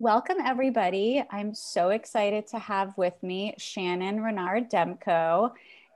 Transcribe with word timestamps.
Welcome, 0.00 0.36
everybody. 0.44 1.24
I'm 1.28 1.52
so 1.56 1.88
excited 1.88 2.46
to 2.48 2.58
have 2.60 2.96
with 2.96 3.20
me 3.20 3.56
Shannon 3.58 4.22
Renard 4.22 4.70
Demko. 4.70 5.50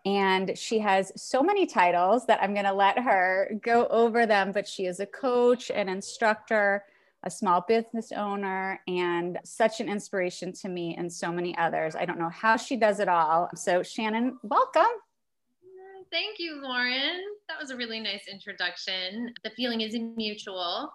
And 0.04 0.58
she 0.58 0.80
has 0.80 1.12
so 1.14 1.40
many 1.40 1.66
titles 1.66 2.26
that 2.26 2.42
I'm 2.42 2.52
going 2.52 2.66
to 2.66 2.72
let 2.72 2.98
her 2.98 3.52
go 3.62 3.86
over 3.86 4.26
them. 4.26 4.50
But 4.50 4.66
she 4.66 4.86
is 4.86 4.98
a 4.98 5.06
coach, 5.06 5.70
an 5.70 5.88
instructor, 5.88 6.82
a 7.22 7.30
small 7.30 7.64
business 7.68 8.10
owner, 8.10 8.80
and 8.88 9.38
such 9.44 9.80
an 9.80 9.88
inspiration 9.88 10.52
to 10.54 10.68
me 10.68 10.96
and 10.98 11.10
so 11.10 11.30
many 11.30 11.56
others. 11.56 11.94
I 11.94 12.04
don't 12.04 12.18
know 12.18 12.30
how 12.30 12.56
she 12.56 12.76
does 12.76 12.98
it 12.98 13.08
all. 13.08 13.50
So, 13.54 13.84
Shannon, 13.84 14.36
welcome. 14.42 14.82
Thank 16.10 16.40
you, 16.40 16.60
Lauren. 16.60 17.20
That 17.48 17.60
was 17.60 17.70
a 17.70 17.76
really 17.76 18.00
nice 18.00 18.26
introduction. 18.26 19.32
The 19.44 19.50
feeling 19.50 19.80
is 19.80 19.94
mutual 20.16 20.92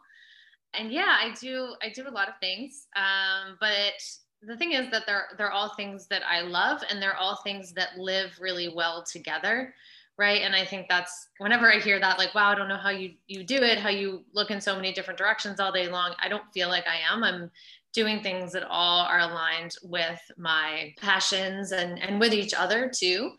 and 0.73 0.91
yeah, 0.91 1.17
I 1.19 1.33
do 1.39 1.75
I 1.81 1.89
do 1.89 2.07
a 2.07 2.11
lot 2.11 2.27
of 2.27 2.35
things. 2.39 2.87
Um, 2.95 3.57
but 3.59 3.93
the 4.41 4.57
thing 4.57 4.73
is 4.73 4.89
that 4.91 5.03
they're 5.05 5.27
they're 5.37 5.51
all 5.51 5.75
things 5.75 6.07
that 6.07 6.21
I 6.27 6.41
love 6.41 6.81
and 6.89 7.01
they're 7.01 7.15
all 7.15 7.37
things 7.37 7.73
that 7.73 7.97
live 7.97 8.31
really 8.39 8.69
well 8.69 9.03
together. 9.03 9.73
Right. 10.17 10.41
And 10.41 10.55
I 10.55 10.65
think 10.65 10.87
that's 10.89 11.27
whenever 11.37 11.71
I 11.71 11.77
hear 11.77 11.99
that, 11.99 12.17
like, 12.17 12.33
wow, 12.33 12.49
I 12.49 12.55
don't 12.55 12.67
know 12.67 12.77
how 12.77 12.89
you 12.89 13.13
you 13.27 13.43
do 13.43 13.57
it, 13.57 13.79
how 13.79 13.89
you 13.89 14.23
look 14.33 14.49
in 14.49 14.59
so 14.59 14.75
many 14.75 14.91
different 14.91 15.17
directions 15.17 15.59
all 15.59 15.71
day 15.71 15.87
long. 15.87 16.15
I 16.19 16.27
don't 16.27 16.51
feel 16.53 16.69
like 16.69 16.85
I 16.87 17.13
am. 17.13 17.23
I'm 17.23 17.51
doing 17.93 18.21
things 18.21 18.51
that 18.53 18.63
all 18.69 19.05
are 19.05 19.19
aligned 19.19 19.75
with 19.83 20.19
my 20.37 20.93
passions 20.99 21.71
and 21.71 21.99
and 22.01 22.19
with 22.19 22.33
each 22.33 22.53
other 22.53 22.91
too 22.93 23.31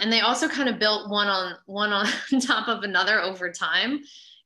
and 0.00 0.12
they 0.12 0.20
also 0.20 0.48
kind 0.48 0.68
of 0.68 0.78
built 0.78 1.10
one 1.10 1.28
on 1.28 1.54
one 1.66 1.92
on 1.92 2.06
top 2.40 2.68
of 2.68 2.82
another 2.82 3.20
over 3.20 3.50
time 3.50 4.02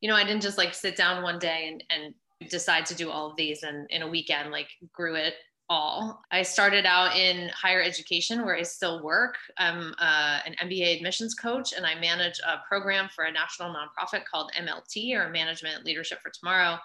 you 0.06 0.12
know, 0.12 0.16
I 0.16 0.22
didn't 0.22 0.42
just 0.42 0.56
like 0.56 0.72
sit 0.72 0.94
down 0.94 1.24
one 1.24 1.40
day 1.40 1.66
and, 1.66 1.82
and 1.90 2.14
decide 2.48 2.86
to 2.86 2.94
do 2.94 3.10
all 3.10 3.28
of 3.28 3.36
these 3.36 3.64
and 3.64 3.90
in 3.90 4.02
a 4.02 4.08
weekend 4.08 4.52
like 4.52 4.68
grew 4.92 5.16
it 5.16 5.34
all. 5.68 6.22
I 6.30 6.42
started 6.42 6.86
out 6.86 7.16
in 7.16 7.48
higher 7.48 7.82
education 7.82 8.44
where 8.44 8.54
I 8.54 8.62
still 8.62 9.02
work. 9.02 9.34
I'm 9.58 9.96
uh, 9.98 10.38
an 10.46 10.54
MBA 10.62 10.98
admissions 10.98 11.34
coach 11.34 11.72
and 11.72 11.84
I 11.84 11.96
manage 11.98 12.38
a 12.46 12.58
program 12.68 13.08
for 13.16 13.24
a 13.24 13.32
national 13.32 13.74
nonprofit 13.74 14.24
called 14.30 14.52
MLT 14.56 15.12
or 15.16 15.28
Management 15.28 15.84
Leadership 15.84 16.20
for 16.22 16.30
Tomorrow. 16.30 16.78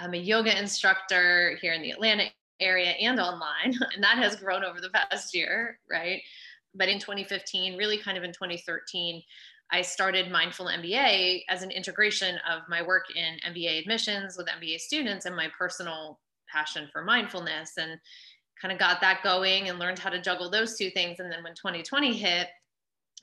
I'm 0.00 0.14
a 0.14 0.18
yoga 0.18 0.58
instructor 0.58 1.56
here 1.62 1.72
in 1.72 1.82
the 1.82 1.92
Atlanta 1.92 2.24
area 2.58 2.90
and 3.00 3.20
online, 3.20 3.78
and 3.94 4.02
that 4.02 4.18
has 4.18 4.34
grown 4.34 4.64
over 4.64 4.80
the 4.80 4.90
past 4.90 5.36
year, 5.36 5.78
right? 5.88 6.20
But 6.74 6.88
in 6.88 6.98
2015, 6.98 7.78
really 7.78 7.96
kind 7.96 8.18
of 8.18 8.24
in 8.24 8.32
2013, 8.32 9.22
I 9.70 9.82
started 9.82 10.30
Mindful 10.30 10.66
MBA 10.66 11.42
as 11.48 11.62
an 11.62 11.70
integration 11.70 12.36
of 12.48 12.62
my 12.68 12.82
work 12.82 13.06
in 13.14 13.38
MBA 13.52 13.80
admissions 13.80 14.36
with 14.36 14.46
MBA 14.46 14.78
students 14.78 15.26
and 15.26 15.34
my 15.34 15.48
personal 15.58 16.20
passion 16.48 16.88
for 16.92 17.02
mindfulness 17.02 17.72
and 17.76 17.98
kind 18.60 18.72
of 18.72 18.78
got 18.78 19.00
that 19.00 19.22
going 19.22 19.68
and 19.68 19.78
learned 19.78 19.98
how 19.98 20.10
to 20.10 20.20
juggle 20.20 20.50
those 20.50 20.76
two 20.76 20.90
things. 20.90 21.18
And 21.18 21.30
then 21.30 21.42
when 21.42 21.54
2020 21.54 22.16
hit 22.16 22.48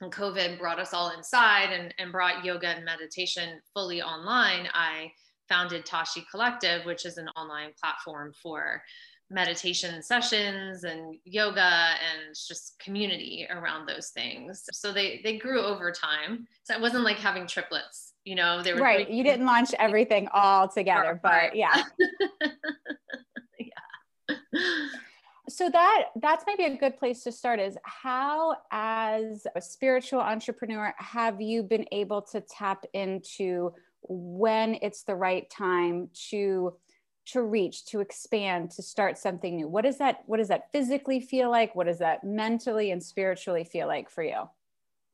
and 0.00 0.12
COVID 0.12 0.58
brought 0.58 0.78
us 0.78 0.92
all 0.92 1.10
inside 1.10 1.72
and, 1.72 1.94
and 1.98 2.12
brought 2.12 2.44
yoga 2.44 2.68
and 2.68 2.84
meditation 2.84 3.60
fully 3.72 4.02
online, 4.02 4.68
I 4.74 5.10
founded 5.48 5.84
Tashi 5.84 6.24
Collective, 6.30 6.84
which 6.84 7.04
is 7.04 7.16
an 7.16 7.28
online 7.30 7.70
platform 7.80 8.32
for 8.42 8.82
meditation 9.30 10.02
sessions 10.02 10.84
and 10.84 11.16
yoga 11.24 11.60
and 11.60 12.34
just 12.34 12.78
community 12.78 13.46
around 13.50 13.86
those 13.86 14.10
things. 14.10 14.64
So 14.72 14.92
they 14.92 15.20
they 15.24 15.38
grew 15.38 15.62
over 15.62 15.90
time. 15.90 16.46
So 16.64 16.74
it 16.74 16.80
wasn't 16.80 17.04
like 17.04 17.16
having 17.16 17.46
triplets, 17.46 18.12
you 18.24 18.34
know, 18.34 18.62
they 18.62 18.74
were 18.74 18.80
right. 18.80 19.08
You 19.08 19.24
didn't 19.24 19.46
launch 19.46 19.70
everything 19.78 20.28
all 20.32 20.68
together, 20.68 21.18
but 21.22 21.56
yeah. 21.56 21.84
yeah. 23.58 24.58
So 25.48 25.68
that 25.68 26.06
that's 26.20 26.44
maybe 26.46 26.64
a 26.64 26.76
good 26.76 26.96
place 26.96 27.22
to 27.24 27.32
start 27.32 27.60
is 27.60 27.76
how 27.84 28.56
as 28.70 29.46
a 29.54 29.60
spiritual 29.60 30.20
entrepreneur 30.20 30.94
have 30.96 31.40
you 31.40 31.62
been 31.62 31.86
able 31.92 32.22
to 32.22 32.40
tap 32.40 32.84
into 32.94 33.72
when 34.08 34.78
it's 34.82 35.02
the 35.04 35.14
right 35.14 35.48
time 35.50 36.08
to 36.30 36.74
to 37.26 37.42
reach 37.42 37.86
to 37.86 38.00
expand 38.00 38.70
to 38.72 38.82
start 38.82 39.18
something 39.18 39.56
new? 39.56 39.68
What 39.68 39.84
does 39.84 39.98
that 39.98 40.22
what 40.26 40.38
does 40.38 40.48
that 40.48 40.70
physically 40.72 41.20
feel 41.20 41.50
like? 41.50 41.74
What 41.74 41.86
does 41.86 41.98
that 41.98 42.24
mentally 42.24 42.90
and 42.90 43.02
spiritually 43.02 43.64
feel 43.64 43.86
like 43.86 44.10
for 44.10 44.22
you? 44.22 44.48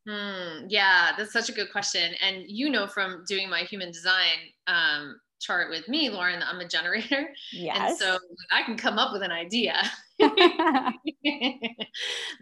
Hmm, 0.08 0.66
yeah 0.68 1.12
that's 1.16 1.32
such 1.32 1.48
a 1.48 1.52
good 1.52 1.70
question. 1.70 2.14
And 2.20 2.44
you 2.46 2.70
know 2.70 2.86
from 2.86 3.24
doing 3.26 3.48
my 3.48 3.60
human 3.60 3.92
design 3.92 4.38
um, 4.66 5.20
chart 5.40 5.70
with 5.70 5.88
me 5.88 6.10
lauren 6.10 6.42
i'm 6.42 6.60
a 6.60 6.68
generator. 6.68 7.30
Yes. 7.50 7.78
and 7.80 7.96
so 7.96 8.18
i 8.52 8.62
can 8.62 8.76
come 8.76 8.98
up 8.98 9.12
with 9.12 9.22
an 9.22 9.32
idea 9.32 9.74
that 10.18 10.36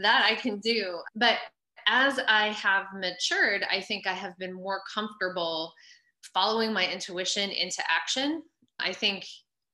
i 0.02 0.34
can 0.40 0.58
do. 0.58 0.98
But 1.14 1.36
as 1.86 2.18
i 2.26 2.48
have 2.48 2.86
matured 2.94 3.64
i 3.70 3.80
think 3.80 4.06
i 4.06 4.12
have 4.12 4.36
been 4.38 4.52
more 4.52 4.82
comfortable 4.92 5.72
following 6.34 6.72
my 6.72 6.90
intuition 6.90 7.50
into 7.50 7.82
action. 7.90 8.42
I 8.78 8.92
think 8.92 9.26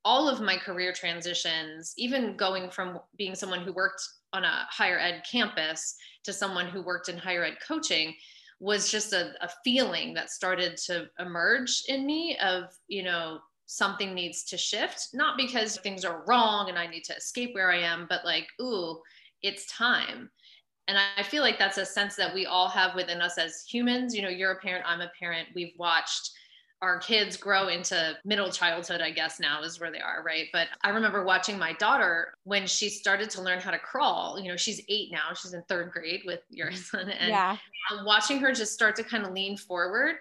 all 0.05 0.29
of 0.29 0.41
my 0.41 0.57
career 0.57 0.93
transitions, 0.93 1.95
even 1.97 2.37
going 2.37 2.71
from 2.71 3.01
being 3.17 3.35
someone 3.35 3.61
who 3.61 3.73
worked 3.73 4.03
on 4.33 4.45
a 4.45 4.67
higher 4.69 4.99
ed 4.99 5.23
campus 5.31 5.97
to 6.25 6.33
someone 6.33 6.67
who 6.67 6.83
worked 6.83 7.09
in 7.09 7.17
higher 7.17 7.45
ed 7.45 7.57
coaching, 7.67 8.15
was 8.61 8.91
just 8.91 9.13
a, 9.13 9.33
a 9.43 9.49
feeling 9.65 10.15
that 10.15 10.31
started 10.31 10.77
to 10.77 11.07
emerge 11.19 11.85
in 11.89 12.07
me 12.07 12.37
of, 12.39 12.65
you 12.89 13.03
know, 13.03 13.39
something 13.67 14.15
needs 14.15 14.45
to 14.45 14.59
shift, 14.59 15.09
not 15.15 15.37
because 15.37 15.79
things 15.79 16.05
are 16.05 16.25
wrong 16.27 16.69
and 16.69 16.79
I 16.79 16.87
need 16.87 17.05
to 17.05 17.17
escape 17.17 17.55
where 17.55 17.71
I 17.71 17.79
am, 17.79 18.07
but 18.09 18.25
like, 18.25 18.47
ooh, 18.61 19.01
it's 19.43 19.67
time. 19.67 20.31
And 20.87 20.99
I 21.17 21.23
feel 21.23 21.43
like 21.43 21.59
that's 21.59 21.79
a 21.79 21.87
sense 21.87 22.15
that 22.17 22.35
we 22.35 22.45
all 22.45 22.69
have 22.69 22.95
within 22.95 23.23
us 23.23 23.39
as 23.39 23.65
humans. 23.67 24.15
You 24.15 24.23
know, 24.23 24.29
you're 24.29 24.53
a 24.53 24.61
parent, 24.61 24.85
I'm 24.87 25.01
a 25.01 25.11
parent. 25.19 25.49
We've 25.55 25.73
watched 25.79 26.31
our 26.83 26.99
kids 26.99 27.37
grow 27.37 27.69
into 27.69 28.17
middle 28.25 28.51
childhood, 28.51 29.01
I 29.01 29.11
guess 29.11 29.41
now 29.41 29.63
is 29.63 29.81
where 29.81 29.91
they 29.91 30.01
are, 30.01 30.23
right? 30.23 30.47
But 30.53 30.69
I 30.83 30.91
remember 30.91 31.25
watching 31.25 31.59
my 31.59 31.73
daughter 31.75 32.35
when 32.45 32.67
she 32.67 32.91
started 32.91 33.31
to 33.31 33.43
learn 33.43 33.59
how 33.59 33.71
to 33.71 33.79
crawl. 33.79 34.39
You 34.39 34.51
know, 34.51 34.57
she's 34.57 34.83
eight 34.89 35.11
now, 35.11 35.33
she's 35.35 35.55
in 35.55 35.63
third 35.63 35.93
grade 35.93 36.23
with 36.27 36.41
your 36.51 36.69
mm-hmm. 36.69 36.99
son. 36.99 37.09
And 37.09 37.31
yeah. 37.31 37.57
watching 38.05 38.39
her 38.41 38.53
just 38.53 38.75
start 38.75 38.97
to 38.97 39.03
kind 39.03 39.25
of 39.25 39.33
lean 39.33 39.57
forward, 39.57 40.17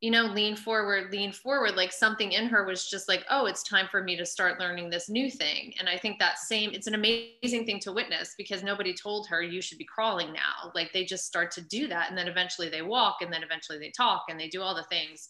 you 0.00 0.10
know, 0.10 0.24
lean 0.24 0.56
forward, 0.56 1.12
lean 1.12 1.30
forward, 1.30 1.76
like 1.76 1.92
something 1.92 2.32
in 2.32 2.46
her 2.46 2.64
was 2.64 2.88
just 2.88 3.06
like, 3.06 3.24
oh, 3.28 3.44
it's 3.44 3.62
time 3.62 3.86
for 3.90 4.02
me 4.02 4.16
to 4.16 4.24
start 4.24 4.58
learning 4.58 4.88
this 4.88 5.10
new 5.10 5.30
thing. 5.30 5.74
And 5.78 5.88
I 5.88 5.98
think 5.98 6.18
that 6.18 6.38
same, 6.38 6.70
it's 6.72 6.86
an 6.86 6.94
amazing 6.94 7.66
thing 7.66 7.78
to 7.80 7.92
witness 7.92 8.34
because 8.38 8.62
nobody 8.62 8.94
told 8.94 9.28
her 9.28 9.42
you 9.42 9.60
should 9.60 9.78
be 9.78 9.84
crawling 9.84 10.32
now. 10.32 10.72
Like 10.74 10.92
they 10.92 11.04
just 11.04 11.26
start 11.26 11.50
to 11.52 11.60
do 11.60 11.86
that. 11.88 12.08
And 12.08 12.16
then 12.16 12.28
eventually 12.28 12.70
they 12.70 12.82
walk 12.82 13.18
and 13.20 13.30
then 13.30 13.42
eventually 13.42 13.78
they 13.78 13.90
talk 13.90 14.24
and 14.30 14.40
they 14.40 14.48
do 14.48 14.62
all 14.62 14.74
the 14.74 14.84
things 14.84 15.28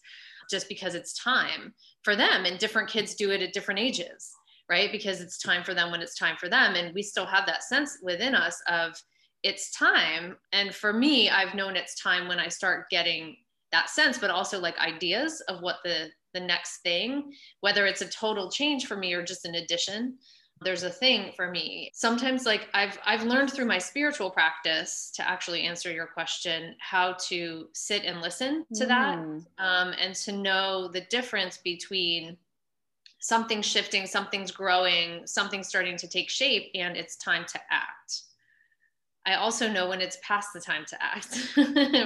just 0.50 0.68
because 0.68 0.94
it's 0.94 1.14
time 1.14 1.72
for 2.02 2.16
them 2.16 2.44
and 2.44 2.58
different 2.58 2.88
kids 2.88 3.14
do 3.14 3.30
it 3.30 3.42
at 3.42 3.52
different 3.52 3.80
ages 3.80 4.32
right? 4.70 4.92
Because 4.92 5.20
it's 5.20 5.36
time 5.36 5.64
for 5.64 5.74
them 5.74 5.91
when 5.91 6.00
it's 6.00 6.16
time 6.16 6.36
for 6.38 6.48
them 6.48 6.76
and 6.76 6.94
we 6.94 7.02
still 7.02 7.26
have 7.26 7.44
that 7.47 7.64
sense 7.64 7.98
within 8.02 8.36
us 8.36 8.62
of 8.68 8.92
it's 9.42 9.72
time. 9.72 10.36
And 10.52 10.72
for 10.74 10.92
me 10.92 11.28
i've 11.28 11.54
known 11.54 11.76
it's 11.76 12.00
time 12.00 12.28
when 12.28 12.38
i 12.38 12.48
start 12.48 12.88
getting 12.91 13.36
that 13.72 13.91
sense 13.91 14.18
but 14.18 14.30
also 14.30 14.58
like 14.58 14.78
ideas 14.78 15.41
of 15.48 15.60
what 15.60 15.76
the 15.84 16.08
the 16.34 16.41
next 16.41 16.78
thing 16.82 17.32
whether 17.60 17.86
it's 17.86 18.03
a 18.03 18.08
total 18.08 18.50
change 18.50 18.86
for 18.86 18.96
me 18.96 19.12
or 19.14 19.22
just 19.22 19.44
an 19.44 19.56
addition 19.56 20.16
there's 20.62 20.83
a 20.83 20.91
thing 20.91 21.33
for 21.34 21.51
me. 21.51 21.91
Sometimes 21.95 22.45
like 22.45 22.68
i've 22.74 22.98
i've 23.07 23.24
learned 23.24 23.53
through 23.53 23.65
my 23.65 23.78
spiritual 23.78 24.30
practice 24.30 25.10
to 25.15 25.28
actually 25.28 25.62
answer 25.62 25.91
your 25.91 26.07
question 26.07 26.74
how 26.78 27.15
to 27.28 27.68
sit 27.72 28.04
and 28.04 28.21
listen 28.21 28.66
to 28.74 28.84
mm. 28.84 28.89
that 28.89 29.18
um, 29.59 29.95
and 29.98 30.15
to 30.15 30.33
know 30.33 30.89
the 30.89 31.01
difference 31.03 31.59
between 31.59 32.36
something 33.21 33.62
shifting 33.62 34.07
something's 34.07 34.51
growing 34.51 35.27
something's 35.27 35.68
starting 35.68 35.97
to 35.97 36.09
take 36.09 36.28
shape 36.28 36.71
and 36.74 36.97
it's 36.97 37.16
time 37.16 37.45
to 37.47 37.60
act. 37.71 38.22
I 39.27 39.34
also 39.34 39.71
know 39.71 39.89
when 39.89 40.01
it's 40.01 40.18
past 40.22 40.48
the 40.54 40.60
time 40.60 40.84
to 40.86 41.03
act 41.03 41.56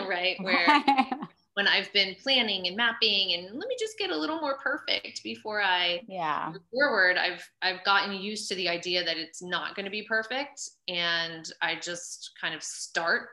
right? 0.08 0.36
Where 0.40 0.66
when 1.54 1.68
I've 1.68 1.92
been 1.92 2.16
planning 2.20 2.66
and 2.66 2.76
mapping 2.76 3.32
and 3.32 3.44
let 3.46 3.68
me 3.68 3.76
just 3.78 3.96
get 3.98 4.10
a 4.10 4.16
little 4.16 4.40
more 4.40 4.58
perfect 4.58 5.22
before 5.22 5.62
I 5.62 6.02
yeah 6.08 6.50
move 6.52 6.62
forward. 6.72 7.16
I've 7.16 7.48
I've 7.62 7.84
gotten 7.84 8.14
used 8.14 8.48
to 8.48 8.54
the 8.54 8.68
idea 8.68 9.04
that 9.04 9.16
it's 9.16 9.42
not 9.42 9.74
going 9.74 9.84
to 9.84 9.90
be 9.90 10.02
perfect 10.02 10.68
and 10.88 11.50
I 11.62 11.76
just 11.76 12.32
kind 12.40 12.54
of 12.54 12.62
start. 12.62 13.28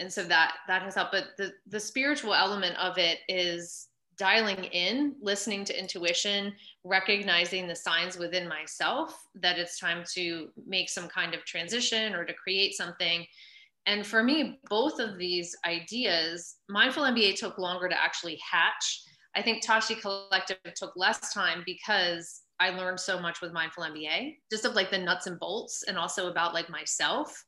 And 0.00 0.12
so 0.12 0.24
that 0.24 0.54
that 0.66 0.82
has 0.82 0.94
helped. 0.94 1.12
But 1.12 1.28
the 1.36 1.52
the 1.68 1.80
spiritual 1.80 2.34
element 2.34 2.76
of 2.78 2.98
it 2.98 3.18
is 3.28 3.88
dialing 4.18 4.64
in, 4.64 5.14
listening 5.20 5.64
to 5.64 5.78
intuition, 5.78 6.54
recognizing 6.84 7.66
the 7.66 7.74
signs 7.74 8.16
within 8.16 8.48
myself 8.48 9.18
that 9.34 9.58
it's 9.58 9.78
time 9.78 10.04
to 10.14 10.48
make 10.66 10.88
some 10.88 11.08
kind 11.08 11.34
of 11.34 11.44
transition 11.44 12.14
or 12.14 12.24
to 12.24 12.32
create 12.34 12.74
something 12.74 13.26
and 13.86 14.06
for 14.06 14.22
me, 14.22 14.60
both 14.68 15.00
of 15.00 15.18
these 15.18 15.56
ideas, 15.66 16.56
Mindful 16.68 17.02
MBA 17.02 17.34
took 17.36 17.58
longer 17.58 17.88
to 17.88 18.00
actually 18.00 18.38
hatch. 18.48 19.02
I 19.34 19.42
think 19.42 19.62
Tashi 19.62 19.94
Collective 19.94 20.58
took 20.76 20.92
less 20.94 21.32
time 21.32 21.62
because 21.66 22.42
I 22.60 22.70
learned 22.70 23.00
so 23.00 23.18
much 23.18 23.40
with 23.40 23.52
Mindful 23.52 23.84
MBA, 23.84 24.36
just 24.50 24.64
of 24.64 24.74
like 24.74 24.90
the 24.90 24.98
nuts 24.98 25.26
and 25.26 25.38
bolts 25.38 25.84
and 25.88 25.98
also 25.98 26.30
about 26.30 26.54
like 26.54 26.70
myself 26.70 27.44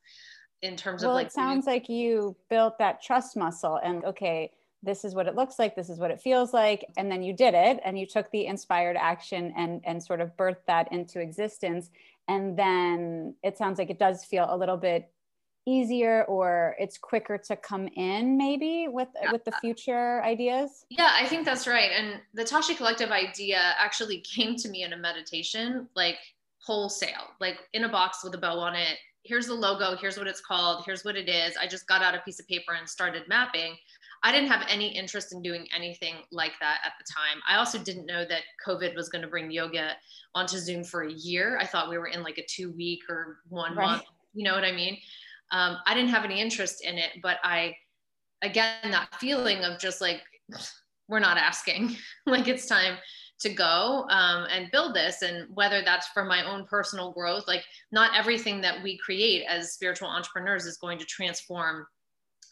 in 0.62 0.76
terms 0.76 1.02
well, 1.02 1.12
of 1.12 1.14
like. 1.14 1.24
Well, 1.36 1.44
it 1.44 1.48
sounds 1.48 1.66
like 1.66 1.88
you 1.88 2.36
built 2.50 2.78
that 2.78 3.00
trust 3.00 3.36
muscle 3.36 3.78
and 3.84 4.04
okay, 4.04 4.50
this 4.82 5.04
is 5.04 5.14
what 5.14 5.28
it 5.28 5.36
looks 5.36 5.58
like, 5.58 5.76
this 5.76 5.88
is 5.88 6.00
what 6.00 6.10
it 6.10 6.20
feels 6.20 6.52
like. 6.52 6.84
And 6.96 7.10
then 7.10 7.22
you 7.22 7.32
did 7.32 7.54
it 7.54 7.80
and 7.84 7.98
you 7.98 8.06
took 8.06 8.30
the 8.32 8.46
inspired 8.46 8.96
action 8.96 9.52
and, 9.56 9.80
and 9.84 10.02
sort 10.02 10.20
of 10.20 10.36
birthed 10.36 10.66
that 10.66 10.90
into 10.92 11.20
existence. 11.20 11.90
And 12.26 12.58
then 12.58 13.34
it 13.42 13.56
sounds 13.56 13.78
like 13.78 13.90
it 13.90 13.98
does 13.98 14.24
feel 14.24 14.46
a 14.48 14.56
little 14.56 14.76
bit 14.76 15.10
easier 15.66 16.24
or 16.24 16.76
it's 16.78 16.98
quicker 16.98 17.38
to 17.38 17.56
come 17.56 17.88
in 17.96 18.36
maybe 18.36 18.86
with 18.88 19.08
yeah. 19.20 19.32
with 19.32 19.44
the 19.44 19.52
future 19.60 20.22
ideas? 20.22 20.84
Yeah 20.90 21.10
i 21.12 21.26
think 21.26 21.44
that's 21.44 21.66
right. 21.66 21.90
And 21.92 22.20
the 22.34 22.44
tashi 22.44 22.74
collective 22.74 23.10
idea 23.10 23.74
actually 23.78 24.18
came 24.34 24.56
to 24.56 24.68
me 24.68 24.82
in 24.82 24.92
a 24.92 24.96
meditation 24.96 25.88
like 25.94 26.18
wholesale 26.58 27.28
like 27.40 27.58
in 27.74 27.84
a 27.84 27.88
box 27.88 28.24
with 28.24 28.34
a 28.34 28.38
bow 28.38 28.58
on 28.58 28.74
it. 28.74 28.98
Here's 29.22 29.46
the 29.46 29.54
logo 29.54 29.96
here's 29.96 30.18
what 30.18 30.26
it's 30.26 30.40
called 30.40 30.84
here's 30.84 31.04
what 31.04 31.16
it 31.16 31.28
is. 31.28 31.56
I 31.56 31.66
just 31.66 31.86
got 31.86 32.02
out 32.02 32.14
a 32.14 32.20
piece 32.20 32.40
of 32.40 32.48
paper 32.48 32.74
and 32.78 32.88
started 32.88 33.22
mapping. 33.28 33.76
I 34.22 34.32
didn't 34.32 34.48
have 34.48 34.66
any 34.70 34.88
interest 34.88 35.34
in 35.34 35.42
doing 35.42 35.66
anything 35.74 36.14
like 36.32 36.52
that 36.58 36.78
at 36.82 36.92
the 36.98 37.04
time. 37.04 37.42
I 37.46 37.56
also 37.56 37.78
didn't 37.78 38.06
know 38.06 38.24
that 38.24 38.42
covid 38.66 38.94
was 38.94 39.08
going 39.08 39.22
to 39.22 39.28
bring 39.28 39.50
yoga 39.50 39.92
onto 40.34 40.58
zoom 40.58 40.82
for 40.82 41.02
a 41.02 41.12
year. 41.12 41.58
I 41.60 41.66
thought 41.66 41.90
we 41.90 41.98
were 41.98 42.06
in 42.06 42.22
like 42.22 42.38
a 42.38 42.46
two 42.46 42.72
week 42.72 43.00
or 43.08 43.38
one 43.48 43.74
right. 43.76 43.86
month 43.86 44.04
you 44.34 44.44
know 44.44 44.52
what 44.52 44.64
i 44.64 44.72
mean 44.72 44.98
um, 45.50 45.78
I 45.86 45.94
didn't 45.94 46.10
have 46.10 46.24
any 46.24 46.40
interest 46.40 46.84
in 46.84 46.98
it, 46.98 47.12
but 47.22 47.38
I, 47.42 47.74
again, 48.42 48.90
that 48.90 49.14
feeling 49.20 49.58
of 49.58 49.78
just 49.78 50.00
like, 50.00 50.20
we're 51.08 51.20
not 51.20 51.36
asking, 51.36 51.96
like 52.26 52.48
it's 52.48 52.66
time 52.66 52.96
to 53.40 53.50
go 53.50 54.06
um, 54.10 54.46
and 54.50 54.70
build 54.70 54.94
this. 54.94 55.22
And 55.22 55.46
whether 55.54 55.82
that's 55.82 56.08
for 56.08 56.24
my 56.24 56.48
own 56.48 56.66
personal 56.66 57.12
growth, 57.12 57.46
like 57.46 57.64
not 57.92 58.16
everything 58.16 58.60
that 58.62 58.82
we 58.82 58.98
create 58.98 59.44
as 59.48 59.72
spiritual 59.72 60.08
entrepreneurs 60.08 60.66
is 60.66 60.78
going 60.78 60.98
to 60.98 61.04
transform, 61.04 61.86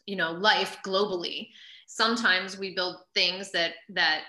you 0.06 0.16
know, 0.16 0.32
life 0.32 0.78
globally. 0.86 1.48
Sometimes 1.86 2.58
we 2.58 2.74
build 2.74 2.96
things 3.14 3.50
that, 3.52 3.72
that, 3.90 4.22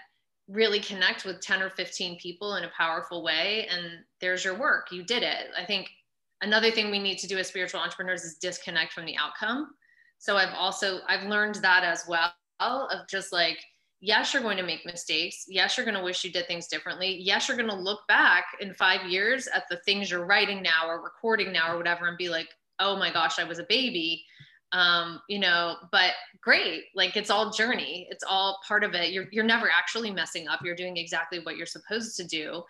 really 0.49 0.79
connect 0.79 1.23
with 1.23 1.39
10 1.39 1.61
or 1.61 1.69
15 1.69 2.17
people 2.19 2.55
in 2.55 2.65
a 2.65 2.71
powerful 2.77 3.23
way 3.23 3.65
and 3.71 4.03
there's 4.19 4.43
your 4.43 4.57
work 4.57 4.87
you 4.91 5.01
did 5.01 5.23
it 5.23 5.47
i 5.57 5.63
think 5.63 5.89
another 6.43 6.69
thing 6.69 6.91
we 6.91 6.99
need 6.99 7.17
to 7.17 7.27
do 7.27 7.37
as 7.37 7.47
spiritual 7.47 7.79
entrepreneurs 7.79 8.23
is 8.23 8.35
disconnect 8.35 8.93
from 8.93 9.05
the 9.05 9.15
outcome. 9.17 9.69
So 10.19 10.37
i've 10.37 10.53
also 10.53 10.99
i've 11.07 11.27
learned 11.27 11.55
that 11.55 11.83
as 11.83 12.05
well 12.07 12.33
of 12.59 13.07
just 13.09 13.33
like 13.33 13.57
yes 13.99 14.33
you're 14.33 14.43
going 14.43 14.57
to 14.57 14.63
make 14.63 14.85
mistakes. 14.85 15.45
Yes 15.47 15.77
you're 15.77 15.85
going 15.85 15.97
to 15.97 16.03
wish 16.03 16.23
you 16.23 16.31
did 16.31 16.47
things 16.47 16.67
differently. 16.67 17.17
Yes 17.19 17.47
you're 17.47 17.57
going 17.57 17.69
to 17.69 17.75
look 17.75 18.01
back 18.07 18.45
in 18.59 18.73
five 18.73 19.09
years 19.09 19.47
at 19.47 19.63
the 19.69 19.79
things 19.85 20.11
you're 20.11 20.25
writing 20.25 20.61
now 20.61 20.87
or 20.87 21.01
recording 21.01 21.51
now 21.51 21.73
or 21.73 21.77
whatever 21.77 22.07
and 22.07 22.17
be 22.17 22.29
like 22.29 22.47
oh 22.79 22.95
my 22.95 23.11
gosh 23.11 23.39
i 23.39 23.43
was 23.43 23.59
a 23.59 23.65
baby. 23.69 24.23
Um, 24.71 25.21
you 25.29 25.39
know 25.39 25.75
but 25.91 26.13
great. 26.41 26.85
Like 26.95 27.15
it's 27.15 27.29
all 27.29 27.51
journey. 27.51 28.07
It's 28.09 28.23
all 28.27 28.59
part 28.67 28.83
of 28.83 28.95
it. 28.95 29.11
You're, 29.11 29.27
you're 29.31 29.43
never 29.43 29.69
actually 29.69 30.11
messing 30.11 30.47
up. 30.47 30.61
You're 30.63 30.75
doing 30.75 30.97
exactly 30.97 31.39
what 31.39 31.57
you're 31.57 31.67
supposed 31.67 32.17
to 32.17 32.25
do 32.25 32.63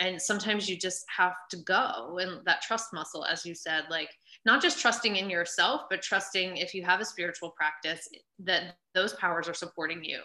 and 0.00 0.20
sometimes 0.20 0.68
you 0.68 0.76
just 0.76 1.04
have 1.14 1.34
to 1.50 1.56
go 1.58 2.18
and 2.20 2.44
that 2.44 2.62
trust 2.62 2.92
muscle 2.92 3.24
as 3.24 3.44
you 3.44 3.54
said 3.54 3.84
like 3.90 4.10
not 4.44 4.62
just 4.62 4.80
trusting 4.80 5.16
in 5.16 5.30
yourself 5.30 5.82
but 5.90 6.02
trusting 6.02 6.56
if 6.56 6.74
you 6.74 6.82
have 6.84 7.00
a 7.00 7.04
spiritual 7.04 7.50
practice 7.50 8.08
that 8.38 8.76
those 8.94 9.14
powers 9.14 9.48
are 9.48 9.54
supporting 9.54 10.02
you 10.04 10.20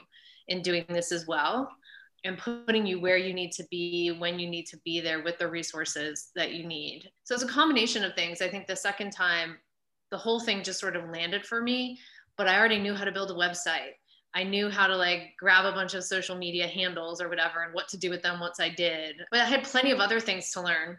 in 0.48 0.62
doing 0.62 0.86
this 0.90 1.12
as 1.12 1.28
well 1.28 1.70
and 2.24 2.38
putting 2.38 2.86
you 2.86 3.00
where 3.00 3.18
you 3.18 3.34
need 3.34 3.52
to 3.52 3.64
be 3.72 4.16
when 4.20 4.38
you 4.38 4.48
need 4.48 4.66
to 4.66 4.78
be 4.86 5.00
there 5.00 5.24
with 5.24 5.40
the 5.40 5.48
resources 5.48 6.30
that 6.36 6.54
you 6.54 6.68
need. 6.68 7.10
So 7.24 7.34
it's 7.34 7.44
a 7.44 7.48
combination 7.48 8.04
of 8.04 8.14
things. 8.14 8.44
I 8.44 8.48
think 8.48 8.68
the 8.68 8.76
second 8.76 9.10
time 9.10 9.58
the 10.12 10.18
whole 10.18 10.40
thing 10.40 10.62
just 10.62 10.80
sort 10.80 10.96
of 10.96 11.10
landed 11.10 11.46
for 11.46 11.62
me 11.62 11.98
but 12.38 12.48
i 12.48 12.58
already 12.58 12.78
knew 12.78 12.94
how 12.94 13.06
to 13.06 13.12
build 13.12 13.32
a 13.32 13.34
website 13.34 13.94
I 14.34 14.44
knew 14.44 14.70
how 14.70 14.88
to 14.88 14.96
like 14.96 15.34
grab 15.38 15.66
a 15.66 15.72
bunch 15.72 15.94
of 15.94 16.04
social 16.04 16.36
media 16.36 16.68
handles 16.68 17.22
or 17.22 17.28
whatever 17.28 17.64
and 17.64 17.74
what 17.74 17.88
to 17.90 17.98
do 17.98 18.10
with 18.10 18.22
them 18.22 18.40
once 18.40 18.60
I 18.60 18.70
did. 18.70 19.18
But 19.30 19.42
I 19.42 19.46
had 19.46 19.64
plenty 19.64 19.92
of 19.92 20.00
other 20.00 20.20
things 20.20 20.52
to 20.52 20.62
learn. 20.62 20.98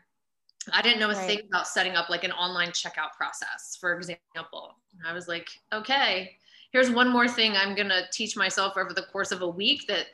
I 0.73 0.83
didn't 0.83 1.01
know 1.01 1.11
a 1.11 1.15
right. 1.15 1.27
thing 1.27 1.41
about 1.49 1.67
setting 1.67 1.97
up 1.97 2.09
like 2.09 2.25
an 2.25 2.33
online 2.33 2.69
checkout 2.69 3.13
process, 3.17 3.77
for 3.81 3.97
example. 3.97 4.77
I 5.05 5.13
was 5.13 5.29
like, 5.29 5.49
okay, 5.73 6.37
here's 6.73 6.91
one 6.91 7.11
more 7.11 7.27
thing 7.27 7.53
I'm 7.57 7.75
going 7.75 7.89
to 7.89 8.03
teach 8.13 8.37
myself 8.37 8.77
over 8.77 8.93
the 8.93 9.07
course 9.13 9.33
of 9.33 9.43
a 9.43 9.49
week 9.49 9.87
that 9.89 10.07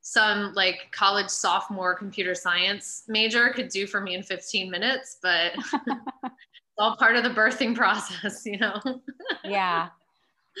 some 0.00 0.52
like 0.54 0.88
college 0.90 1.28
sophomore 1.28 1.94
computer 1.94 2.34
science 2.34 3.04
major 3.06 3.50
could 3.50 3.68
do 3.68 3.86
for 3.86 4.00
me 4.00 4.14
in 4.14 4.22
15 4.22 4.70
minutes, 4.70 5.18
but 5.22 5.52
it's 5.72 6.78
all 6.78 6.96
part 6.96 7.16
of 7.16 7.22
the 7.22 7.30
birthing 7.30 7.74
process, 7.74 8.44
you 8.44 8.58
know? 8.58 8.80
yeah. 9.44 9.88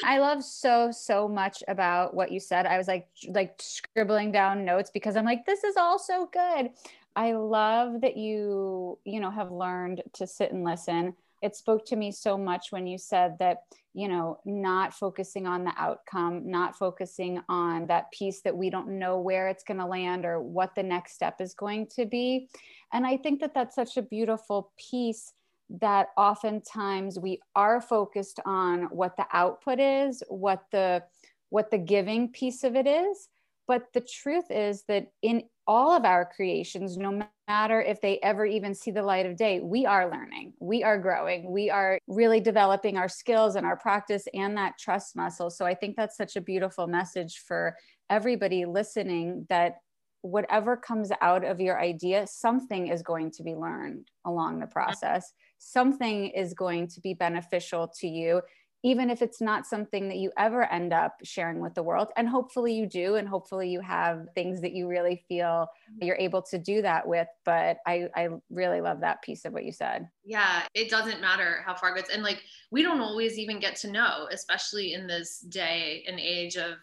I 0.04 0.18
love 0.18 0.42
so 0.42 0.90
so 0.90 1.28
much 1.28 1.62
about 1.68 2.14
what 2.14 2.32
you 2.32 2.40
said. 2.40 2.66
I 2.66 2.78
was 2.78 2.88
like 2.88 3.08
like 3.28 3.54
scribbling 3.58 4.32
down 4.32 4.64
notes 4.64 4.90
because 4.92 5.16
I'm 5.16 5.24
like 5.24 5.44
this 5.44 5.64
is 5.64 5.76
all 5.76 5.98
so 5.98 6.28
good. 6.32 6.70
I 7.14 7.32
love 7.32 8.00
that 8.00 8.16
you 8.16 8.98
you 9.04 9.20
know 9.20 9.30
have 9.30 9.50
learned 9.50 10.02
to 10.14 10.26
sit 10.26 10.52
and 10.52 10.64
listen. 10.64 11.14
It 11.42 11.56
spoke 11.56 11.84
to 11.86 11.96
me 11.96 12.12
so 12.12 12.38
much 12.38 12.70
when 12.70 12.86
you 12.86 12.96
said 12.96 13.36
that 13.40 13.64
you 13.92 14.08
know 14.08 14.38
not 14.46 14.94
focusing 14.94 15.46
on 15.46 15.64
the 15.64 15.74
outcome, 15.76 16.50
not 16.50 16.76
focusing 16.78 17.42
on 17.48 17.86
that 17.88 18.10
piece 18.12 18.40
that 18.42 18.56
we 18.56 18.70
don't 18.70 18.98
know 18.98 19.18
where 19.18 19.48
it's 19.48 19.64
going 19.64 19.80
to 19.80 19.86
land 19.86 20.24
or 20.24 20.40
what 20.40 20.74
the 20.74 20.82
next 20.82 21.12
step 21.14 21.40
is 21.40 21.52
going 21.52 21.86
to 21.88 22.06
be. 22.06 22.48
And 22.94 23.06
I 23.06 23.18
think 23.18 23.40
that 23.40 23.54
that's 23.54 23.74
such 23.74 23.98
a 23.98 24.02
beautiful 24.02 24.72
piece 24.78 25.32
that 25.80 26.08
oftentimes 26.16 27.18
we 27.18 27.40
are 27.56 27.80
focused 27.80 28.40
on 28.44 28.84
what 28.90 29.16
the 29.16 29.26
output 29.32 29.78
is 29.80 30.22
what 30.28 30.64
the 30.70 31.02
what 31.48 31.70
the 31.70 31.78
giving 31.78 32.28
piece 32.30 32.64
of 32.64 32.74
it 32.76 32.86
is. 32.86 33.28
But 33.68 33.84
the 33.92 34.00
truth 34.00 34.50
is 34.50 34.84
that 34.88 35.08
in 35.22 35.44
all 35.66 35.92
of 35.92 36.04
our 36.04 36.24
creations 36.24 36.96
no 36.96 37.22
matter 37.46 37.80
if 37.80 38.00
they 38.00 38.18
ever 38.20 38.44
even 38.44 38.74
see 38.74 38.90
the 38.90 39.02
light 39.02 39.26
of 39.26 39.36
day 39.36 39.60
we 39.60 39.86
are 39.86 40.10
learning 40.10 40.52
we 40.58 40.82
are 40.82 40.98
growing 40.98 41.52
we 41.52 41.70
are 41.70 41.98
really 42.08 42.40
developing 42.40 42.96
our 42.96 43.08
skills 43.08 43.54
and 43.54 43.64
our 43.64 43.76
practice 43.76 44.26
and 44.34 44.56
that 44.56 44.76
trust 44.78 45.14
muscle. 45.14 45.50
So 45.50 45.64
i 45.64 45.74
think 45.74 45.96
that's 45.96 46.16
such 46.16 46.34
a 46.36 46.40
beautiful 46.40 46.88
message 46.88 47.42
for 47.46 47.76
everybody 48.10 48.64
listening 48.64 49.46
that 49.48 49.76
whatever 50.22 50.76
comes 50.76 51.10
out 51.20 51.44
of 51.44 51.60
your 51.60 51.80
idea 51.80 52.26
something 52.26 52.88
is 52.88 53.02
going 53.02 53.30
to 53.30 53.42
be 53.44 53.54
learned 53.54 54.08
along 54.24 54.58
the 54.58 54.66
process 54.66 55.32
something 55.62 56.28
is 56.28 56.54
going 56.54 56.88
to 56.88 57.00
be 57.00 57.14
beneficial 57.14 57.88
to 58.00 58.08
you 58.08 58.42
even 58.84 59.10
if 59.10 59.22
it's 59.22 59.40
not 59.40 59.64
something 59.64 60.08
that 60.08 60.16
you 60.16 60.32
ever 60.36 60.64
end 60.64 60.92
up 60.92 61.14
sharing 61.22 61.60
with 61.60 61.74
the 61.74 61.82
world. 61.82 62.08
And 62.16 62.28
hopefully 62.28 62.74
you 62.74 62.86
do 62.86 63.14
and 63.14 63.28
hopefully 63.28 63.68
you 63.68 63.80
have 63.80 64.26
things 64.34 64.60
that 64.62 64.72
you 64.72 64.88
really 64.88 65.24
feel 65.28 65.68
you're 66.00 66.16
able 66.16 66.42
to 66.42 66.58
do 66.58 66.82
that 66.82 67.06
with. 67.06 67.28
But 67.44 67.78
i 67.86 68.08
i 68.16 68.28
really 68.50 68.80
love 68.80 69.00
that 69.00 69.22
piece 69.22 69.44
of 69.44 69.52
what 69.52 69.64
you 69.64 69.72
said. 69.72 70.08
Yeah 70.24 70.62
it 70.74 70.90
doesn't 70.90 71.20
matter 71.20 71.62
how 71.64 71.74
far 71.74 71.96
it 71.96 72.00
goes. 72.00 72.12
And 72.12 72.22
like 72.22 72.42
we 72.70 72.82
don't 72.82 73.00
always 73.00 73.38
even 73.38 73.60
get 73.60 73.76
to 73.76 73.90
know 73.90 74.26
especially 74.32 74.94
in 74.94 75.06
this 75.06 75.38
day 75.38 76.04
and 76.08 76.18
age 76.18 76.56
of 76.56 76.74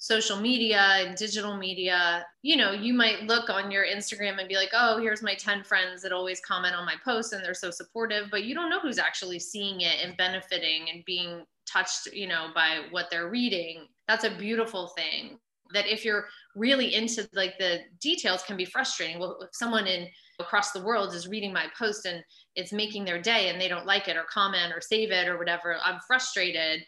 social 0.00 0.40
media 0.40 0.80
and 0.80 1.14
digital 1.14 1.58
media, 1.58 2.24
you 2.40 2.56
know, 2.56 2.72
you 2.72 2.94
might 2.94 3.24
look 3.24 3.50
on 3.50 3.70
your 3.70 3.84
Instagram 3.84 4.38
and 4.38 4.48
be 4.48 4.56
like, 4.56 4.70
oh, 4.72 4.98
here's 4.98 5.22
my 5.22 5.34
10 5.34 5.62
friends 5.62 6.00
that 6.02 6.10
always 6.10 6.40
comment 6.40 6.74
on 6.74 6.86
my 6.86 6.94
posts 7.04 7.32
and 7.32 7.44
they're 7.44 7.52
so 7.52 7.70
supportive, 7.70 8.28
but 8.30 8.44
you 8.44 8.54
don't 8.54 8.70
know 8.70 8.80
who's 8.80 8.98
actually 8.98 9.38
seeing 9.38 9.82
it 9.82 9.96
and 10.02 10.16
benefiting 10.16 10.88
and 10.90 11.04
being 11.04 11.44
touched, 11.70 12.06
you 12.14 12.26
know, 12.26 12.46
by 12.54 12.80
what 12.90 13.08
they're 13.10 13.28
reading. 13.28 13.88
That's 14.08 14.24
a 14.24 14.34
beautiful 14.34 14.88
thing. 14.96 15.38
That 15.74 15.86
if 15.86 16.02
you're 16.02 16.24
really 16.56 16.94
into 16.94 17.28
like 17.34 17.58
the 17.58 17.80
details 18.00 18.42
can 18.42 18.56
be 18.56 18.64
frustrating. 18.64 19.20
Well, 19.20 19.38
if 19.42 19.50
someone 19.52 19.86
in 19.86 20.08
across 20.40 20.72
the 20.72 20.82
world 20.82 21.14
is 21.14 21.28
reading 21.28 21.52
my 21.52 21.66
post 21.78 22.06
and 22.06 22.24
it's 22.56 22.72
making 22.72 23.04
their 23.04 23.20
day 23.20 23.50
and 23.50 23.60
they 23.60 23.68
don't 23.68 23.86
like 23.86 24.08
it 24.08 24.16
or 24.16 24.24
comment 24.24 24.72
or 24.74 24.80
save 24.80 25.12
it 25.12 25.28
or 25.28 25.38
whatever, 25.38 25.76
I'm 25.84 26.00
frustrated 26.06 26.80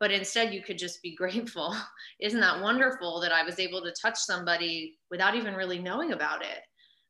but 0.00 0.10
instead 0.10 0.52
you 0.52 0.62
could 0.62 0.78
just 0.78 1.02
be 1.02 1.14
grateful. 1.22 1.74
Isn't 2.20 2.40
that 2.40 2.60
wonderful 2.60 3.20
that 3.20 3.32
i 3.32 3.42
was 3.42 3.58
able 3.58 3.82
to 3.82 3.92
touch 4.00 4.18
somebody 4.18 4.98
without 5.10 5.34
even 5.34 5.54
really 5.54 5.78
knowing 5.78 6.12
about 6.12 6.42
it? 6.42 6.60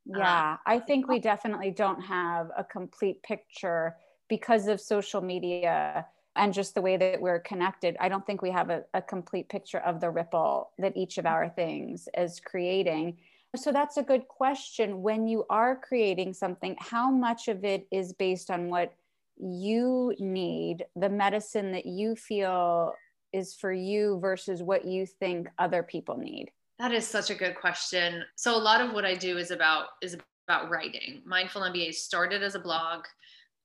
Yeah 0.07 0.52
um, 0.52 0.59
i 0.66 0.78
think 0.78 1.09
we 1.09 1.19
definitely 1.19 1.71
don't 1.71 2.00
have 2.00 2.50
a 2.57 2.64
complete 2.64 3.23
picture 3.23 3.97
because 4.28 4.69
of 4.69 4.81
social 4.81 5.21
media 5.21 6.07
and 6.37 6.52
just 6.52 6.75
the 6.75 6.83
way 6.83 6.97
that 6.97 7.21
we're 7.21 7.40
connected. 7.40 7.97
I 7.99 8.09
don't 8.09 8.25
think 8.25 8.43
we 8.43 8.50
have 8.50 8.71
a, 8.71 8.85
a 8.95 9.02
complete 9.02 9.49
picture 9.49 9.78
of 9.78 10.00
the 10.00 10.11
ripple 10.11 10.71
that 10.78 10.97
each 10.97 11.19
of 11.19 11.26
our 11.26 11.49
things 11.49 12.09
is 12.16 12.40
creating. 12.40 13.16
So 13.57 13.73
that's 13.73 13.97
a 13.97 14.02
good 14.02 14.28
question. 14.28 15.02
When 15.02 15.26
you 15.26 15.47
are 15.49 15.76
creating 15.76 16.35
something 16.35 16.76
how 16.78 17.11
much 17.11 17.49
of 17.49 17.64
it 17.64 17.87
is 17.90 18.12
based 18.12 18.50
on 18.50 18.69
what 18.69 18.93
you 19.38 20.14
need 20.19 20.85
the 20.95 21.09
medicine 21.09 21.73
that 21.73 21.87
you 21.87 22.16
feel 22.16 22.95
is 23.33 23.55
for 23.55 23.73
you 23.73 24.19
versus 24.21 24.62
what 24.62 24.85
you 24.85 25.07
think 25.07 25.49
other 25.59 25.83
people 25.83 26.16
need? 26.16 26.50
That 26.78 26.93
is 26.93 27.07
such 27.07 27.31
a 27.31 27.35
good 27.35 27.57
question. 27.57 28.23
So 28.37 28.57
a 28.57 28.59
lot 28.59 28.81
of 28.81 28.93
what 28.93 29.05
i 29.05 29.14
do 29.14 29.38
is 29.38 29.50
about 29.50 29.87
is 30.02 30.16
about 30.49 30.71
writing. 30.71 31.23
Mindful 31.25 31.62
mba 31.62 31.93
started 31.95 32.43
as 32.43 32.55
a 32.55 32.61
blog 32.61 33.05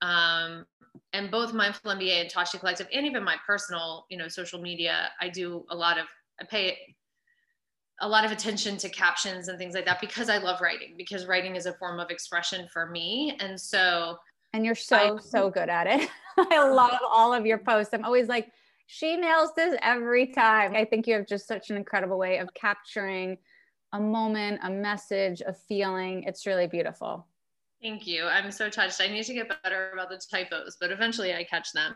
um, 0.02 0.66
and 1.14 1.30
both 1.30 1.54
mindful 1.54 1.92
mba 1.92 2.22
and 2.22 2.30
tashi 2.30 2.58
collective 2.58 2.88
and 2.94 3.06
even 3.06 3.24
my 3.24 3.38
personal 3.46 4.06
you 4.10 4.18
know 4.18 4.28
social 4.28 4.62
media 4.62 5.10
i 5.22 5.30
do 5.30 5.66
a 5.70 5.76
lot 5.76 5.98
of 5.98 6.06
i 6.40 6.46
pay 6.46 6.78
a 8.02 8.08
lot 8.08 8.26
of 8.26 8.32
attention 8.32 8.78
to 8.78 8.90
captions 8.90 9.48
and 9.48 9.60
things 9.60 9.76
like 9.76 9.86
that 9.86 10.02
because 10.02 10.30
i 10.30 10.38
love 10.38 10.60
writing 10.60 10.96
because 10.98 11.28
writing 11.28 11.56
is 11.56 11.68
a 11.68 11.74
form 11.74 12.00
of 12.00 12.10
expression 12.10 12.68
for 12.74 12.88
me. 12.88 13.38
And 13.40 13.60
so 13.60 14.18
and 14.54 14.66
you're 14.66 14.76
so, 14.76 15.18
so 15.18 15.50
good 15.50 15.70
at 15.70 15.88
it. 15.88 16.10
I 16.38 16.68
love 16.68 17.00
all 17.10 17.34
of 17.34 17.46
your 17.46 17.58
posts. 17.58 17.94
I'm 17.94 18.06
always 18.06 18.28
like, 18.28 18.52
she 18.88 19.16
nails 19.16 19.52
this 19.56 19.78
every 19.82 20.28
time. 20.28 20.76
I 20.76 20.86
think 20.86 21.08
you 21.08 21.14
have 21.16 21.28
just 21.28 21.48
such 21.48 21.70
an 21.70 21.78
incredible 21.78 22.18
way 22.18 22.40
of 22.40 22.54
capturing 22.54 23.38
a 23.94 24.00
moment, 24.00 24.60
a 24.64 24.70
message, 24.70 25.42
a 25.42 25.54
feeling. 25.54 26.24
It's 26.24 26.46
really 26.46 26.68
beautiful. 26.68 27.28
Thank 27.82 28.06
you. 28.06 28.26
I'm 28.26 28.52
so 28.52 28.70
touched. 28.70 29.02
I 29.02 29.08
need 29.08 29.24
to 29.24 29.34
get 29.34 29.52
better 29.64 29.92
about 29.94 30.10
the 30.10 30.22
typos, 30.30 30.78
but 30.80 30.92
eventually 30.92 31.34
I 31.34 31.44
catch 31.44 31.72
them. 31.72 31.96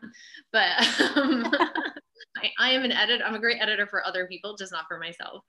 But 0.51 0.71
um, 1.15 1.45
I, 2.37 2.51
I 2.59 2.71
am 2.71 2.83
an 2.83 2.91
edit. 2.91 3.21
I'm 3.23 3.35
a 3.35 3.39
great 3.39 3.61
editor 3.61 3.85
for 3.85 4.05
other 4.05 4.25
people, 4.25 4.55
just 4.55 4.71
not 4.71 4.85
for 4.87 4.97
myself. 4.97 5.43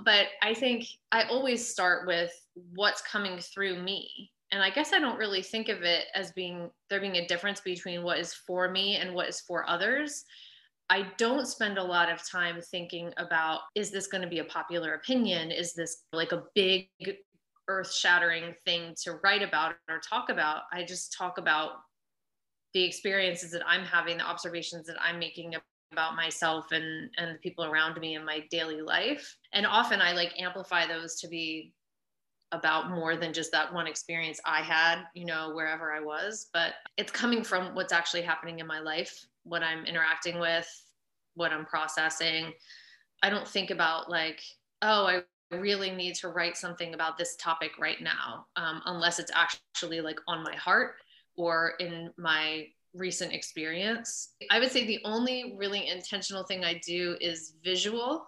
But 0.00 0.26
I 0.42 0.54
think 0.54 0.86
I 1.12 1.24
always 1.24 1.66
start 1.66 2.06
with 2.06 2.32
what's 2.74 3.02
coming 3.02 3.38
through 3.38 3.82
me 3.82 4.30
and 4.52 4.62
i 4.62 4.70
guess 4.70 4.92
i 4.92 4.98
don't 4.98 5.18
really 5.18 5.42
think 5.42 5.68
of 5.68 5.82
it 5.82 6.06
as 6.14 6.32
being 6.32 6.70
there 6.90 7.00
being 7.00 7.16
a 7.16 7.26
difference 7.26 7.60
between 7.60 8.02
what 8.02 8.18
is 8.18 8.32
for 8.32 8.70
me 8.70 8.96
and 8.96 9.14
what 9.14 9.28
is 9.28 9.40
for 9.40 9.68
others. 9.68 10.24
I 10.90 11.06
don't 11.18 11.46
spend 11.46 11.76
a 11.76 11.84
lot 11.84 12.10
of 12.10 12.26
time 12.26 12.62
thinking 12.62 13.12
about 13.18 13.60
is 13.74 13.90
this 13.90 14.06
going 14.06 14.22
to 14.22 14.28
be 14.28 14.38
a 14.38 14.44
popular 14.44 14.94
opinion? 14.94 15.50
Is 15.50 15.74
this 15.74 16.04
like 16.14 16.32
a 16.32 16.44
big 16.54 16.88
earth 17.68 17.92
shattering 17.92 18.54
thing 18.64 18.94
to 19.02 19.18
write 19.22 19.42
about 19.42 19.74
or 19.90 19.98
talk 19.98 20.30
about? 20.30 20.62
I 20.72 20.84
just 20.84 21.12
talk 21.12 21.36
about 21.36 21.72
the 22.74 22.84
experiences 22.84 23.50
that 23.50 23.62
i'm 23.66 23.84
having 23.84 24.18
the 24.18 24.24
observations 24.24 24.86
that 24.86 24.96
i'm 25.00 25.18
making 25.18 25.54
about 25.92 26.14
myself 26.14 26.70
and 26.72 27.10
and 27.16 27.34
the 27.34 27.38
people 27.38 27.64
around 27.64 27.98
me 27.98 28.14
in 28.14 28.24
my 28.24 28.44
daily 28.50 28.80
life. 28.80 29.36
And 29.52 29.66
often 29.66 30.00
i 30.00 30.12
like 30.12 30.32
amplify 30.38 30.86
those 30.86 31.18
to 31.20 31.28
be 31.28 31.72
about 32.52 32.90
more 32.90 33.16
than 33.16 33.32
just 33.32 33.52
that 33.52 33.72
one 33.72 33.86
experience 33.86 34.40
I 34.44 34.60
had, 34.60 35.02
you 35.14 35.26
know, 35.26 35.52
wherever 35.54 35.92
I 35.92 36.00
was, 36.00 36.48
but 36.52 36.74
it's 36.96 37.12
coming 37.12 37.44
from 37.44 37.74
what's 37.74 37.92
actually 37.92 38.22
happening 38.22 38.58
in 38.58 38.66
my 38.66 38.80
life, 38.80 39.26
what 39.44 39.62
I'm 39.62 39.84
interacting 39.84 40.38
with, 40.38 40.68
what 41.34 41.52
I'm 41.52 41.66
processing. 41.66 42.52
I 43.22 43.30
don't 43.30 43.46
think 43.46 43.70
about 43.70 44.10
like, 44.10 44.40
oh, 44.82 45.06
I 45.06 45.22
really 45.50 45.90
need 45.90 46.14
to 46.16 46.28
write 46.28 46.56
something 46.56 46.94
about 46.94 47.18
this 47.18 47.36
topic 47.36 47.72
right 47.78 48.00
now, 48.00 48.46
um, 48.56 48.82
unless 48.86 49.18
it's 49.18 49.32
actually 49.34 50.00
like 50.00 50.20
on 50.26 50.42
my 50.42 50.54
heart 50.56 50.94
or 51.36 51.74
in 51.80 52.10
my 52.16 52.66
recent 52.94 53.32
experience. 53.32 54.30
I 54.50 54.58
would 54.58 54.72
say 54.72 54.86
the 54.86 55.00
only 55.04 55.54
really 55.56 55.86
intentional 55.88 56.44
thing 56.44 56.64
I 56.64 56.80
do 56.84 57.16
is 57.20 57.54
visual. 57.62 58.26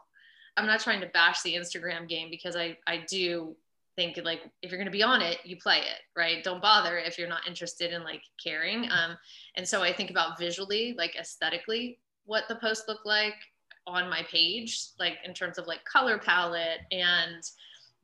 I'm 0.57 0.67
not 0.67 0.81
trying 0.81 1.00
to 1.00 1.07
bash 1.09 1.43
the 1.43 1.55
Instagram 1.55 2.09
game 2.09 2.29
because 2.31 2.57
I, 2.57 2.77
I 2.87 3.05
do 3.09 3.57
think 4.00 4.25
like 4.25 4.42
if 4.62 4.71
you're 4.71 4.78
going 4.78 4.87
to 4.87 4.90
be 4.90 5.02
on 5.02 5.21
it 5.21 5.38
you 5.45 5.57
play 5.57 5.78
it 5.78 6.00
right? 6.16 6.42
Don't 6.42 6.62
bother 6.62 6.99
if 6.99 7.19
you're 7.19 7.28
not 7.28 7.47
interested 7.47 7.92
in 7.92 8.02
like 8.04 8.23
caring. 8.42 8.85
Um, 8.90 9.16
and 9.57 9.66
so 9.66 9.83
i 9.83 9.92
think 9.92 10.11
about 10.11 10.38
visually 10.38 10.95
like 10.97 11.16
aesthetically 11.16 11.99
what 12.25 12.45
the 12.49 12.57
post 12.57 12.85
looked 12.88 13.07
like 13.07 13.35
on 13.87 14.09
my 14.09 14.23
page 14.30 14.88
like 14.99 15.19
in 15.25 15.35
terms 15.35 15.59
of 15.59 15.66
like 15.66 15.85
color 15.85 16.19
palette 16.19 16.80
and 16.92 17.42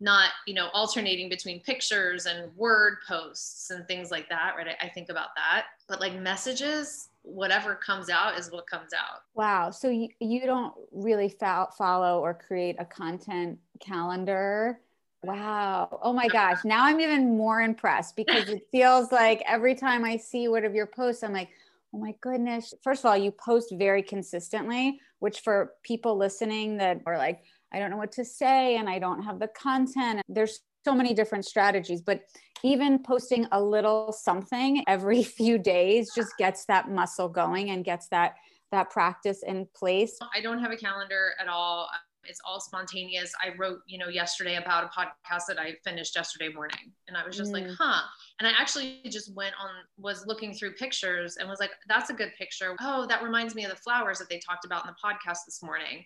not 0.00 0.30
you 0.46 0.54
know 0.54 0.68
alternating 0.74 1.28
between 1.28 1.60
pictures 1.60 2.26
and 2.26 2.54
word 2.56 2.98
posts 3.08 3.70
and 3.70 3.86
things 3.86 4.10
like 4.10 4.28
that 4.28 4.54
right? 4.56 4.68
I, 4.80 4.86
I 4.86 4.88
think 4.90 5.08
about 5.08 5.28
that. 5.36 5.66
But 5.88 6.00
like 6.00 6.18
messages 6.20 7.08
whatever 7.22 7.74
comes 7.74 8.08
out 8.08 8.38
is 8.38 8.52
what 8.52 8.68
comes 8.68 8.92
out. 8.92 9.22
Wow. 9.34 9.70
So 9.70 9.88
you, 9.90 10.08
you 10.20 10.42
don't 10.46 10.72
really 10.92 11.28
fo- 11.28 11.68
follow 11.76 12.20
or 12.20 12.32
create 12.34 12.76
a 12.78 12.84
content 12.84 13.58
calendar 13.80 14.78
Wow. 15.26 15.98
Oh 16.02 16.12
my 16.12 16.28
gosh. 16.28 16.58
Now 16.64 16.84
I'm 16.84 17.00
even 17.00 17.36
more 17.36 17.60
impressed 17.60 18.14
because 18.14 18.48
it 18.48 18.62
feels 18.70 19.10
like 19.10 19.42
every 19.44 19.74
time 19.74 20.04
I 20.04 20.16
see 20.16 20.46
one 20.46 20.64
of 20.64 20.74
your 20.74 20.86
posts, 20.86 21.24
I'm 21.24 21.32
like, 21.32 21.48
oh 21.92 21.98
my 21.98 22.14
goodness. 22.20 22.72
First 22.84 23.04
of 23.04 23.10
all, 23.10 23.16
you 23.16 23.32
post 23.32 23.74
very 23.76 24.02
consistently, 24.02 25.00
which 25.18 25.40
for 25.40 25.72
people 25.82 26.16
listening 26.16 26.76
that 26.76 27.00
are 27.06 27.18
like, 27.18 27.42
I 27.72 27.80
don't 27.80 27.90
know 27.90 27.96
what 27.96 28.12
to 28.12 28.24
say 28.24 28.76
and 28.76 28.88
I 28.88 29.00
don't 29.00 29.22
have 29.22 29.40
the 29.40 29.48
content. 29.48 30.22
There's 30.28 30.60
so 30.84 30.94
many 30.94 31.12
different 31.12 31.44
strategies, 31.44 32.00
but 32.00 32.22
even 32.62 33.02
posting 33.02 33.48
a 33.50 33.60
little 33.60 34.12
something 34.12 34.84
every 34.86 35.22
few 35.24 35.58
days 35.58 36.12
just 36.14 36.38
gets 36.38 36.66
that 36.66 36.88
muscle 36.88 37.28
going 37.28 37.70
and 37.70 37.84
gets 37.84 38.06
that 38.08 38.36
that 38.72 38.90
practice 38.90 39.42
in 39.44 39.66
place. 39.76 40.18
I 40.34 40.40
don't 40.40 40.58
have 40.58 40.72
a 40.72 40.76
calendar 40.76 41.34
at 41.40 41.48
all 41.48 41.88
it's 42.28 42.40
all 42.44 42.60
spontaneous. 42.60 43.32
I 43.42 43.56
wrote, 43.56 43.80
you 43.86 43.98
know, 43.98 44.08
yesterday 44.08 44.56
about 44.56 44.84
a 44.84 44.86
podcast 44.88 45.42
that 45.48 45.58
I 45.58 45.74
finished 45.84 46.14
yesterday 46.16 46.48
morning. 46.48 46.92
And 47.08 47.16
I 47.16 47.24
was 47.26 47.36
just 47.36 47.50
mm. 47.50 47.54
like, 47.54 47.66
huh. 47.78 48.02
And 48.38 48.48
I 48.48 48.52
actually 48.58 49.00
just 49.06 49.34
went 49.34 49.54
on, 49.60 49.70
was 49.98 50.26
looking 50.26 50.54
through 50.54 50.72
pictures 50.72 51.36
and 51.36 51.48
was 51.48 51.60
like, 51.60 51.70
that's 51.88 52.10
a 52.10 52.14
good 52.14 52.32
picture. 52.38 52.76
Oh, 52.80 53.06
that 53.06 53.22
reminds 53.22 53.54
me 53.54 53.64
of 53.64 53.70
the 53.70 53.76
flowers 53.76 54.18
that 54.18 54.28
they 54.28 54.38
talked 54.38 54.64
about 54.64 54.86
in 54.86 54.90
the 54.90 54.96
podcast 55.02 55.44
this 55.46 55.62
morning. 55.62 56.04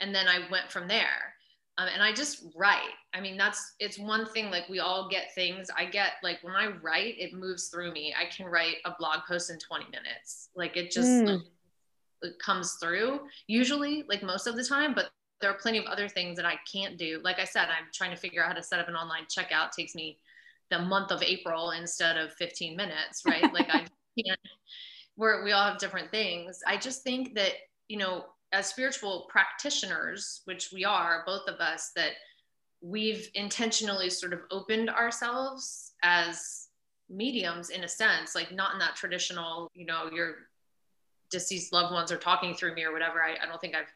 And 0.00 0.14
then 0.14 0.28
I 0.28 0.48
went 0.50 0.70
from 0.70 0.88
there. 0.88 1.34
Um, 1.76 1.88
and 1.92 2.02
I 2.02 2.12
just 2.12 2.44
write. 2.54 2.94
I 3.14 3.20
mean, 3.20 3.36
that's 3.36 3.74
it's 3.80 3.98
one 3.98 4.26
thing. 4.26 4.50
Like 4.50 4.68
we 4.68 4.78
all 4.78 5.08
get 5.08 5.34
things. 5.34 5.68
I 5.76 5.86
get 5.86 6.12
like 6.22 6.38
when 6.42 6.54
I 6.54 6.68
write, 6.82 7.14
it 7.18 7.34
moves 7.34 7.68
through 7.68 7.92
me. 7.92 8.14
I 8.16 8.26
can 8.26 8.46
write 8.46 8.76
a 8.84 8.94
blog 8.96 9.20
post 9.26 9.50
in 9.50 9.58
20 9.58 9.86
minutes. 9.86 10.50
Like 10.54 10.76
it 10.76 10.92
just 10.92 11.08
mm. 11.08 11.26
like, 11.26 11.40
it 12.22 12.38
comes 12.38 12.74
through. 12.74 13.20
Usually, 13.48 14.04
like 14.08 14.22
most 14.22 14.46
of 14.46 14.54
the 14.56 14.64
time, 14.64 14.94
but 14.94 15.10
there 15.44 15.52
are 15.52 15.58
plenty 15.58 15.76
of 15.76 15.84
other 15.84 16.08
things 16.08 16.36
that 16.36 16.46
I 16.46 16.54
can't 16.72 16.96
do. 16.96 17.20
Like 17.22 17.38
I 17.38 17.44
said, 17.44 17.64
I'm 17.64 17.88
trying 17.92 18.12
to 18.12 18.16
figure 18.16 18.42
out 18.42 18.48
how 18.48 18.54
to 18.54 18.62
set 18.62 18.80
up 18.80 18.88
an 18.88 18.96
online 18.96 19.24
checkout. 19.24 19.66
It 19.66 19.72
takes 19.76 19.94
me 19.94 20.16
the 20.70 20.78
month 20.78 21.10
of 21.10 21.22
April 21.22 21.72
instead 21.72 22.16
of 22.16 22.32
15 22.32 22.74
minutes, 22.74 23.24
right? 23.26 23.52
like 23.52 23.68
I 23.68 23.80
can't, 24.24 24.40
we're, 25.18 25.44
we 25.44 25.52
all 25.52 25.68
have 25.68 25.76
different 25.76 26.10
things. 26.10 26.62
I 26.66 26.78
just 26.78 27.02
think 27.02 27.34
that, 27.34 27.52
you 27.88 27.98
know, 27.98 28.24
as 28.54 28.68
spiritual 28.68 29.26
practitioners, 29.28 30.40
which 30.46 30.70
we 30.72 30.82
are, 30.82 31.24
both 31.26 31.46
of 31.46 31.60
us, 31.60 31.90
that 31.94 32.12
we've 32.80 33.28
intentionally 33.34 34.08
sort 34.08 34.32
of 34.32 34.40
opened 34.50 34.88
ourselves 34.88 35.92
as 36.02 36.68
mediums 37.10 37.68
in 37.68 37.84
a 37.84 37.88
sense, 37.88 38.34
like 38.34 38.50
not 38.50 38.72
in 38.72 38.78
that 38.78 38.96
traditional, 38.96 39.70
you 39.74 39.84
know, 39.84 40.08
your 40.10 40.36
deceased 41.30 41.70
loved 41.70 41.92
ones 41.92 42.10
are 42.10 42.16
talking 42.16 42.54
through 42.54 42.74
me 42.74 42.84
or 42.84 42.94
whatever. 42.94 43.22
I, 43.22 43.34
I 43.42 43.46
don't 43.46 43.60
think 43.60 43.74
I've 43.74 43.92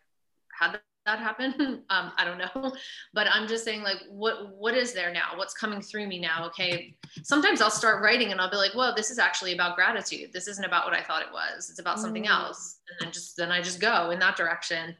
had 0.60 0.78
that 1.08 1.18
happen? 1.18 1.82
Um, 1.90 2.12
i 2.18 2.24
don't 2.24 2.38
know. 2.38 2.72
But 3.14 3.28
i'm 3.30 3.48
just 3.48 3.64
saying 3.64 3.82
like 3.82 4.02
what 4.10 4.54
what 4.56 4.74
is 4.74 4.92
there 4.92 5.12
now? 5.12 5.36
What's 5.36 5.54
coming 5.54 5.80
through 5.80 6.06
me 6.06 6.18
now? 6.18 6.46
Okay. 6.46 6.94
Sometimes 7.22 7.60
i'll 7.60 7.70
start 7.70 8.02
writing 8.02 8.30
and 8.32 8.40
i'll 8.40 8.50
be 8.50 8.56
like 8.56 8.74
well 8.74 8.94
this 8.94 9.10
is 9.10 9.18
actually 9.18 9.54
about 9.54 9.76
gratitude. 9.76 10.32
This 10.32 10.48
isn't 10.48 10.64
about 10.64 10.84
what 10.84 10.94
i 10.94 11.02
thought 11.02 11.22
it 11.22 11.32
was. 11.32 11.70
It's 11.70 11.78
about 11.78 11.98
something 11.98 12.24
mm. 12.24 12.30
else. 12.30 12.80
And 12.90 13.06
then 13.06 13.12
just 13.12 13.36
then 13.36 13.50
i 13.50 13.62
just 13.62 13.80
go 13.80 14.10
in 14.10 14.18
that 14.18 14.36
direction. 14.36 14.94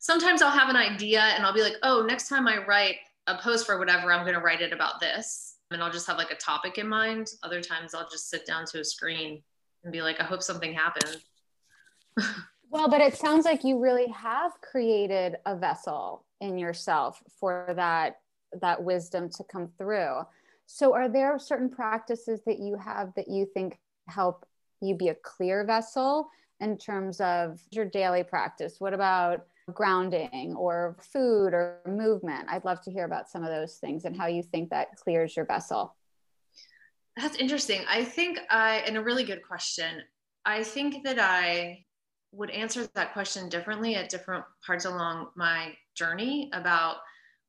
Sometimes 0.00 0.42
i'll 0.42 0.58
have 0.58 0.68
an 0.68 0.76
idea 0.76 1.20
and 1.20 1.44
i'll 1.44 1.54
be 1.54 1.62
like 1.62 1.76
oh 1.82 2.04
next 2.06 2.28
time 2.28 2.48
i 2.48 2.64
write 2.64 2.96
a 3.28 3.36
post 3.38 3.66
for 3.66 3.78
whatever 3.78 4.12
i'm 4.12 4.24
going 4.24 4.34
to 4.34 4.44
write 4.44 4.62
it 4.62 4.72
about 4.72 5.00
this. 5.00 5.56
And 5.70 5.82
i'll 5.82 5.92
just 5.92 6.06
have 6.08 6.18
like 6.18 6.32
a 6.32 6.36
topic 6.36 6.78
in 6.78 6.88
mind. 6.88 7.28
Other 7.42 7.60
times 7.60 7.94
i'll 7.94 8.08
just 8.08 8.30
sit 8.30 8.46
down 8.46 8.66
to 8.66 8.80
a 8.80 8.84
screen 8.84 9.42
and 9.84 9.92
be 9.92 10.02
like 10.02 10.20
i 10.20 10.24
hope 10.24 10.42
something 10.42 10.72
happens 10.72 11.18
Well, 12.72 12.88
but 12.88 13.02
it 13.02 13.14
sounds 13.14 13.44
like 13.44 13.64
you 13.64 13.78
really 13.78 14.08
have 14.08 14.58
created 14.62 15.36
a 15.44 15.54
vessel 15.54 16.24
in 16.40 16.56
yourself 16.56 17.22
for 17.38 17.66
that 17.76 18.20
that 18.62 18.82
wisdom 18.82 19.28
to 19.28 19.44
come 19.44 19.68
through. 19.76 20.22
So 20.64 20.94
are 20.94 21.06
there 21.06 21.38
certain 21.38 21.68
practices 21.68 22.40
that 22.46 22.60
you 22.60 22.78
have 22.82 23.12
that 23.14 23.28
you 23.28 23.44
think 23.44 23.78
help 24.08 24.46
you 24.80 24.94
be 24.94 25.08
a 25.08 25.14
clear 25.14 25.66
vessel 25.66 26.30
in 26.60 26.78
terms 26.78 27.20
of 27.20 27.60
your 27.70 27.84
daily 27.84 28.24
practice? 28.24 28.76
What 28.78 28.94
about 28.94 29.44
grounding 29.74 30.54
or 30.56 30.96
food 31.12 31.52
or 31.52 31.82
movement? 31.86 32.48
I'd 32.48 32.64
love 32.64 32.80
to 32.84 32.90
hear 32.90 33.04
about 33.04 33.28
some 33.28 33.42
of 33.42 33.50
those 33.50 33.74
things 33.74 34.06
and 34.06 34.16
how 34.16 34.28
you 34.28 34.42
think 34.42 34.70
that 34.70 34.96
clears 34.96 35.36
your 35.36 35.44
vessel. 35.44 35.94
That's 37.18 37.36
interesting. 37.36 37.82
I 37.86 38.02
think 38.02 38.38
I, 38.48 38.76
and 38.86 38.96
a 38.96 39.02
really 39.02 39.24
good 39.24 39.42
question. 39.46 40.00
I 40.46 40.62
think 40.62 41.04
that 41.04 41.18
I 41.18 41.84
would 42.32 42.50
answer 42.50 42.88
that 42.94 43.12
question 43.12 43.48
differently 43.48 43.94
at 43.94 44.08
different 44.08 44.44
parts 44.64 44.84
along 44.84 45.28
my 45.34 45.74
journey 45.94 46.50
about 46.52 46.96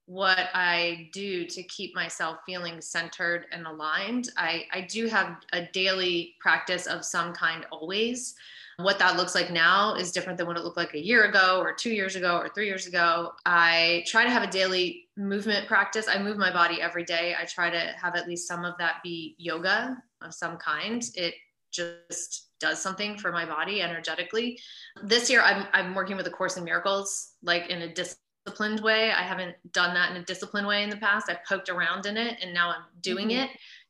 what 0.06 0.50
I 0.54 1.10
do 1.14 1.46
to 1.46 1.64
keep 1.64 1.96
myself 1.96 2.40
feeling 2.46 2.82
centered 2.82 3.46
and 3.54 3.66
aligned. 3.66 4.30
I, 4.38 4.66
I 4.74 4.82
do 4.82 5.08
have 5.08 5.38
a 5.54 5.66
daily 5.72 6.36
practice 6.42 6.88
of 6.88 7.06
some 7.06 7.34
kind 7.34 7.66
always. 7.72 8.36
What 8.78 9.00
that 9.00 9.16
looks 9.16 9.36
like 9.36 9.52
now 9.52 9.96
is 9.96 10.12
different 10.12 10.38
than 10.38 10.48
what 10.48 10.58
it 10.58 10.64
looked 10.64 10.78
like 10.78 10.94
a 10.94 11.04
year 11.04 11.26
ago, 11.26 11.62
or 11.62 11.74
two 11.74 11.92
years 11.92 12.16
ago, 12.16 12.38
or 12.38 12.50
three 12.50 12.66
years 12.66 12.88
ago. 12.88 13.34
I 13.46 14.04
try 14.08 14.24
to 14.24 14.30
have 14.30 14.44
a 14.44 14.52
daily 14.52 15.06
movement 15.16 15.68
practice. 15.68 16.08
I 16.10 16.22
move 16.22 16.38
my 16.38 16.52
body 16.52 16.82
every 16.82 17.06
day. 17.06 17.36
I 17.40 17.46
try 17.46 17.70
to 17.70 17.94
have 18.02 18.16
at 18.16 18.28
least 18.28 18.48
some 18.48 18.66
of 18.66 18.74
that 18.80 18.96
be 19.04 19.36
yoga 19.38 20.02
of 20.22 20.34
some 20.34 20.58
kind. 20.58 21.08
It 21.16 21.36
just 21.72 22.48
does 22.64 22.82
something 22.82 23.18
for 23.18 23.30
my 23.30 23.46
body 23.46 23.82
energetically. 23.82 24.58
This 25.04 25.30
year, 25.30 25.42
I'm, 25.42 25.68
I'm 25.74 25.94
working 25.94 26.16
with 26.16 26.26
a 26.28 26.32
Course 26.32 26.56
in 26.56 26.64
Miracles, 26.64 27.34
like 27.44 27.70
in 27.70 27.82
a 27.82 27.94
disciplined 27.94 28.80
way. 28.80 29.12
I 29.12 29.22
haven't 29.22 29.56
done 29.74 29.94
that 29.96 30.12
in 30.12 30.18
a 30.18 30.24
disciplined 30.24 30.66
way 30.66 30.82
in 30.82 30.90
the 30.90 30.96
past. 30.96 31.30
I 31.30 31.38
poked 31.46 31.68
around 31.68 32.06
in 32.06 32.16
it 32.16 32.38
and 32.42 32.54
now 32.54 32.70
I'm 32.70 32.84
doing 33.02 33.28
mm-hmm. 33.28 33.44
it. 33.44 33.50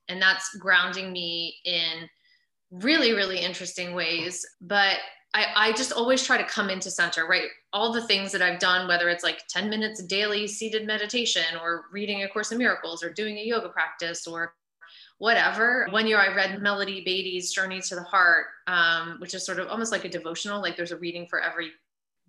And 0.10 0.20
that's 0.20 0.58
grounding 0.58 1.14
me 1.14 1.58
in 1.66 2.10
really, 2.72 3.14
really 3.14 3.38
interesting 3.38 3.94
ways. 3.94 4.44
But 4.60 4.98
I, 5.36 5.46
I 5.56 5.72
just 5.74 5.92
always 5.92 6.26
try 6.26 6.38
to 6.38 6.44
come 6.44 6.72
into 6.72 6.90
center, 6.90 7.28
right? 7.28 7.50
All 7.74 7.94
the 7.94 8.08
things 8.08 8.32
that 8.32 8.42
I've 8.42 8.60
done, 8.60 8.88
whether 8.88 9.08
it's 9.08 9.24
like 9.24 9.44
10 9.50 9.70
minutes 9.70 10.02
daily 10.06 10.48
seated 10.48 10.88
meditation 10.88 11.60
or 11.62 11.86
reading 11.92 12.24
A 12.24 12.28
Course 12.28 12.52
in 12.52 12.58
Miracles 12.58 13.04
or 13.04 13.14
doing 13.14 13.38
a 13.38 13.44
yoga 13.44 13.70
practice 13.70 14.26
or 14.26 14.56
whatever. 15.18 15.88
One 15.92 16.08
year 16.08 16.18
I 16.18 16.34
read 16.34 16.62
Melody 16.62 17.04
Beattie's 17.04 17.54
Journey 17.54 17.82
to 17.82 17.96
the 17.96 18.04
Heart, 18.04 18.48
um, 18.68 19.18
which 19.20 19.34
is 19.34 19.46
sort 19.46 19.60
of 19.60 19.68
almost 19.68 19.92
like 19.92 20.06
a 20.06 20.10
devotional, 20.10 20.62
like 20.62 20.76
there's 20.76 20.92
a 20.92 20.98
reading 20.98 21.28
for 21.30 21.40
every 21.40 21.72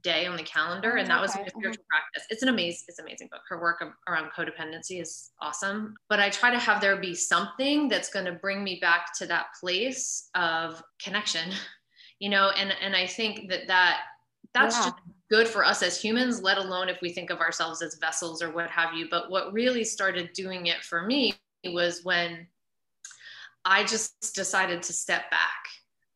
day 0.04 0.26
on 0.26 0.36
the 0.36 0.42
calendar 0.42 0.96
and 0.96 1.08
that 1.08 1.20
was 1.20 1.34
my 1.34 1.40
uh-huh. 1.40 1.50
spiritual 1.58 1.84
practice 1.88 2.24
it's 2.28 2.42
an 2.42 2.50
amazing 2.50 2.84
it's 2.86 2.98
an 2.98 3.06
amazing 3.06 3.26
book 3.32 3.40
her 3.48 3.58
work 3.58 3.82
around 4.06 4.30
codependency 4.36 5.00
is 5.00 5.30
awesome 5.40 5.94
but 6.10 6.20
i 6.20 6.28
try 6.28 6.50
to 6.50 6.58
have 6.58 6.80
there 6.80 6.96
be 6.96 7.14
something 7.14 7.88
that's 7.88 8.10
going 8.10 8.26
to 8.26 8.32
bring 8.32 8.62
me 8.62 8.78
back 8.80 9.16
to 9.16 9.26
that 9.26 9.46
place 9.58 10.28
of 10.34 10.80
connection 11.02 11.50
you 12.20 12.28
know 12.28 12.50
and 12.50 12.72
and 12.82 12.94
i 12.94 13.06
think 13.06 13.48
that 13.48 13.66
that 13.66 14.02
that's 14.52 14.76
yeah. 14.76 14.84
just 14.84 14.96
good 15.30 15.48
for 15.48 15.64
us 15.64 15.82
as 15.82 16.00
humans 16.00 16.42
let 16.42 16.58
alone 16.58 16.90
if 16.90 17.00
we 17.00 17.10
think 17.10 17.30
of 17.30 17.40
ourselves 17.40 17.80
as 17.80 17.96
vessels 17.96 18.42
or 18.42 18.52
what 18.52 18.68
have 18.68 18.92
you 18.94 19.08
but 19.10 19.30
what 19.30 19.52
really 19.54 19.82
started 19.82 20.30
doing 20.34 20.66
it 20.66 20.84
for 20.84 21.06
me 21.06 21.34
was 21.64 22.04
when 22.04 22.46
i 23.64 23.84
just 23.84 24.34
decided 24.34 24.82
to 24.82 24.92
step 24.92 25.30
back. 25.30 25.64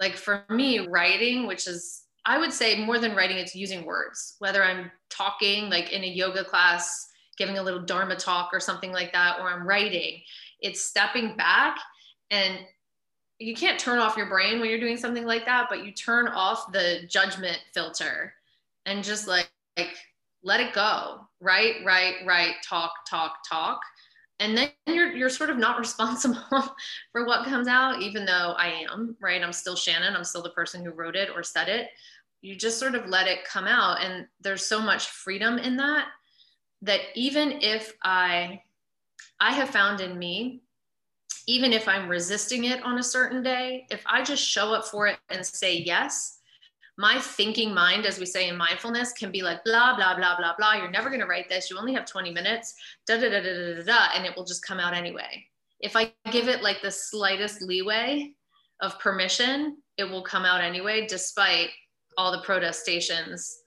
Like 0.00 0.17
for 0.17 0.45
me 0.49 0.87
writing 0.87 1.47
which 1.47 1.67
is 1.67 2.02
I 2.28 2.37
would 2.37 2.52
say 2.52 2.85
more 2.85 2.99
than 2.99 3.14
writing, 3.14 3.38
it's 3.38 3.55
using 3.55 3.87
words, 3.87 4.37
whether 4.38 4.62
I'm 4.62 4.90
talking 5.09 5.71
like 5.71 5.95
in 5.95 6.05
a 6.05 6.07
yoga 6.07 6.45
class, 6.45 7.09
giving 7.38 7.57
a 7.57 7.62
little 7.62 7.81
Dharma 7.81 8.17
talk 8.17 8.50
or 8.52 8.61
something 8.61 8.93
like 8.93 9.14
that, 9.14 9.38
or 9.40 9.49
I'm 9.49 9.67
writing, 9.67 10.21
it's 10.61 10.83
stepping 10.83 11.38
back. 11.38 11.78
And 12.31 12.59
you 13.38 13.55
can't 13.55 13.81
turn 13.81 13.99
off 13.99 14.19
your 14.19 14.28
brain 14.28 14.61
when 14.61 14.69
you're 14.69 14.78
doing 14.78 14.99
something 14.99 15.25
like 15.25 15.47
that, 15.47 15.69
but 15.71 15.87
you 15.87 15.93
turn 15.93 16.28
off 16.28 16.71
the 16.71 17.00
judgment 17.09 17.59
filter 17.73 18.35
and 18.85 19.02
just 19.02 19.26
like, 19.26 19.49
like 19.78 19.97
let 20.43 20.61
it 20.61 20.75
go. 20.75 21.21
Right, 21.40 21.76
right, 21.83 22.17
right, 22.26 22.57
talk, 22.62 22.93
talk, 23.09 23.37
talk 23.49 23.81
and 24.40 24.57
then 24.57 24.71
you're 24.87 25.12
you're 25.12 25.30
sort 25.30 25.50
of 25.50 25.59
not 25.59 25.78
responsible 25.87 26.75
for 27.12 27.26
what 27.26 27.47
comes 27.47 27.68
out 27.68 28.02
even 28.02 28.25
though 28.25 28.54
i 28.59 28.85
am 28.90 29.16
right? 29.21 29.42
I'm 29.42 29.52
still 29.52 29.76
shannon. 29.76 30.14
I'm 30.14 30.25
still 30.25 30.42
the 30.42 30.50
person 30.50 30.85
who 30.85 30.90
wrote 30.90 31.16
it 31.16 31.30
or 31.35 31.42
said 31.42 31.68
it. 31.68 31.88
You 32.40 32.55
just 32.57 32.79
sort 32.79 32.94
of 32.94 33.09
let 33.09 33.27
it 33.27 33.44
come 33.44 33.66
out. 33.66 34.01
And 34.03 34.27
there's 34.40 34.64
so 34.64 34.81
much 34.81 35.07
freedom 35.07 35.59
in 35.59 35.77
that 35.77 36.07
that 36.83 37.01
even 37.14 37.61
if 37.61 37.94
i 38.03 38.61
i 39.40 39.53
have 39.53 39.70
found 39.70 40.01
in 40.01 40.18
me 40.18 40.62
even 41.46 41.72
if 41.72 41.88
i'm 41.88 42.09
resisting 42.09 42.64
it 42.64 42.83
on 42.83 42.98
a 42.98 43.03
certain 43.03 43.42
day 43.42 43.87
if 43.90 44.03
i 44.07 44.22
just 44.22 44.44
show 44.44 44.72
up 44.72 44.85
for 44.85 45.07
it 45.07 45.18
and 45.31 45.44
say 45.44 45.79
yes 45.79 46.38
my 46.99 47.21
thinking 47.21 47.73
mind, 47.73 48.07
as 48.07 48.19
we 48.19 48.27
say 48.27 48.49
in 48.49 48.57
mindfulness, 48.57 49.13
can 49.13 49.31
be 49.31 49.41
like 49.41 49.63
blah, 49.65 49.95
blah, 49.95 50.17
blah, 50.17 50.37
blah, 50.37 50.55
blah. 50.59 50.75
You're 50.75 50.91
never 50.91 51.09
going 51.09 51.21
to 51.21 51.27
write 51.27 51.49
this. 51.49 51.71
You 51.71 51.79
only 51.79 51.95
have 51.95 52.05
20 52.05 52.33
minutes, 52.33 52.75
da, 53.07 53.17
da, 53.17 53.31
da, 53.31 53.41
da, 53.41 53.53
da, 53.55 53.75
da, 53.77 53.83
da, 53.85 54.09
and 54.17 54.27
it 54.27 54.37
will 54.37 54.45
just 54.45 54.67
come 54.67 54.81
out 54.81 54.93
anyway. 54.93 55.47
If 55.79 55.95
I 55.95 56.13
give 56.33 56.49
it 56.49 56.61
like 56.61 56.83
the 56.83 56.91
slightest 56.91 57.63
leeway 57.63 58.33
of 58.81 58.99
permission, 58.99 59.77
it 59.97 60.05
will 60.05 60.23
come 60.23 60.45
out 60.45 60.61
anyway, 60.61 61.07
despite 61.07 61.71
all 62.17 62.33
the 62.33 62.43
protestations 62.43 63.61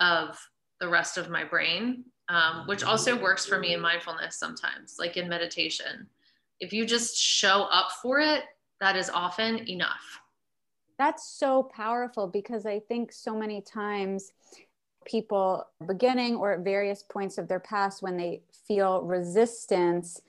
of 0.00 0.38
the 0.80 0.88
rest 0.88 1.18
of 1.18 1.28
my 1.28 1.44
brain, 1.44 2.04
um, 2.30 2.66
which 2.66 2.82
also 2.82 3.20
works 3.20 3.44
for 3.44 3.58
me 3.58 3.74
in 3.74 3.80
mindfulness 3.80 4.38
sometimes, 4.38 4.96
like 4.98 5.18
in 5.18 5.28
meditation. 5.28 6.06
If 6.58 6.72
you 6.72 6.86
just 6.86 7.18
show 7.18 7.64
up 7.70 7.88
for 8.02 8.18
it, 8.18 8.44
that 8.80 8.96
is 8.96 9.10
often 9.10 9.68
enough 9.68 10.20
that's 10.98 11.28
so 11.28 11.62
powerful 11.62 12.26
because 12.26 12.66
I 12.66 12.80
think 12.80 13.12
so 13.12 13.36
many 13.36 13.60
times 13.60 14.32
people 15.06 15.64
beginning 15.86 16.36
or 16.36 16.52
at 16.52 16.60
various 16.60 17.02
points 17.02 17.38
of 17.38 17.48
their 17.48 17.60
past 17.60 18.02
when 18.02 18.16
they 18.16 18.42
feel 18.66 19.02
resistance 19.02 20.20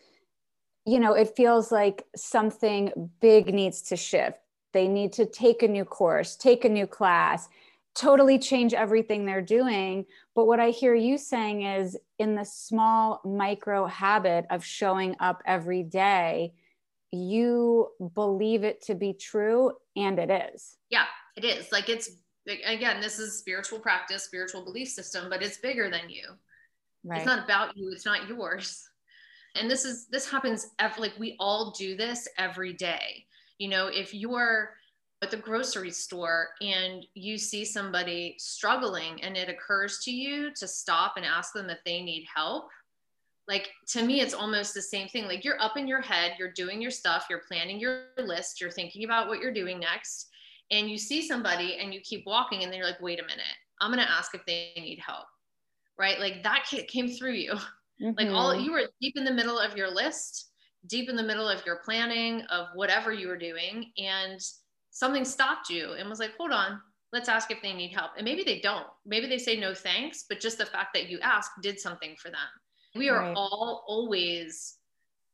you 0.86 1.00
know 1.00 1.14
it 1.14 1.36
feels 1.36 1.72
like 1.72 2.06
something 2.16 3.10
big 3.20 3.54
needs 3.54 3.82
to 3.82 3.96
shift. 3.98 4.38
They 4.72 4.88
need 4.88 5.14
to 5.14 5.26
take 5.26 5.64
a 5.64 5.68
new 5.68 5.86
course 5.86 6.36
take 6.36 6.66
a 6.66 6.70
new 6.70 6.88
class 6.88 7.50
totally 7.96 8.40
change 8.40 8.74
everything 8.74 9.26
they're 9.26 9.42
doing. 9.42 10.06
But 10.36 10.46
what 10.46 10.60
i 10.60 10.70
hear 10.70 10.96
you 10.96 11.18
saying 11.18 11.64
is 11.64 11.98
in 12.18 12.36
the 12.36 12.46
small 12.46 13.22
micro 13.26 13.88
habit 13.88 14.46
of 14.50 14.64
showing 14.64 15.16
up 15.20 15.42
every 15.46 15.84
day 15.84 16.54
you 17.12 17.90
believe 18.14 18.64
it 18.64 18.82
to 18.84 18.96
be 18.96 19.14
true 19.14 19.72
and 19.96 20.20
it 20.20 20.30
is. 20.54 20.78
Yeah 20.90 21.06
it 21.36 21.46
is. 21.46 21.72
Like 21.72 21.90
it's 21.90 22.12
again 22.66 23.00
this 23.02 23.20
is 23.20 23.38
spiritual 23.38 23.80
practice 23.80 24.24
spiritual 24.24 24.64
belief 24.64 24.88
system 24.88 25.30
but 25.30 25.44
it's 25.44 25.58
bigger 25.58 25.90
than 25.90 26.10
you. 26.10 26.24
Right. 27.04 27.18
it's 27.18 27.26
not 27.26 27.44
about 27.44 27.76
you 27.78 27.92
it's 27.92 28.06
not 28.06 28.28
yours. 28.28 28.88
And 29.56 29.70
this 29.70 29.86
is 29.86 30.08
this 30.08 30.30
happens 30.30 30.68
every 30.80 31.02
like 31.02 31.14
we 31.20 31.36
all 31.40 31.72
do 31.72 31.96
this 31.96 32.28
every 32.38 32.74
day. 32.74 33.26
You 33.58 33.70
know 33.70 33.88
if 33.88 34.14
you're 34.14 34.72
at 35.22 35.32
the 35.32 35.38
grocery 35.38 35.92
store 35.92 36.50
and 36.62 37.06
you 37.14 37.38
see 37.38 37.66
somebody 37.66 38.36
struggling 38.38 39.22
and 39.22 39.36
it 39.36 39.50
occurs 39.50 40.00
to 40.00 40.12
you 40.12 40.52
to 40.56 40.66
stop 40.66 41.16
and 41.18 41.26
ask 41.26 41.54
them 41.54 41.70
if 41.70 41.80
they 41.84 42.02
need 42.02 42.26
help 42.34 42.70
like 43.50 43.72
to 43.88 44.04
me 44.04 44.22
it's 44.22 44.36
almost 44.36 44.74
the 44.74 44.82
same 44.82 45.10
thing. 45.10 45.26
Like 45.26 45.44
you're 45.44 45.62
up 45.62 45.76
in 45.76 45.88
your 45.88 46.02
head 46.02 46.34
you're 46.40 46.54
doing 46.54 46.82
your 46.82 46.92
stuff 46.92 47.26
you're 47.30 47.42
planning 47.48 47.80
your 47.80 48.04
list 48.18 48.62
you're 48.62 48.72
thinking 48.72 49.04
about 49.04 49.28
what 49.28 49.40
you're 49.40 49.54
doing 49.54 49.80
next 49.80 50.30
and 50.72 50.90
you 50.90 50.98
see 50.98 51.28
somebody 51.28 51.78
and 51.82 51.94
you 51.94 52.00
keep 52.02 52.26
walking 52.28 52.64
and 52.64 52.72
then 52.72 52.78
you're 52.78 52.88
like 52.88 53.02
wait 53.02 53.20
a 53.20 53.24
minute. 53.24 53.58
I'm 53.82 53.92
going 53.92 54.06
to 54.06 54.12
ask 54.12 54.36
if 54.36 54.46
they 54.46 54.72
need 54.76 55.00
help. 55.06 55.26
Right? 55.98 56.20
Like 56.20 56.44
that 56.44 56.66
came 56.88 57.10
through 57.10 57.34
you. 57.34 57.54
Mm-hmm. 58.02 58.12
like 58.18 58.30
all 58.30 58.54
mm-hmm. 58.54 58.64
you 58.64 58.72
were 58.72 58.84
deep 59.02 59.18
in 59.18 59.26
the 59.26 59.34
middle 59.34 59.60
of 59.60 59.76
your 59.76 59.90
list 59.90 60.46
deep 60.88 61.10
in 61.10 61.18
the 61.18 61.24
middle 61.24 61.50
of 61.50 61.66
your 61.66 61.82
planning 61.84 62.42
of 62.44 62.68
whatever 62.74 63.12
you 63.12 63.28
were 63.28 63.38
doing 63.38 63.92
and 63.98 64.40
something 64.92 65.26
stopped 65.26 65.70
you 65.70 65.94
and 65.94 66.10
was 66.10 66.20
like 66.20 66.32
hold 66.38 66.52
on. 66.52 66.80
Let's 67.12 67.28
ask 67.28 67.50
if 67.50 67.60
they 67.64 67.74
need 67.74 67.92
help. 67.92 68.12
And 68.18 68.24
maybe 68.24 68.44
they 68.44 68.60
don't. 68.60 68.86
Maybe 69.04 69.26
they 69.26 69.40
say 69.40 69.60
no 69.60 69.74
thanks 69.74 70.26
but 70.30 70.40
just 70.40 70.60
the 70.60 70.66
fact 70.66 70.94
that 70.94 71.10
you 71.10 71.20
asked 71.22 71.52
did 71.62 71.80
something 71.80 72.16
for 72.22 72.30
them 72.30 72.48
we 72.96 73.10
are 73.10 73.20
right. 73.20 73.34
all 73.36 73.84
always 73.88 74.78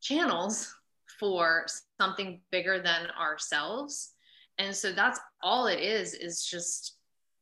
channels 0.01 0.75
for 1.19 1.65
something 1.99 2.41
bigger 2.51 2.81
than 2.81 3.07
ourselves. 3.19 4.13
And 4.57 4.75
so 4.75 4.91
that's 4.91 5.19
all 5.41 5.67
it 5.67 5.79
is, 5.79 6.13
is 6.13 6.45
just 6.45 6.95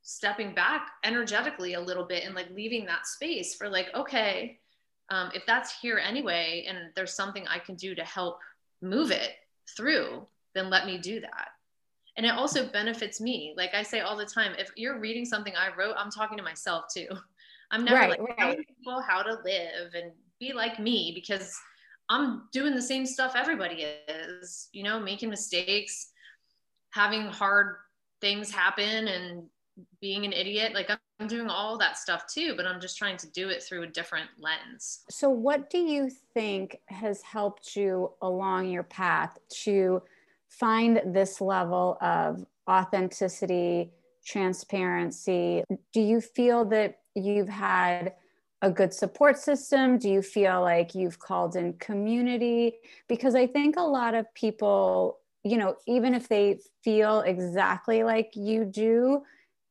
stepping 0.04 0.54
back 0.54 0.92
energetically 1.04 1.74
a 1.74 1.82
little 1.82 2.06
bit 2.06 2.24
and 2.26 2.36
like 2.36 2.50
leaving 2.52 2.86
that 2.86 3.08
space 3.08 3.56
for 3.56 3.70
like, 3.70 3.88
okay, 3.96 4.60
um, 5.10 5.32
if 5.34 5.46
that's 5.46 5.80
here 5.80 5.98
anyway, 5.98 6.66
and 6.68 6.78
there's 6.96 7.14
something 7.14 7.48
I 7.48 7.60
can 7.60 7.76
do 7.76 7.96
to 7.96 8.04
help 8.04 8.40
move 8.82 9.12
it 9.12 9.32
through, 9.76 10.26
then 10.56 10.70
let 10.70 10.86
me 10.86 10.98
do 10.98 11.20
that. 11.22 11.50
And 12.16 12.26
it 12.26 12.34
also 12.34 12.68
benefits 12.68 13.20
me. 13.20 13.54
Like 13.58 13.74
I 13.74 13.84
say 13.84 14.02
all 14.02 14.16
the 14.16 14.26
time, 14.26 14.54
if 14.58 14.70
you're 14.76 15.00
reading 15.00 15.26
something 15.26 15.54
I 15.56 15.76
wrote, 15.76 15.96
I'm 15.98 16.12
talking 16.12 16.38
to 16.38 16.44
myself 16.44 16.86
too. 16.94 17.08
I'm 17.72 17.86
never 17.86 17.98
right, 17.98 18.20
like 18.20 18.38
right. 18.38 18.58
people 18.58 19.02
how 19.02 19.22
to 19.24 19.38
live 19.44 19.94
and 19.96 20.12
be 20.40 20.54
like 20.54 20.80
me 20.80 21.12
because 21.16 21.56
I'm 22.10 22.44
doing 22.52 22.76
the 22.76 22.82
same 22.82 23.06
stuff 23.06 23.34
everybody 23.36 23.86
is, 24.08 24.70
you 24.74 24.84
know, 24.84 25.00
making 25.00 25.30
mistakes, 25.30 26.12
having 26.92 27.24
hard 27.28 27.78
things 28.22 28.52
happen 28.52 29.08
and 29.08 29.44
being 30.02 30.26
an 30.26 30.34
idiot. 30.34 30.74
Like 30.74 30.90
I'm 31.20 31.28
doing 31.28 31.48
all 31.48 31.78
that 31.78 31.98
stuff 31.98 32.26
too, 32.32 32.56
but 32.56 32.68
I'm 32.68 32.82
just 32.82 32.98
trying 32.98 33.18
to 33.18 33.32
do 33.32 33.50
it 33.50 33.64
through 33.64 33.84
a 33.84 33.88
different 33.88 34.30
lens. 34.38 35.02
So, 35.10 35.30
what 35.30 35.70
do 35.70 35.78
you 35.78 36.10
think 36.34 36.80
has 36.88 37.22
helped 37.22 37.76
you 37.76 38.12
along 38.22 38.70
your 38.70 38.84
path 38.84 39.38
to 39.64 40.02
find 40.50 41.02
this 41.08 41.42
level 41.42 41.98
of 42.02 42.46
authenticity, 42.70 43.92
transparency? 44.26 45.64
Do 45.94 46.02
you 46.02 46.22
feel 46.22 46.66
that 46.66 47.00
you've 47.16 47.50
had 47.50 48.14
a 48.62 48.72
good 48.72 48.94
support 48.94 49.38
system? 49.38 49.98
Do 49.98 50.10
you 50.10 50.22
feel 50.22 50.62
like 50.62 50.96
you've 50.96 51.20
called 51.20 51.56
in 51.56 51.74
community? 51.74 52.76
Because 53.10 53.36
I 53.36 53.46
think 53.46 53.76
a 53.78 53.82
lot 53.82 54.16
of 54.16 54.26
people, 54.34 55.20
you 55.44 55.58
know, 55.58 55.76
even 55.86 56.14
if 56.14 56.30
they 56.30 56.60
feel 56.84 57.22
exactly 57.22 58.04
like 58.04 58.32
you 58.36 58.64
do, 58.64 59.22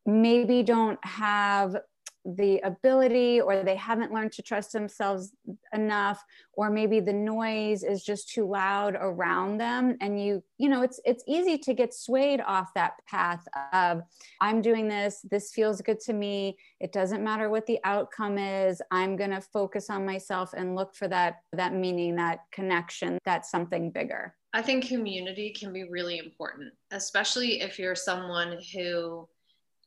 maybe 0.04 0.62
don't 0.62 1.02
have 1.04 1.76
the 2.24 2.60
ability 2.60 3.40
or 3.40 3.62
they 3.62 3.76
haven't 3.76 4.12
learned 4.12 4.32
to 4.32 4.42
trust 4.42 4.72
themselves 4.72 5.32
enough 5.72 6.22
or 6.54 6.70
maybe 6.70 7.00
the 7.00 7.12
noise 7.12 7.82
is 7.82 8.04
just 8.04 8.28
too 8.28 8.46
loud 8.46 8.96
around 8.98 9.58
them. 9.58 9.96
And 10.00 10.22
you 10.22 10.42
you 10.58 10.68
know 10.68 10.82
it's 10.82 11.00
it's 11.04 11.24
easy 11.26 11.58
to 11.58 11.74
get 11.74 11.92
swayed 11.92 12.40
off 12.40 12.72
that 12.74 12.92
path 13.08 13.44
of 13.72 14.02
i'm 14.40 14.62
doing 14.62 14.86
this 14.86 15.24
this 15.30 15.52
feels 15.52 15.80
good 15.80 15.98
to 16.00 16.12
me. 16.12 16.56
It 16.80 16.92
doesn't 16.92 17.24
matter 17.24 17.48
what 17.50 17.66
the 17.66 17.78
outcome 17.84 18.38
is. 18.38 18.80
I'm 18.90 19.16
going 19.16 19.30
to 19.30 19.40
focus 19.40 19.90
on 19.90 20.06
myself 20.06 20.52
and 20.56 20.76
look 20.76 20.94
for 20.94 21.08
that 21.08 21.42
that 21.52 21.74
meaning 21.74 22.16
that 22.16 22.40
connection 22.52 23.18
that's 23.24 23.50
something 23.50 23.90
bigger. 23.90 24.34
I 24.54 24.62
think 24.62 24.86
community 24.86 25.50
can 25.50 25.72
be 25.72 25.84
really 25.84 26.18
important 26.18 26.72
especially 26.92 27.60
if 27.60 27.78
you're 27.78 27.94
someone 27.94 28.58
who 28.74 29.26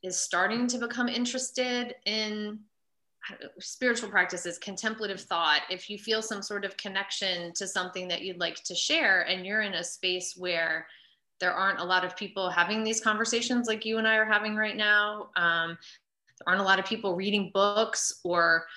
is 0.06 0.16
starting 0.18 0.68
to 0.68 0.78
become 0.78 1.10
interested 1.10 1.96
in 2.06 2.60
spiritual 3.60 4.08
practices, 4.08 4.60
contemplative 4.60 5.20
thought, 5.20 5.62
if 5.72 5.90
you 5.90 5.98
feel 5.98 6.22
some 6.22 6.44
sort 6.44 6.64
of 6.64 6.78
connection 6.78 7.52
to 7.54 7.68
something 7.68 8.08
that 8.08 8.22
you'd 8.22 8.40
like 8.40 8.64
to 8.64 8.76
share, 8.76 9.22
and 9.24 9.46
you're 9.46 9.62
in 9.62 9.74
a 9.74 9.84
space 9.84 10.36
where 10.38 10.86
there 11.40 11.52
aren't 11.52 11.80
a 11.80 11.84
lot 11.84 12.06
of 12.06 12.16
people 12.16 12.52
having 12.52 12.84
these 12.84 13.02
conversations 13.02 13.68
like 13.68 13.84
you 13.84 13.98
and 13.98 14.08
I 14.08 14.18
are 14.18 14.26
having 14.26 14.56
right 14.56 14.78
now, 14.78 15.30
um, 15.36 15.78
there 16.38 16.48
aren't 16.48 16.62
a 16.62 16.66
lot 16.66 16.78
of 16.78 16.86
people 16.86 17.16
reading 17.16 17.50
books 17.52 18.22
or 18.24 18.68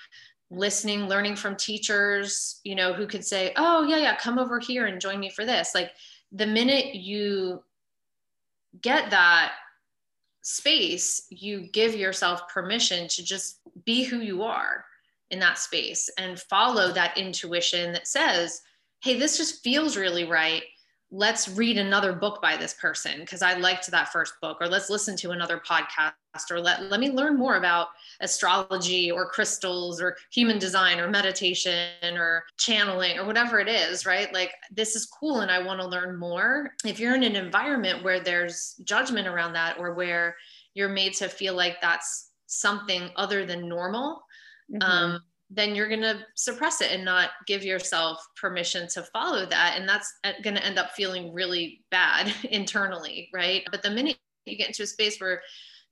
listening, 0.49 1.07
learning 1.07 1.35
from 1.35 1.55
teachers, 1.55 2.59
you 2.63 2.73
know, 2.73 2.91
who 2.91 3.05
could 3.05 3.23
say, 3.23 3.53
oh, 3.55 3.85
yeah, 3.87 3.97
yeah, 3.97 4.17
come 4.17 4.39
over 4.39 4.59
here 4.59 4.87
and 4.87 4.99
join 4.99 5.19
me 5.19 5.29
for 5.29 5.45
this. 5.45 5.75
Like 5.75 5.91
the 6.31 6.47
minute 6.47 6.95
you 6.95 7.63
get 8.81 9.11
that 9.11 9.53
space, 10.41 11.25
you 11.29 11.67
give 11.71 11.95
yourself 11.95 12.47
permission 12.47 13.07
to 13.09 13.23
just 13.23 13.59
be 13.85 14.03
who 14.03 14.19
you 14.19 14.43
are 14.43 14.85
in 15.31 15.39
that 15.39 15.57
space 15.57 16.09
and 16.17 16.39
follow 16.39 16.91
that 16.91 17.17
intuition 17.17 17.93
that 17.93 18.07
says, 18.07 18.61
hey, 19.03 19.17
this 19.17 19.37
just 19.37 19.63
feels 19.63 19.95
really 19.97 20.25
right 20.25 20.63
let's 21.11 21.49
read 21.49 21.77
another 21.77 22.13
book 22.13 22.41
by 22.41 22.55
this 22.55 22.75
person 22.75 23.19
because 23.21 23.41
I 23.41 23.55
liked 23.55 23.89
that 23.89 24.11
first 24.11 24.33
book, 24.41 24.57
or 24.61 24.67
let's 24.67 24.89
listen 24.89 25.15
to 25.17 25.31
another 25.31 25.59
podcast, 25.67 26.13
or 26.51 26.59
let, 26.59 26.83
let 26.83 26.99
me 26.99 27.09
learn 27.09 27.35
more 27.35 27.55
about 27.55 27.87
astrology 28.21 29.09
or 29.09 29.27
crystals 29.27 29.99
or 30.01 30.15
human 30.31 30.59
design 30.59 30.99
or 30.99 31.09
meditation 31.09 31.89
or 32.15 32.43
channeling 32.57 33.17
or 33.17 33.25
whatever 33.25 33.59
it 33.59 33.67
is, 33.67 34.05
right? 34.05 34.31
Like, 34.33 34.51
this 34.71 34.95
is 34.95 35.07
cool 35.07 35.39
and 35.39 35.49
I 35.49 35.63
want 35.63 35.81
to 35.81 35.87
learn 35.87 36.15
more. 36.15 36.73
If 36.85 36.99
you're 36.99 37.15
in 37.15 37.23
an 37.23 37.35
environment 37.35 38.03
where 38.03 38.19
there's 38.19 38.75
judgment 38.83 39.27
around 39.27 39.53
that 39.53 39.79
or 39.79 39.95
where 39.95 40.35
you're 40.75 40.89
made 40.89 41.13
to 41.15 41.27
feel 41.27 41.55
like 41.55 41.81
that's 41.81 42.29
something 42.45 43.09
other 43.15 43.45
than 43.45 43.67
normal, 43.67 44.21
mm-hmm. 44.71 44.81
um, 44.83 45.21
then 45.49 45.73
you're 45.73 45.87
going 45.87 46.01
to 46.01 46.19
suppress 46.35 46.81
it 46.81 46.91
and 46.91 47.03
not 47.03 47.31
give 47.47 47.63
yourself 47.63 48.23
permission 48.39 48.87
to 48.89 49.03
follow 49.03 49.45
that. 49.47 49.75
And 49.77 49.89
that's 49.89 50.11
uh, 50.23 50.33
going 50.43 50.55
to 50.55 50.65
end 50.65 50.77
up 50.77 50.91
feeling 50.91 51.33
really 51.33 51.83
bad 51.89 52.33
internally, 52.51 53.29
right? 53.33 53.63
But 53.71 53.81
the 53.81 53.89
minute 53.89 54.17
you 54.45 54.57
get 54.57 54.67
into 54.67 54.83
a 54.83 54.87
space 54.87 55.19
where 55.19 55.41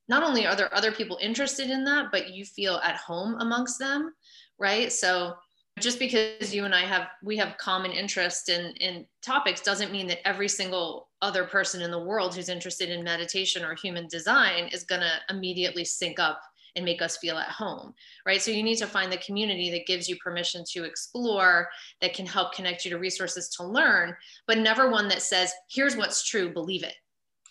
not 0.07 0.23
only 0.23 0.45
are 0.45 0.55
there 0.55 0.73
other 0.73 0.91
people 0.91 1.17
interested 1.21 1.69
in 1.69 1.83
that, 1.85 2.11
but 2.11 2.33
you 2.33 2.45
feel 2.45 2.75
at 2.77 2.97
home 2.97 3.35
amongst 3.39 3.79
them, 3.79 4.13
right? 4.57 4.91
So 4.91 5.33
just 5.79 5.99
because 5.99 6.53
you 6.53 6.65
and 6.65 6.73
I 6.73 6.81
have 6.81 7.07
we 7.23 7.37
have 7.37 7.57
common 7.57 7.91
interest 7.91 8.49
in 8.49 8.73
in 8.77 9.05
topics 9.21 9.61
doesn't 9.61 9.91
mean 9.91 10.07
that 10.07 10.25
every 10.27 10.47
single 10.47 11.09
other 11.21 11.43
person 11.43 11.81
in 11.81 11.91
the 11.91 12.03
world 12.03 12.35
who's 12.35 12.49
interested 12.49 12.89
in 12.89 13.03
meditation 13.03 13.63
or 13.63 13.75
human 13.75 14.07
design 14.07 14.69
is 14.71 14.83
going 14.83 15.01
to 15.01 15.11
immediately 15.29 15.85
sync 15.85 16.19
up 16.19 16.41
and 16.77 16.85
make 16.85 17.01
us 17.01 17.17
feel 17.17 17.37
at 17.37 17.49
home, 17.49 17.93
right? 18.25 18.41
So 18.41 18.51
you 18.51 18.63
need 18.63 18.77
to 18.77 18.87
find 18.87 19.11
the 19.11 19.17
community 19.17 19.69
that 19.71 19.87
gives 19.87 20.07
you 20.07 20.15
permission 20.23 20.63
to 20.71 20.85
explore, 20.85 21.67
that 21.99 22.13
can 22.13 22.25
help 22.25 22.53
connect 22.53 22.85
you 22.85 22.91
to 22.91 22.99
resources 22.99 23.49
to 23.57 23.65
learn, 23.65 24.15
but 24.45 24.59
never 24.59 24.89
one 24.89 25.09
that 25.09 25.21
says, 25.21 25.51
here's 25.69 25.97
what's 25.97 26.23
true, 26.23 26.53
believe 26.53 26.83
it. 26.83 26.93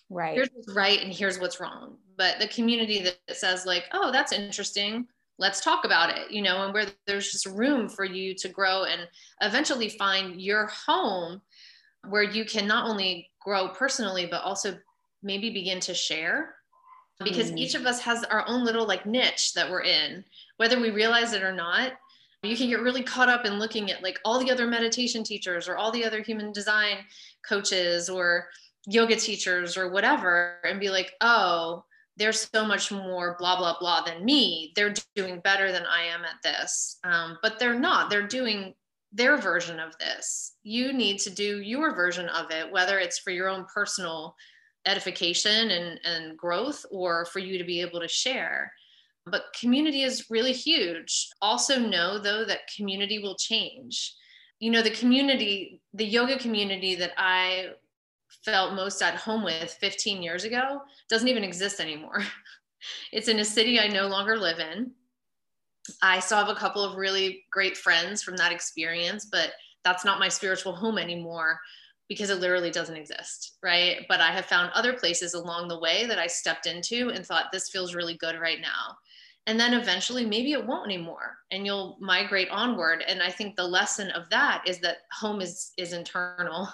Right. 0.09 0.35
Here's 0.35 0.49
what's 0.55 0.75
right 0.75 1.03
and 1.03 1.13
here's 1.13 1.41
what's 1.41 1.61
wrong. 1.61 1.97
But 2.17 2.39
the 2.39 2.49
community 2.49 3.03
that 3.03 3.37
says, 3.37 3.67
like, 3.67 3.85
oh, 3.93 4.13
that's 4.13 4.33
interesting. 4.33 5.07
Let's 5.39 5.61
talk 5.61 5.85
about 5.85 6.17
it, 6.17 6.31
you 6.31 6.41
know, 6.41 6.65
and 6.65 6.73
where 6.73 6.87
there's 7.07 7.31
just 7.31 7.47
room 7.47 7.89
for 7.89 8.05
you 8.05 8.35
to 8.37 8.49
grow 8.49 8.85
and 8.85 9.03
eventually 9.43 9.91
find 9.91 10.41
your 10.41 10.69
home 10.69 11.43
where 12.09 12.23
you 12.23 12.45
can 12.45 12.67
not 12.67 12.89
only 12.89 13.29
grow 13.41 13.69
personally, 13.69 14.27
but 14.31 14.43
also 14.43 14.79
maybe 15.23 15.51
begin 15.51 15.81
to 15.81 15.93
share 15.93 16.56
because 17.25 17.51
mm. 17.51 17.59
each 17.59 17.75
of 17.75 17.87
us 17.87 18.01
has 18.01 18.25
our 18.25 18.47
own 18.47 18.65
little 18.65 18.87
like 18.87 19.07
niche 19.07 19.55
that 19.55 19.71
we're 19.71 19.83
in, 19.83 20.25
whether 20.57 20.79
we 20.79 20.91
realize 20.91 21.33
it 21.33 21.43
or 21.43 21.53
not. 21.53 21.93
You 22.43 22.57
can 22.57 22.69
get 22.69 22.81
really 22.81 23.03
caught 23.03 23.29
up 23.29 23.45
in 23.45 23.59
looking 23.59 23.91
at 23.91 24.03
like 24.03 24.21
all 24.25 24.39
the 24.39 24.51
other 24.51 24.67
meditation 24.67 25.25
teachers 25.25 25.69
or 25.69 25.77
all 25.77 25.91
the 25.91 26.05
other 26.05 26.23
human 26.23 26.53
design 26.53 26.99
coaches 27.49 28.09
or 28.09 28.49
yoga 28.87 29.17
teachers 29.17 29.77
or 29.77 29.91
whatever 29.91 30.59
and 30.65 30.79
be 30.79 30.91
like, 30.91 31.13
oh, 31.21 31.85
there's 32.17 32.49
so 32.53 32.65
much 32.65 32.93
more 32.93 33.37
blah, 33.39 33.57
blah, 33.57 33.77
blah 33.79 34.03
than 34.03 34.25
me. 34.25 34.73
They're 34.77 34.95
doing 35.15 35.41
better 35.41 35.73
than 35.73 35.85
I 35.87 36.05
am 36.05 36.25
at 36.25 36.43
this. 36.43 36.99
Um, 37.05 37.39
but 37.43 37.59
they're 37.59 37.79
not. 37.79 38.11
They're 38.11 38.27
doing 38.27 38.75
their 39.13 39.37
version 39.37 39.81
of 39.81 39.97
this. 39.99 40.53
You 40.63 40.93
need 40.93 41.19
to 41.21 41.31
do 41.31 41.61
your 41.61 41.95
version 41.95 42.29
of 42.29 42.51
it, 42.51 42.71
whether 42.71 42.99
it's 42.99 43.19
for 43.19 43.31
your 43.31 43.49
own 43.49 43.67
personal 43.73 44.35
edification 44.87 45.71
and, 45.71 46.01
and 46.05 46.39
growth 46.39 46.87
or 46.91 47.27
for 47.27 47.41
you 47.41 47.59
to 47.59 47.65
be 47.65 47.81
able 47.81 48.01
to 48.01 48.09
share. 48.09 48.73
But 49.27 49.53
community 49.59 50.03
is 50.03 50.31
really 50.31 50.53
huge. 50.53 51.29
Also, 51.43 51.79
know 51.79 52.19
though 52.19 52.45
that 52.45 52.71
community 52.75 53.19
will 53.19 53.35
change. 53.35 54.15
You 54.61 54.71
know, 54.71 54.83
the 54.83 54.91
community, 54.91 55.81
the 55.93 56.05
yoga 56.05 56.39
community 56.39 56.95
that 56.95 57.13
I 57.19 57.71
felt 58.45 58.75
most 58.75 59.03
at 59.03 59.17
home 59.17 59.43
with 59.43 59.77
15 59.81 60.23
years 60.23 60.45
ago 60.45 60.81
doesn't 61.11 61.29
even 61.29 61.45
exist 61.45 61.81
anymore. 61.81 62.23
it's 63.13 63.29
in 63.29 63.41
a 63.41 63.45
city 63.45 63.81
I 63.81 63.89
no 63.89 64.07
longer 64.07 64.39
live 64.39 64.61
in. 64.61 64.93
I 66.03 66.21
still 66.21 66.39
have 66.39 66.49
a 66.49 66.55
couple 66.55 66.83
of 66.83 66.97
really 66.97 67.45
great 67.51 67.77
friends 67.77 68.23
from 68.23 68.37
that 68.37 68.53
experience, 68.53 69.27
but 69.27 69.53
that's 69.85 70.05
not 70.05 70.19
my 70.19 70.29
spiritual 70.29 70.75
home 70.75 70.99
anymore 70.99 71.61
because 72.09 72.31
it 72.31 72.41
literally 72.41 72.71
doesn't 72.71 72.97
exist, 72.97 73.57
right? 73.63 74.07
But 74.09 74.21
I 74.21 74.31
have 74.31 74.47
found 74.47 74.71
other 74.75 74.93
places 74.93 75.35
along 75.35 75.69
the 75.69 75.79
way 75.79 76.07
that 76.07 76.19
I 76.19 76.27
stepped 76.27 76.67
into 76.67 77.11
and 77.11 77.27
thought 77.27 77.51
this 77.53 77.69
feels 77.69 77.95
really 77.95 78.15
good 78.15 78.41
right 78.41 78.61
now. 78.61 78.97
And 79.49 79.59
then 79.59 79.75
eventually 79.75 80.25
maybe 80.25 80.53
it 80.53 80.67
won't 80.67 80.87
anymore 80.87 81.37
and 81.51 81.65
you'll 81.65 81.97
migrate 82.01 82.49
onward 82.51 83.05
and 83.07 83.23
I 83.23 83.31
think 83.31 83.55
the 83.55 83.67
lesson 83.67 84.11
of 84.11 84.29
that 84.31 84.65
is 84.67 84.81
that 84.81 84.99
home 85.13 85.41
is 85.41 85.73
is 85.77 85.93
internal. 85.93 86.69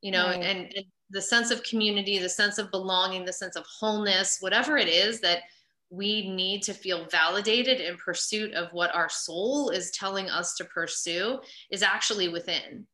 You 0.00 0.10
know, 0.10 0.26
right. 0.26 0.42
and, 0.42 0.72
and 0.74 0.84
the 1.10 1.22
sense 1.22 1.52
of 1.52 1.62
community, 1.62 2.18
the 2.18 2.28
sense 2.28 2.58
of 2.58 2.72
belonging, 2.72 3.24
the 3.24 3.32
sense 3.32 3.54
of 3.54 3.64
wholeness, 3.66 4.38
whatever 4.40 4.76
it 4.76 4.88
is 4.88 5.20
that 5.20 5.42
we 5.90 6.30
need 6.30 6.62
to 6.62 6.72
feel 6.72 7.06
validated 7.10 7.80
in 7.80 7.96
pursuit 7.96 8.52
of 8.54 8.72
what 8.72 8.94
our 8.94 9.08
soul 9.08 9.68
is 9.68 9.90
telling 9.90 10.30
us 10.30 10.54
to 10.54 10.64
pursue 10.64 11.38
is 11.70 11.82
actually 11.82 12.28
within 12.28 12.86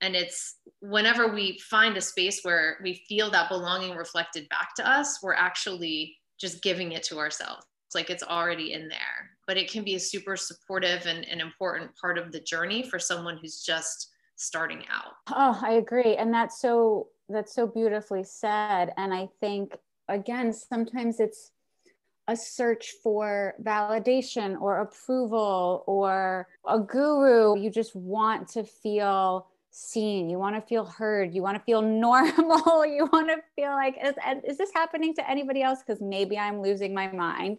and 0.00 0.16
it's 0.16 0.56
whenever 0.80 1.28
we 1.28 1.58
find 1.58 1.96
a 1.96 2.00
space 2.00 2.40
where 2.42 2.78
we 2.82 3.04
feel 3.08 3.30
that 3.30 3.48
belonging 3.48 3.96
reflected 3.96 4.48
back 4.48 4.74
to 4.74 4.88
us 4.88 5.18
we're 5.22 5.34
actually 5.34 6.16
just 6.40 6.62
giving 6.62 6.92
it 6.92 7.02
to 7.04 7.18
ourselves. 7.18 7.66
It's 7.86 7.94
like 7.94 8.10
it's 8.10 8.22
already 8.22 8.72
in 8.72 8.88
there. 8.88 9.30
But 9.46 9.56
it 9.56 9.70
can 9.70 9.84
be 9.84 9.96
a 9.96 10.00
super 10.00 10.36
supportive 10.36 11.06
and 11.06 11.24
an 11.26 11.40
important 11.40 11.90
part 12.00 12.18
of 12.18 12.32
the 12.32 12.40
journey 12.40 12.82
for 12.82 12.98
someone 12.98 13.36
who's 13.36 13.62
just 13.62 14.10
starting 14.36 14.84
out. 14.90 15.12
Oh 15.28 15.60
i 15.62 15.72
agree. 15.72 16.16
And 16.16 16.32
that's 16.32 16.60
so 16.60 17.08
that's 17.28 17.54
so 17.54 17.66
beautifully 17.66 18.24
said. 18.24 18.92
And 18.96 19.12
i 19.12 19.28
think 19.40 19.76
again 20.08 20.52
sometimes 20.52 21.20
it's 21.20 21.52
a 22.28 22.36
search 22.36 22.94
for 23.02 23.54
validation 23.62 24.58
or 24.60 24.80
approval 24.80 25.82
or 25.86 26.46
a 26.66 26.78
guru. 26.78 27.58
You 27.58 27.70
just 27.70 27.96
want 27.96 28.48
to 28.50 28.62
feel 28.62 29.48
seen. 29.70 30.28
You 30.28 30.38
want 30.38 30.56
to 30.56 30.62
feel 30.62 30.84
heard. 30.84 31.34
You 31.34 31.42
want 31.42 31.56
to 31.56 31.64
feel 31.64 31.82
normal. 32.06 32.84
You 32.86 33.08
want 33.12 33.28
to 33.28 33.38
feel 33.56 33.70
like 33.70 33.96
is, 34.02 34.14
is 34.44 34.58
this 34.58 34.70
happening 34.74 35.14
to 35.14 35.30
anybody 35.30 35.62
else? 35.62 35.80
Because 35.86 36.00
maybe 36.00 36.38
i'm 36.38 36.60
losing 36.60 36.94
my 36.94 37.08
mind. 37.08 37.58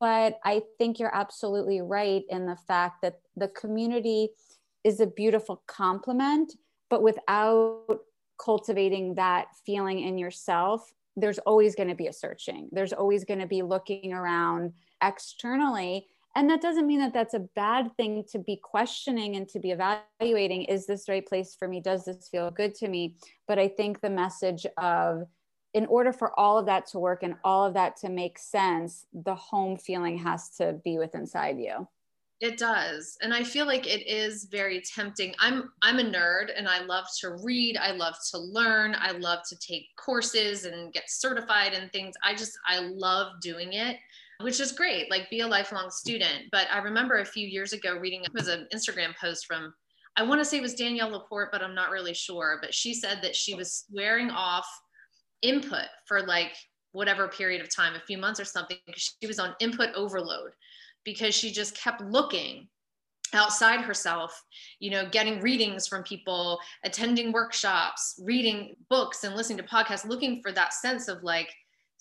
But 0.00 0.38
i 0.44 0.62
think 0.78 0.98
you're 0.98 1.14
absolutely 1.14 1.80
right 1.80 2.24
in 2.28 2.46
the 2.46 2.56
fact 2.56 3.02
that 3.02 3.20
the 3.36 3.48
community 3.48 4.30
is 4.82 5.00
a 5.00 5.06
beautiful 5.06 5.62
complement 5.66 6.54
but 6.90 7.02
without 7.02 8.00
cultivating 8.38 9.14
that 9.14 9.46
feeling 9.64 10.00
in 10.00 10.18
yourself 10.18 10.92
there's 11.16 11.38
always 11.40 11.74
going 11.74 11.88
to 11.88 11.94
be 11.94 12.08
a 12.08 12.12
searching. 12.12 12.68
There's 12.72 12.92
always 12.92 13.24
going 13.24 13.40
to 13.40 13.46
be 13.46 13.62
looking 13.62 14.12
around 14.12 14.72
externally 15.02 16.08
and 16.36 16.50
that 16.50 16.60
doesn't 16.60 16.86
mean 16.86 16.98
that 16.98 17.14
that's 17.14 17.34
a 17.34 17.46
bad 17.54 17.96
thing 17.96 18.24
to 18.32 18.38
be 18.38 18.56
questioning 18.56 19.36
and 19.36 19.48
to 19.48 19.60
be 19.60 19.70
evaluating 19.70 20.64
is 20.64 20.86
this 20.86 21.06
the 21.06 21.12
right 21.12 21.26
place 21.26 21.54
for 21.56 21.68
me? 21.68 21.80
Does 21.80 22.04
this 22.04 22.28
feel 22.28 22.50
good 22.50 22.74
to 22.76 22.88
me? 22.88 23.16
But 23.46 23.58
i 23.58 23.68
think 23.68 24.00
the 24.00 24.10
message 24.10 24.66
of 24.78 25.26
in 25.74 25.86
order 25.86 26.12
for 26.12 26.38
all 26.38 26.56
of 26.58 26.66
that 26.66 26.86
to 26.86 26.98
work 26.98 27.22
and 27.22 27.34
all 27.42 27.66
of 27.66 27.74
that 27.74 27.96
to 27.96 28.08
make 28.08 28.38
sense 28.38 29.06
the 29.12 29.34
home 29.34 29.76
feeling 29.76 30.16
has 30.16 30.50
to 30.50 30.80
be 30.84 30.98
within 30.98 31.22
inside 31.22 31.58
you. 31.58 31.88
It 32.40 32.58
does. 32.58 33.16
And 33.22 33.32
i 33.32 33.44
feel 33.44 33.66
like 33.66 33.86
it 33.86 34.06
is 34.06 34.48
very 34.50 34.80
tempting. 34.80 35.34
I'm 35.38 35.70
i'm 35.82 35.98
a 35.98 36.02
nerd 36.02 36.50
and 36.56 36.68
i 36.68 36.80
love 36.82 37.06
to 37.20 37.36
read. 37.42 37.76
I 37.76 37.92
love 37.92 38.16
to 38.32 38.38
learn. 38.38 38.96
I 38.98 39.12
love 39.12 39.40
to 39.48 39.56
take 39.58 39.86
courses 39.96 40.64
and 40.64 40.92
get 40.92 41.04
certified 41.08 41.74
and 41.74 41.92
things. 41.92 42.14
I 42.24 42.34
just 42.34 42.58
i 42.68 42.80
love 42.80 43.40
doing 43.40 43.74
it 43.74 43.98
which 44.40 44.60
is 44.60 44.72
great 44.72 45.10
like 45.10 45.30
be 45.30 45.40
a 45.40 45.46
lifelong 45.46 45.90
student. 45.90 46.44
But 46.52 46.66
i 46.72 46.78
remember 46.78 47.18
a 47.18 47.24
few 47.24 47.46
years 47.46 47.72
ago 47.72 47.96
reading 47.96 48.24
it 48.24 48.32
was 48.32 48.48
an 48.48 48.66
instagram 48.74 49.14
post 49.20 49.46
from 49.46 49.72
i 50.16 50.22
want 50.22 50.40
to 50.40 50.44
say 50.44 50.58
it 50.58 50.62
was 50.62 50.74
danielle 50.74 51.10
laporte 51.10 51.50
but 51.52 51.62
i'm 51.62 51.74
not 51.74 51.90
really 51.90 52.14
sure. 52.14 52.58
But 52.60 52.74
she 52.74 52.94
said 52.94 53.20
that 53.22 53.36
she 53.36 53.54
was 53.54 53.84
swearing 53.88 54.30
off 54.30 54.66
input 55.42 55.86
for 56.06 56.22
like 56.22 56.52
whatever 56.92 57.28
period 57.28 57.60
of 57.60 57.74
time 57.74 57.94
a 57.94 58.06
few 58.06 58.16
months 58.16 58.40
or 58.40 58.44
something 58.44 58.78
because 58.86 59.16
she 59.20 59.26
was 59.26 59.38
on 59.38 59.54
input 59.60 59.90
overload 59.94 60.52
because 61.04 61.34
she 61.34 61.50
just 61.50 61.76
kept 61.76 62.00
looking 62.00 62.68
outside 63.32 63.80
herself 63.80 64.44
you 64.78 64.90
know 64.90 65.08
getting 65.10 65.40
readings 65.40 65.88
from 65.88 66.04
people 66.04 66.58
attending 66.84 67.32
workshops 67.32 68.20
reading 68.22 68.74
books 68.88 69.24
and 69.24 69.34
listening 69.34 69.58
to 69.58 69.64
podcasts 69.64 70.06
looking 70.06 70.40
for 70.40 70.52
that 70.52 70.72
sense 70.72 71.08
of 71.08 71.22
like 71.22 71.52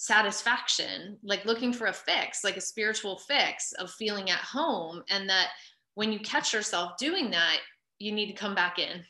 satisfaction 0.03 1.17
like 1.23 1.45
looking 1.45 1.71
for 1.71 1.87
a 1.87 1.93
fix 1.93 2.43
like 2.43 2.57
a 2.57 2.61
spiritual 2.61 3.17
fix 3.17 3.71
of 3.79 3.89
feeling 3.91 4.29
at 4.29 4.39
home 4.39 5.01
and 5.09 5.29
that 5.29 5.47
when 5.95 6.11
you 6.11 6.19
catch 6.19 6.53
yourself 6.53 6.91
doing 6.97 7.31
that 7.31 7.59
you 7.99 8.11
need 8.11 8.27
to 8.27 8.33
come 8.33 8.53
back 8.53 8.79
in 8.79 9.01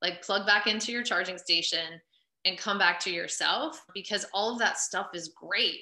like 0.00 0.22
plug 0.22 0.46
back 0.46 0.66
into 0.66 0.92
your 0.92 1.02
charging 1.02 1.36
station 1.36 2.00
and 2.46 2.56
come 2.56 2.78
back 2.78 2.98
to 2.98 3.10
yourself 3.10 3.84
because 3.92 4.24
all 4.32 4.50
of 4.50 4.58
that 4.58 4.78
stuff 4.78 5.08
is 5.12 5.34
great 5.36 5.80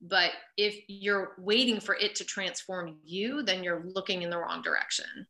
but 0.00 0.32
if 0.56 0.78
you're 0.86 1.32
waiting 1.38 1.80
for 1.80 1.96
it 1.96 2.14
to 2.16 2.24
transform 2.24 2.96
you, 3.04 3.42
then 3.42 3.64
you're 3.64 3.84
looking 3.94 4.22
in 4.22 4.30
the 4.30 4.38
wrong 4.38 4.62
direction. 4.62 5.26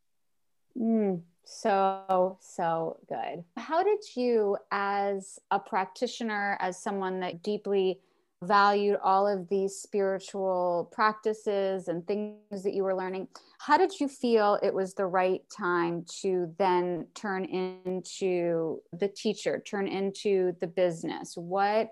Mm, 0.79 1.23
so, 1.45 2.39
so 2.41 2.99
good. 3.09 3.45
How 3.57 3.83
did 3.83 4.01
you, 4.15 4.59
as 4.71 5.39
a 5.51 5.59
practitioner, 5.59 6.59
as 6.61 6.83
someone 6.83 7.21
that 7.21 7.43
deeply 7.43 8.01
valued 8.43 8.99
all 9.03 9.27
of 9.27 9.49
these 9.49 9.77
spiritual 9.77 10.89
practices 10.93 11.89
and 11.89 12.07
things 12.07 12.63
that 12.63 12.75
you 12.75 12.85
were 12.85 12.95
learning, 12.95 13.29
how 13.59 13.77
did 13.77 13.99
you 13.99 14.09
feel 14.09 14.59
it 14.63 14.73
was 14.73 14.95
the 14.95 15.07
right 15.07 15.43
time 15.57 16.05
to 16.21 16.55
then 16.59 17.07
turn 17.15 17.45
into 17.45 18.81
the 18.93 19.09
teacher, 19.09 19.63
turn 19.67 19.89
into 19.89 20.53
the 20.61 20.67
business? 20.67 21.37
What 21.37 21.91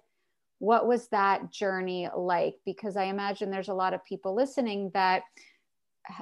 what 0.59 0.87
was 0.87 1.09
that 1.09 1.52
journey 1.52 2.09
like? 2.16 2.54
Because 2.64 2.96
I 2.96 3.04
imagine 3.04 3.50
there's 3.50 3.68
a 3.68 3.74
lot 3.74 3.92
of 3.92 4.02
people 4.06 4.35
listening 4.35 4.90
that 4.94 5.22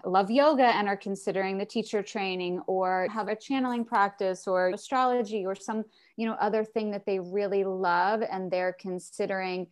love 0.04 0.30
yoga 0.30 0.64
and 0.64 0.88
are 0.88 0.96
considering 0.96 1.58
the 1.58 1.64
teacher 1.64 2.02
training 2.02 2.60
or 2.66 3.06
have 3.12 3.28
a 3.28 3.36
channeling 3.36 3.84
practice 3.84 4.46
or 4.46 4.70
astrology 4.70 5.44
or 5.44 5.54
some 5.54 5.84
you 6.16 6.26
know 6.26 6.34
other 6.40 6.64
thing 6.64 6.90
that 6.90 7.04
they 7.06 7.18
really 7.18 7.64
love 7.64 8.22
and 8.22 8.50
they're 8.50 8.76
considering 8.80 9.66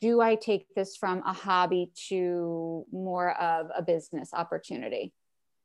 do 0.00 0.20
i 0.20 0.34
take 0.34 0.66
this 0.74 0.96
from 0.96 1.22
a 1.26 1.32
hobby 1.32 1.90
to 2.08 2.84
more 2.92 3.32
of 3.40 3.68
a 3.76 3.82
business 3.82 4.30
opportunity 4.32 5.12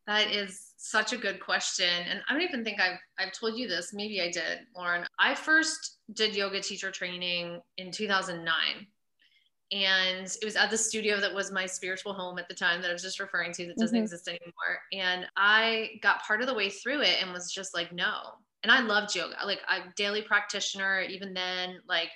that 0.08 0.32
is 0.32 0.74
such 0.78 1.14
a 1.14 1.18
good 1.18 1.40
question. 1.40 1.90
And 2.10 2.22
I 2.30 2.34
don't 2.34 2.44
even 2.44 2.64
think 2.64 2.80
I've, 2.80 3.00
I've 3.18 3.32
told 3.32 3.58
you 3.58 3.68
this. 3.68 3.92
Maybe 3.94 4.22
I 4.22 4.30
did, 4.30 4.60
Lauren. 4.76 5.06
I 5.18 5.34
first 5.34 5.98
did 6.14 6.36
yoga 6.36 6.62
teacher 6.62 6.92
training 6.92 7.60
in 7.78 7.92
2009. 7.92 8.54
And 9.72 10.28
it 10.28 10.46
was 10.46 10.56
at 10.56 10.70
the 10.70 10.78
studio 10.78 11.20
that 11.20 11.34
was 11.34 11.52
my 11.52 11.66
spiritual 11.66 12.14
home 12.14 12.38
at 12.38 12.48
the 12.48 12.54
time 12.54 12.84
that 12.84 12.90
I 12.92 12.94
was 12.94 13.02
just 13.02 13.20
referring 13.20 13.52
to 13.54 13.66
that 13.66 13.78
doesn't 13.78 13.96
mm-hmm. 13.96 14.04
exist 14.04 14.28
anymore. 14.28 14.80
And 14.94 15.26
I 15.36 16.00
got 16.04 16.22
part 16.22 16.42
of 16.42 16.48
the 16.48 16.54
way 16.54 16.70
through 16.70 17.02
it 17.02 17.18
and 17.20 17.34
was 17.34 17.52
just 17.52 17.74
like, 17.74 17.92
no. 17.92 18.14
And 18.62 18.72
I 18.72 18.82
loved 18.82 19.16
yoga. 19.16 19.36
Like 19.44 19.62
I'm 19.68 19.92
daily 19.96 20.22
practitioner, 20.22 21.02
even 21.02 21.34
then, 21.34 21.80
like 21.88 22.10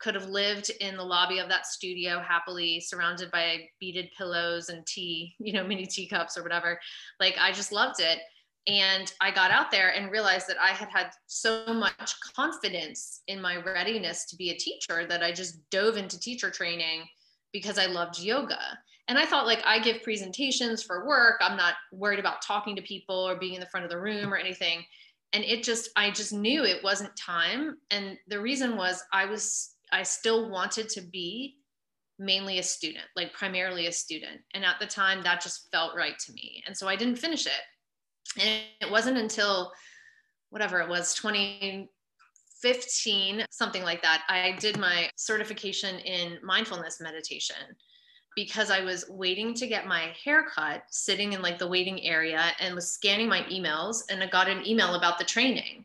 could 0.00 0.14
have 0.14 0.28
lived 0.28 0.70
in 0.80 0.96
the 0.96 1.04
lobby 1.04 1.38
of 1.38 1.48
that 1.48 1.66
studio 1.66 2.20
happily 2.20 2.80
surrounded 2.80 3.30
by 3.30 3.68
beaded 3.78 4.10
pillows 4.16 4.68
and 4.68 4.84
tea 4.86 5.34
you 5.38 5.52
know 5.52 5.64
mini 5.64 5.86
teacups 5.86 6.36
or 6.36 6.42
whatever. 6.42 6.78
Like 7.20 7.36
i 7.40 7.52
just 7.52 7.72
loved 7.72 8.00
it. 8.00 8.18
And 8.66 9.12
i 9.20 9.30
got 9.30 9.50
out 9.50 9.70
there 9.70 9.94
and 9.94 10.10
realized 10.10 10.48
that 10.48 10.60
i 10.60 10.68
had 10.68 10.88
had 10.88 11.10
so 11.26 11.72
much 11.74 12.14
confidence 12.34 13.22
in 13.26 13.40
my 13.40 13.56
readiness 13.56 14.26
to 14.26 14.36
be 14.36 14.50
a 14.50 14.56
teacher 14.56 15.06
that 15.06 15.22
i 15.22 15.32
just 15.32 15.58
dove 15.70 15.96
into 15.96 16.18
teacher 16.18 16.50
training 16.50 17.04
because 17.52 17.78
i 17.78 17.86
loved 17.86 18.20
yoga. 18.20 18.78
And 19.08 19.18
i 19.18 19.26
thought 19.26 19.46
like 19.46 19.62
i 19.64 19.78
give 19.78 20.02
presentations 20.02 20.82
for 20.82 21.06
work. 21.06 21.40
I'm 21.40 21.56
not 21.56 21.74
worried 21.92 22.20
about 22.20 22.42
talking 22.42 22.76
to 22.76 22.82
people 22.82 23.16
or 23.16 23.36
being 23.36 23.54
in 23.54 23.60
the 23.60 23.66
front 23.66 23.84
of 23.84 23.90
the 23.90 24.00
room 24.00 24.32
or 24.32 24.36
anything 24.36 24.84
and 25.32 25.44
it 25.44 25.62
just 25.62 25.90
i 25.96 26.10
just 26.10 26.32
knew 26.32 26.64
it 26.64 26.82
wasn't 26.82 27.14
time. 27.16 27.76
And 27.90 28.18
the 28.28 28.40
reason 28.40 28.76
was 28.76 29.04
i 29.12 29.24
was 29.24 29.76
i 29.92 30.02
still 30.02 30.50
wanted 30.50 30.88
to 30.90 31.00
be 31.00 31.56
mainly 32.18 32.58
a 32.58 32.62
student 32.62 33.06
like 33.16 33.32
primarily 33.32 33.86
a 33.86 33.92
student. 33.92 34.42
And 34.54 34.64
at 34.64 34.78
the 34.80 34.86
time 34.86 35.22
that 35.22 35.40
just 35.40 35.68
felt 35.72 35.96
right 35.96 36.18
to 36.18 36.32
me. 36.32 36.62
And 36.66 36.76
so 36.76 36.88
i 36.88 36.96
didn't 36.96 37.16
finish 37.16 37.46
it. 37.46 37.62
And 38.40 38.62
it 38.80 38.90
wasn't 38.90 39.18
until 39.18 39.72
whatever 40.50 40.80
it 40.80 40.88
was 40.88 41.14
2015 41.14 43.44
something 43.50 43.82
like 43.82 44.02
that 44.02 44.22
i 44.28 44.56
did 44.60 44.78
my 44.78 45.10
certification 45.16 45.98
in 46.00 46.38
mindfulness 46.42 47.00
meditation 47.00 47.56
because 48.34 48.70
I 48.70 48.80
was 48.80 49.04
waiting 49.08 49.54
to 49.54 49.66
get 49.66 49.86
my 49.86 50.14
hair 50.24 50.44
cut, 50.44 50.84
sitting 50.90 51.32
in 51.32 51.42
like 51.42 51.58
the 51.58 51.68
waiting 51.68 52.02
area 52.02 52.52
and 52.60 52.74
was 52.74 52.90
scanning 52.90 53.28
my 53.28 53.42
emails 53.44 54.02
and 54.10 54.22
I 54.22 54.26
got 54.26 54.48
an 54.48 54.66
email 54.66 54.94
about 54.94 55.18
the 55.18 55.24
training 55.24 55.84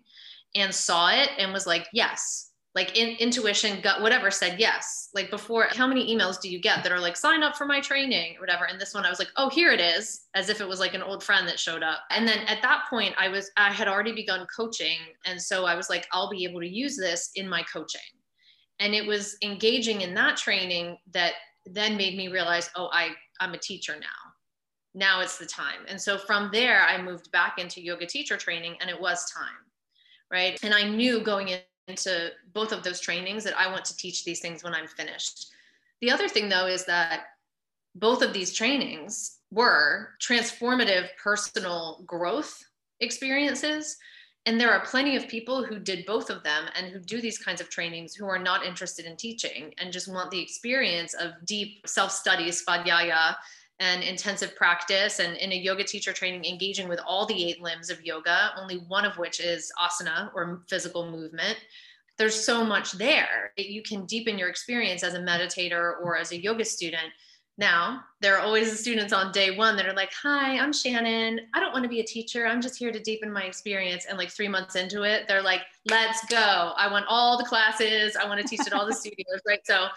and 0.56 0.74
saw 0.74 1.10
it 1.10 1.30
and 1.38 1.54
was 1.54 1.68
like, 1.68 1.88
yes. 1.94 2.46
Like 2.76 2.96
in, 2.96 3.18
intuition, 3.18 3.82
gut, 3.82 4.04
whatever 4.04 4.30
said 4.30 4.60
yes. 4.60 5.10
Like 5.16 5.32
before, 5.32 5.68
how 5.72 5.88
many 5.88 6.16
emails 6.16 6.40
do 6.40 6.48
you 6.48 6.60
get 6.60 6.84
that 6.84 6.92
are 6.92 7.00
like, 7.00 7.18
sign 7.18 7.42
up 7.42 7.56
for 7.56 7.66
my 7.66 7.80
training 7.80 8.38
or 8.38 8.42
whatever? 8.42 8.66
And 8.66 8.80
this 8.80 8.94
one, 8.94 9.04
I 9.04 9.10
was 9.10 9.18
like, 9.18 9.32
oh, 9.36 9.50
here 9.50 9.72
it 9.72 9.80
is, 9.80 10.28
as 10.36 10.50
if 10.50 10.62
it 10.62 10.68
was 10.68 10.80
like 10.80 10.94
an 10.94 11.02
old 11.02 11.24
friend 11.24 11.48
that 11.48 11.60
showed 11.60 11.82
up. 11.82 12.02
And 12.12 12.28
then 12.28 12.40
at 12.48 12.62
that 12.62 12.84
point, 12.88 13.16
I 13.18 13.30
was, 13.30 13.50
I 13.58 13.74
had 13.74 13.88
already 13.88 14.14
begun 14.14 14.46
coaching. 14.56 15.00
And 15.26 15.42
so 15.42 15.66
I 15.66 15.76
was 15.76 15.90
like, 15.90 16.08
I'll 16.12 16.30
be 16.30 16.44
able 16.44 16.60
to 16.60 16.68
use 16.68 16.96
this 16.96 17.32
in 17.34 17.50
my 17.50 17.64
coaching. 17.64 18.02
And 18.80 18.94
it 18.94 19.08
was 19.08 19.38
engaging 19.42 20.02
in 20.02 20.14
that 20.14 20.38
training 20.38 20.98
that 21.14 21.34
then 21.72 21.98
made 21.98 22.18
me 22.18 22.28
realize, 22.28 22.70
oh, 22.76 22.90
I, 22.92 23.10
I'm 23.40 23.54
a 23.54 23.58
teacher 23.58 23.96
now. 24.00 24.08
Now 24.94 25.22
it's 25.22 25.38
the 25.38 25.46
time. 25.46 25.86
And 25.88 26.02
so 26.02 26.18
from 26.18 26.50
there, 26.52 26.84
I 26.84 27.02
moved 27.02 27.32
back 27.32 27.60
into 27.60 27.82
yoga 27.82 28.06
teacher 28.06 28.38
training 28.38 28.78
and 28.82 28.90
it 28.90 29.00
was 29.00 29.32
time. 29.32 29.48
Right. 30.32 30.60
And 30.64 30.74
I 30.74 30.84
knew 30.84 31.22
going 31.22 31.58
into 31.88 32.32
both 32.54 32.72
of 32.72 32.84
those 32.84 33.00
trainings 33.00 33.44
that 33.44 33.58
I 33.58 33.72
want 33.72 33.86
to 33.86 33.96
teach 33.96 34.26
these 34.26 34.40
things 34.40 34.64
when 34.64 34.74
I'm 34.74 34.88
finished. 34.88 35.48
The 36.02 36.12
other 36.12 36.28
thing, 36.28 36.50
though, 36.50 36.68
is 36.68 36.86
that 36.86 37.26
both 37.96 38.22
of 38.22 38.34
these 38.34 38.54
trainings 38.54 39.40
were 39.52 40.10
transformative 40.22 41.08
personal 41.22 42.04
growth 42.06 42.64
experiences 43.00 43.98
and 44.48 44.60
there 44.62 44.72
are 44.72 44.80
plenty 44.86 45.18
of 45.18 45.28
people 45.28 45.62
who 45.62 45.78
did 45.78 46.06
both 46.06 46.30
of 46.30 46.42
them 46.42 46.70
and 46.74 46.88
who 46.88 47.00
do 47.00 47.20
these 47.20 47.38
kinds 47.38 47.60
of 47.60 47.70
trainings 47.70 48.16
who 48.16 48.26
are 48.28 48.40
not 48.40 48.66
interested 48.66 49.06
in 49.06 49.18
teaching 49.18 49.74
and 49.78 49.92
just 49.92 50.08
want 50.08 50.32
the 50.32 50.42
experience 50.42 51.14
of 51.14 51.34
deep 51.44 51.86
self 51.86 52.14
study, 52.14 52.50
svadhyaya, 52.50 53.36
and 53.82 54.04
intensive 54.04 54.56
practice. 54.56 55.20
And 55.20 55.36
in 55.36 55.52
a 55.52 55.56
yoga 55.56 55.84
teacher 55.84 56.14
training, 56.14 56.46
engaging 56.46 56.88
with 56.88 57.02
all 57.06 57.26
the 57.26 57.46
eight 57.46 57.62
limbs 57.62 57.90
of 57.90 58.02
yoga, 58.06 58.52
only 58.58 58.78
one 58.78 59.04
of 59.04 59.18
which 59.18 59.42
is 59.42 59.70
asana 59.78 60.32
or 60.34 60.62
physical 60.70 61.12
movement. 61.12 61.58
There's 62.18 62.46
so 62.46 62.64
much 62.64 62.94
there. 62.94 63.52
That 63.58 63.70
you 63.70 63.84
can 63.84 64.06
deepen 64.06 64.38
your 64.38 64.48
experience 64.48 65.04
as 65.04 65.14
a 65.14 65.20
meditator 65.20 65.96
or 66.02 66.18
as 66.18 66.32
a 66.32 66.42
yoga 66.42 66.64
student 66.64 67.12
Now, 67.58 68.04
there 68.22 68.36
are 68.36 68.42
always 68.42 68.72
the 68.72 68.78
students 68.78 69.14
on 69.14 69.32
day 69.32 69.56
one 69.56 69.76
that 69.78 69.88
are 69.88 69.94
like, 69.94 70.12
Hi, 70.22 70.60
I'm 70.60 70.72
Shannon. 70.72 71.42
I 71.54 71.60
don't 71.60 71.74
want 71.74 71.84
to 71.84 71.90
be 71.90 72.00
a 72.00 72.06
teacher. 72.06 72.46
I'm 72.46 72.62
just 72.62 72.78
here 72.78 72.92
to 72.92 73.00
deepen 73.00 73.32
my 73.32 73.44
experience. 73.44 74.06
And 74.08 74.18
like 74.18 74.30
three 74.30 74.48
months 74.48 74.76
into 74.76 75.04
it, 75.04 75.28
they're 75.28 75.42
like, 75.42 75.62
Let's 75.90 76.24
go. 76.26 76.74
I 76.78 76.92
want 76.92 77.06
all 77.10 77.38
the 77.38 77.46
classes. 77.46 78.16
I 78.16 78.28
want 78.28 78.42
to 78.42 78.48
teach 78.48 78.66
at 78.68 78.74
all 78.74 78.86
the 78.86 78.94
studios. 78.94 79.42
Right. 79.48 79.66
So, 79.66 79.88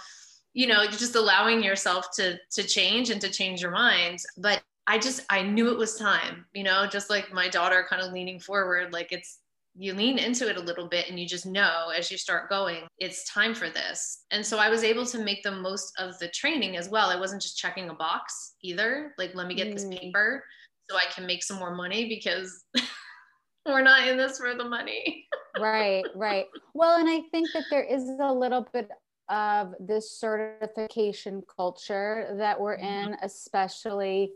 you 0.55 0.67
know, 0.67 0.87
just 0.87 1.17
allowing 1.17 1.63
yourself 1.63 2.11
to 2.17 2.39
to 2.53 2.63
change 2.63 3.11
and 3.11 3.21
to 3.21 3.29
change 3.29 3.61
your 3.61 3.73
mind. 3.73 4.21
But 4.39 4.63
I 4.87 4.99
just 4.99 5.25
I 5.29 5.43
knew 5.43 5.71
it 5.71 5.79
was 5.79 5.97
time, 5.97 6.47
you 6.55 6.65
know, 6.65 6.87
just 6.87 7.11
like 7.11 7.33
my 7.33 7.49
daughter 7.49 7.87
kind 7.89 8.03
of 8.03 8.13
leaning 8.13 8.41
forward, 8.41 8.93
like 8.93 9.13
it's 9.13 9.40
you 9.77 9.95
lean 9.95 10.19
into 10.19 10.49
it 10.49 10.57
a 10.57 10.61
little 10.61 10.89
bit 10.89 11.09
and 11.09 11.19
you 11.19 11.27
just 11.27 11.47
know 11.47 11.91
as 11.97 12.11
you 12.11 12.19
start 12.19 12.49
going 12.49 12.83
it's 12.99 13.31
time 13.31 13.55
for 13.55 13.71
this. 13.71 14.25
And 14.31 14.45
so 14.45 14.59
i 14.59 14.69
was 14.69 14.85
able 14.85 15.07
to 15.07 15.19
make 15.19 15.43
the 15.43 15.53
most 15.53 15.93
of 15.99 16.19
the 16.19 16.29
training 16.29 16.77
as 16.77 16.89
well. 16.89 17.11
I 17.11 17.19
wasn't 17.19 17.43
just 17.43 17.59
checking 17.59 17.89
a 17.89 17.95
box 17.95 18.55
either. 18.63 19.15
Like 19.19 19.35
let 19.35 19.47
me 19.47 19.55
get 19.55 19.69
mm. 19.69 19.75
this 19.75 19.87
paper 19.87 20.45
so 20.89 20.97
i 20.97 21.05
can 21.15 21.27
make 21.27 21.45
some 21.45 21.59
more 21.59 21.75
money 21.75 22.09
because 22.09 22.65
we're 23.67 23.83
not 23.83 24.09
in 24.09 24.17
this 24.17 24.39
for 24.39 24.55
the 24.55 24.65
money. 24.65 25.27
Right 25.59 26.05
right. 26.15 26.47
Well 26.75 26.99
and 26.99 27.09
i 27.09 27.21
think 27.31 27.49
that 27.55 27.65
there 27.71 27.85
is 27.85 28.09
a 28.21 28.33
little 28.33 28.67
bit 28.73 28.89
of 29.29 29.75
this 29.79 30.19
certification 30.19 31.43
culture 31.57 32.35
that 32.39 32.61
we're 32.61 32.77
mm-hmm. 32.77 33.13
in 33.13 33.17
especially 33.23 34.33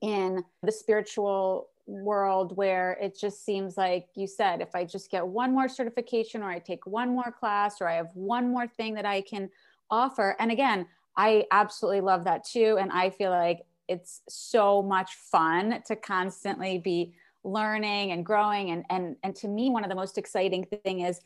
in 0.00 0.42
the 0.62 0.72
spiritual 0.72 1.68
world 1.90 2.56
where 2.56 2.96
it 3.02 3.18
just 3.18 3.44
seems 3.44 3.76
like 3.76 4.06
you 4.14 4.26
said 4.26 4.60
if 4.60 4.74
i 4.74 4.84
just 4.84 5.10
get 5.10 5.26
one 5.26 5.52
more 5.52 5.68
certification 5.68 6.42
or 6.42 6.48
i 6.48 6.58
take 6.58 6.86
one 6.86 7.10
more 7.10 7.34
class 7.38 7.80
or 7.80 7.88
i 7.88 7.94
have 7.94 8.10
one 8.14 8.50
more 8.50 8.66
thing 8.66 8.94
that 8.94 9.04
i 9.04 9.20
can 9.20 9.50
offer. 9.90 10.36
And 10.38 10.52
again 10.52 10.86
i 11.16 11.44
absolutely 11.50 12.00
love 12.00 12.24
that 12.24 12.44
too. 12.44 12.78
And 12.80 12.92
i 12.92 13.10
feel 13.10 13.30
like 13.30 13.66
it's 13.88 14.22
so 14.28 14.82
much 14.82 15.14
fun 15.14 15.82
to 15.86 15.96
constantly 15.96 16.78
be 16.78 17.12
learning 17.42 18.12
and 18.12 18.24
growing. 18.24 18.70
And 18.70 18.84
and 18.88 19.16
and 19.24 19.34
to 19.36 19.48
me 19.48 19.70
one 19.70 19.82
of 19.82 19.90
the 19.90 19.96
most 19.96 20.16
exciting 20.16 20.64
thing 20.84 21.00
is 21.00 21.20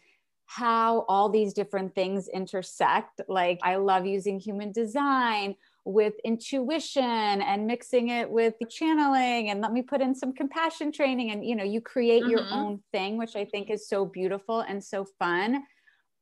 how 0.46 1.00
all 1.08 1.28
these 1.28 1.52
different 1.52 1.94
things 1.94 2.28
intersect. 2.28 3.20
Like 3.28 3.58
i 3.62 3.76
love 3.76 4.06
using 4.06 4.40
human 4.40 4.72
design 4.72 5.56
with 5.84 6.14
intuition 6.24 7.02
and 7.02 7.66
mixing 7.66 8.08
it 8.08 8.30
with 8.30 8.54
the 8.58 8.66
channeling 8.66 9.50
and 9.50 9.60
let 9.60 9.72
me 9.72 9.82
put 9.82 10.00
in 10.00 10.14
some 10.14 10.32
compassion 10.32 10.90
training 10.90 11.30
and 11.30 11.44
you 11.44 11.54
know 11.54 11.64
you 11.64 11.80
create 11.80 12.22
mm-hmm. 12.22 12.30
your 12.30 12.46
own 12.50 12.82
thing 12.90 13.18
which 13.18 13.36
i 13.36 13.44
think 13.44 13.68
is 13.68 13.86
so 13.86 14.06
beautiful 14.06 14.60
and 14.60 14.82
so 14.82 15.06
fun. 15.18 15.62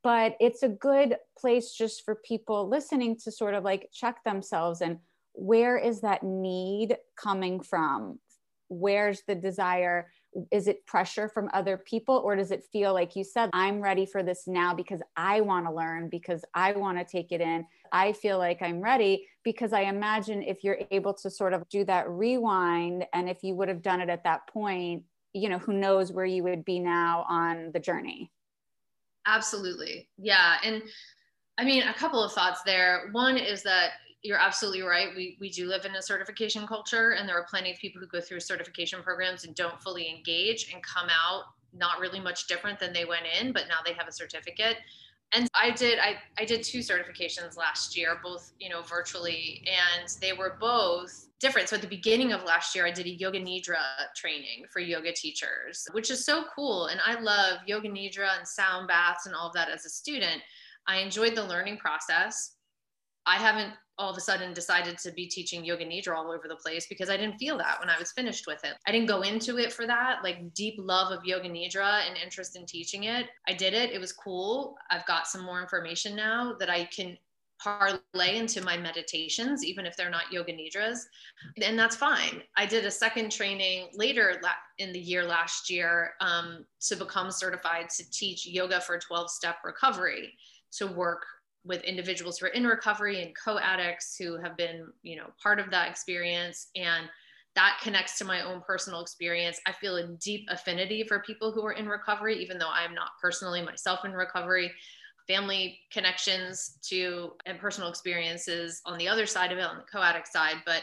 But 0.03 0.37
it's 0.40 0.64
a 0.64 0.68
good 0.68 1.16
place 1.38 1.75
just 1.75 2.05
for 2.05 2.16
people 2.16 2.68
listening 2.68 3.16
to 3.22 3.31
sort 3.31 3.55
of 3.55 3.62
like 3.62 3.88
check 3.92 4.16
themselves 4.25 4.81
and 4.81 4.98
where 5.35 5.79
is 5.79 6.01
that 6.01 6.22
need 6.22 6.96
coming 7.16 7.61
from? 7.61 8.18
Where's 8.68 9.22
the 9.29 9.35
desire 9.35 10.11
is 10.51 10.68
it 10.68 10.87
pressure 10.87 11.29
from 11.29 11.51
other 11.53 11.77
people 11.77 12.16
or 12.25 12.37
does 12.37 12.51
it 12.51 12.64
feel 12.73 12.92
like 12.92 13.14
you 13.14 13.25
said 13.25 13.51
i'm 13.53 13.81
ready 13.81 14.07
for 14.07 14.23
this 14.23 14.45
now 14.47 14.75
because 14.75 15.03
i 15.16 15.40
want 15.40 15.66
to 15.66 15.73
learn 15.73 16.09
because 16.09 16.45
i 16.55 16.73
want 16.73 16.99
to 16.99 17.05
take 17.05 17.33
it 17.33 17.40
in. 17.40 17.64
I 17.92 18.12
feel 18.12 18.38
like 18.38 18.62
i'm 18.62 18.81
ready 18.81 19.27
because 19.45 19.73
i 19.73 19.83
imagine 19.83 20.42
if 20.42 20.64
you're 20.64 20.79
able 20.90 21.14
to 21.14 21.31
sort 21.31 21.53
of 21.53 21.68
do 21.68 21.85
that 21.85 22.09
rewind 22.09 23.05
and 23.12 23.29
if 23.29 23.42
you 23.42 23.55
would 23.57 23.68
have 23.68 23.83
done 23.83 24.01
it 24.01 24.09
at 24.09 24.25
that 24.25 24.47
point 24.49 25.05
you 25.33 25.49
know 25.49 25.59
who 25.59 25.73
knows 25.73 26.12
where 26.12 26.27
you 26.27 26.42
would 26.42 26.64
be 26.64 26.79
now 26.79 27.25
on 27.29 27.71
the 27.73 27.81
journey. 27.81 28.31
Absolutely. 29.27 30.09
Yeah 30.18 30.57
and 30.64 30.83
i 31.59 31.64
mean 31.64 31.83
a 31.83 31.95
couple 31.95 32.23
of 32.23 32.33
thoughts 32.33 32.62
there. 32.64 33.09
One 33.12 33.37
is 33.37 33.62
that 33.64 33.92
you're 34.23 34.39
absolutely 34.39 34.83
right. 34.83 35.09
We, 35.17 35.37
we 35.41 35.51
do 35.51 35.67
live 35.67 35.85
in 35.85 35.95
a 35.97 36.03
certification 36.03 36.67
culture, 36.67 37.11
and 37.13 37.29
there 37.29 37.37
are 37.37 37.47
plenty 37.49 37.73
of 37.73 37.79
people 37.79 38.01
who 38.01 38.07
go 38.07 38.21
through 38.21 38.41
certification 38.41 39.03
programs 39.03 39.45
and 39.45 39.55
don't 39.55 39.81
fully 39.83 40.09
engage 40.09 40.73
and 40.73 40.83
come 40.83 41.09
out 41.11 41.45
not 41.73 42.01
really 42.01 42.21
much 42.21 42.47
different 42.47 42.79
than 42.79 42.93
they 42.93 43.05
went 43.05 43.25
in, 43.41 43.53
but 43.53 43.65
now 43.69 43.79
they 43.85 43.95
have 43.95 44.07
a 44.07 44.13
certificate. 44.13 44.77
And 45.35 45.49
I 45.55 45.71
did 45.71 45.99
I, 45.99 46.17
I 46.39 46.45
did 46.45 46.63
two 46.63 46.81
certifications 46.81 47.57
last 47.57 47.97
year, 47.97 48.19
both 48.23 48.53
you 48.61 48.69
know 48.69 48.83
virtually, 48.83 49.65
and 49.67 50.15
they 50.21 50.35
were 50.35 50.59
both 50.61 51.29
different. 51.41 51.69
So 51.69 51.77
at 51.77 51.83
the 51.83 51.89
beginning 51.89 52.33
of 52.33 52.45
last 52.45 52.75
year, 52.75 52.87
I 52.87 52.91
did 52.91 53.07
a 53.07 53.11
yoga 53.11 53.41
nidra 53.41 53.81
training 54.15 54.67
for 54.71 54.81
yoga 54.81 55.13
teachers, 55.13 55.89
which 55.93 56.11
is 56.11 56.25
so 56.25 56.45
cool. 56.55 56.87
And 56.87 57.01
I 57.05 57.19
love 57.19 57.61
yoga 57.67 57.89
nidra 57.89 58.37
and 58.39 58.47
sound 58.47 58.89
baths 58.89 59.25
and 59.27 59.35
all 59.35 59.49
of 59.49 59.55
that 59.55 59.71
as 59.71 59.87
a 59.87 59.89
student. 59.89 60.43
I 60.87 60.99
enjoyed 60.99 61.35
the 61.35 61.45
learning 61.45 61.79
process. 61.79 62.57
I 63.25 63.37
haven't 63.37 63.73
all 64.03 64.11
of 64.11 64.17
a 64.17 64.21
sudden 64.21 64.53
decided 64.53 64.99
to 64.99 65.12
be 65.12 65.27
teaching 65.27 65.65
yoga 65.65 65.85
nidra 65.85 66.17
all 66.17 66.33
over 66.33 66.49
the 66.49 66.57
place 66.57 66.87
because 66.88 67.09
I 67.09 67.17
didn't 67.17 67.38
feel 67.38 67.57
that 67.59 67.79
when 67.79 67.88
I 67.88 67.97
was 67.99 68.11
finished 68.11 68.49
with 68.49 68.65
it. 68.65 68.75
I 68.85 68.91
didn't 68.91 69.07
go 69.07 69.23
into 69.23 69.59
it 69.59 69.73
for 69.73 69.87
that, 69.87 70.25
like 70.25 70.53
deep 70.55 70.75
love 70.77 71.12
of 71.12 71.25
yoga 71.25 71.49
nidra 71.49 72.07
and 72.09 72.17
interest 72.17 72.57
in 72.57 72.67
teaching 72.67 73.05
it. 73.05 73.27
I 73.49 73.53
did 73.53 73.75
it. 73.75 73.93
It 73.93 74.01
was 74.01 74.12
cool. 74.12 74.77
I've 74.91 75.07
got 75.07 75.29
some 75.29 75.45
more 75.45 75.61
information 75.61 76.17
now 76.17 76.57
that 76.59 76.69
I 76.69 76.85
can 76.87 77.17
parlay 77.62 78.38
into 78.38 78.61
my 78.65 78.77
meditations, 78.77 79.65
even 79.65 79.87
if 79.87 79.97
they're 79.97 80.11
not 80.11 80.33
yoga 80.33 80.53
nidras. 80.53 80.99
And 81.62 81.79
that's 81.79 81.95
fine. 81.95 82.43
I 82.57 82.67
did 82.67 82.85
a 82.85 82.91
second 82.91 83.31
training 83.31 83.91
later 83.95 84.41
in 84.79 84.93
the 84.93 84.99
year 84.99 85.23
last 85.25 85.71
year 85.71 86.15
um, 86.21 86.67
to 86.88 86.97
become 86.97 87.31
certified 87.31 87.88
to 87.91 88.11
teach 88.11 88.49
yoga 88.49 88.81
for 88.81 88.99
12 88.99 89.31
step 89.31 89.59
recovery 89.65 90.35
to 90.73 90.88
work 90.88 91.25
with 91.64 91.83
individuals 91.85 92.38
who 92.38 92.46
are 92.46 92.51
in 92.51 92.66
recovery 92.66 93.22
and 93.22 93.35
co-addicts 93.42 94.16
who 94.16 94.40
have 94.40 94.57
been 94.57 94.87
you 95.03 95.16
know 95.16 95.27
part 95.42 95.59
of 95.59 95.70
that 95.70 95.88
experience 95.88 96.68
and 96.77 97.07
that 97.55 97.79
connects 97.83 98.16
to 98.18 98.25
my 98.25 98.42
own 98.42 98.61
personal 98.66 99.01
experience 99.01 99.61
i 99.66 99.72
feel 99.72 99.96
a 99.96 100.07
deep 100.18 100.46
affinity 100.51 101.05
for 101.05 101.20
people 101.20 101.53
who 101.53 101.64
are 101.64 101.72
in 101.72 101.88
recovery 101.88 102.37
even 102.37 102.59
though 102.59 102.70
i'm 102.70 102.94
not 102.94 103.11
personally 103.20 103.62
myself 103.62 104.05
in 104.05 104.12
recovery 104.12 104.72
family 105.29 105.79
connections 105.92 106.79
to 106.83 107.33
and 107.46 107.59
personal 107.59 107.88
experiences 107.88 108.83
on 108.85 108.98
the 108.98 109.09
other 109.09 109.27
side 109.27 109.53
of 109.53 109.59
it 109.59 109.64
on 109.64 109.77
the 109.77 109.85
co-addict 109.92 110.29
side 110.29 110.57
but 110.66 110.83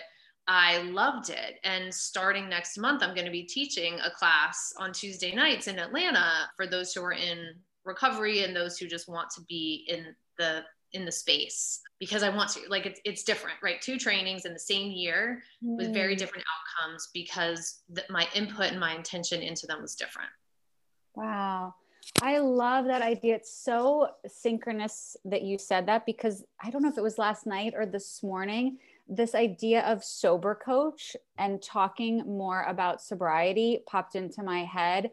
I 0.51 0.79
loved 0.79 1.29
it. 1.29 1.59
And 1.63 1.93
starting 1.93 2.49
next 2.49 2.75
month, 2.79 3.03
I'm 3.03 3.13
going 3.13 3.27
to 3.27 3.31
be 3.31 3.43
teaching 3.43 3.99
a 3.99 4.09
class 4.09 4.73
on 4.79 4.91
Tuesday 4.91 5.31
nights 5.31 5.67
in 5.67 5.77
Atlanta 5.77 6.49
for 6.57 6.65
those 6.65 6.91
who 6.91 7.03
are 7.03 7.11
in 7.11 7.53
recovery 7.85 8.43
and 8.43 8.55
those 8.55 8.79
who 8.79 8.87
just 8.87 9.07
want 9.07 9.29
to 9.35 9.41
be 9.41 9.85
in 9.87 10.15
the 10.39 10.63
in 10.93 11.05
the 11.05 11.11
space 11.11 11.81
because 11.99 12.23
I 12.23 12.29
want 12.29 12.49
to. 12.51 12.61
Like 12.67 12.85
it's 12.85 12.99
it's 13.05 13.23
different, 13.23 13.57
right? 13.61 13.81
Two 13.81 13.97
trainings 13.97 14.45
in 14.45 14.53
the 14.53 14.59
same 14.59 14.91
year 14.91 15.43
mm. 15.63 15.77
with 15.77 15.93
very 15.93 16.15
mm. 16.15 16.17
different 16.17 16.45
outcomes 16.55 17.09
because 17.13 17.81
the, 17.89 18.03
my 18.09 18.27
input 18.33 18.71
and 18.71 18.79
my 18.79 18.95
intention 18.95 19.41
into 19.41 19.67
them 19.67 19.81
was 19.81 19.95
different. 19.95 20.29
Wow. 21.15 21.75
I 22.21 22.39
love 22.39 22.85
that 22.85 23.01
idea. 23.01 23.35
It's 23.35 23.53
so 23.53 24.09
synchronous 24.25 25.15
that 25.25 25.43
you 25.43 25.57
said 25.57 25.85
that 25.87 26.05
because 26.05 26.43
I 26.63 26.71
don't 26.71 26.81
know 26.81 26.89
if 26.89 26.97
it 26.97 27.03
was 27.03 27.17
last 27.17 27.45
night 27.45 27.73
or 27.75 27.85
this 27.85 28.23
morning. 28.23 28.77
This 29.07 29.35
idea 29.35 29.81
of 29.81 30.03
sober 30.03 30.55
coach 30.55 31.15
and 31.37 31.61
talking 31.61 32.19
more 32.25 32.63
about 32.63 33.01
sobriety 33.01 33.83
popped 33.87 34.15
into 34.15 34.43
my 34.43 34.63
head. 34.63 35.11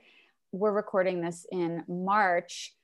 We're 0.52 0.72
recording 0.72 1.20
this 1.20 1.46
in 1.50 1.84
March 1.88 2.75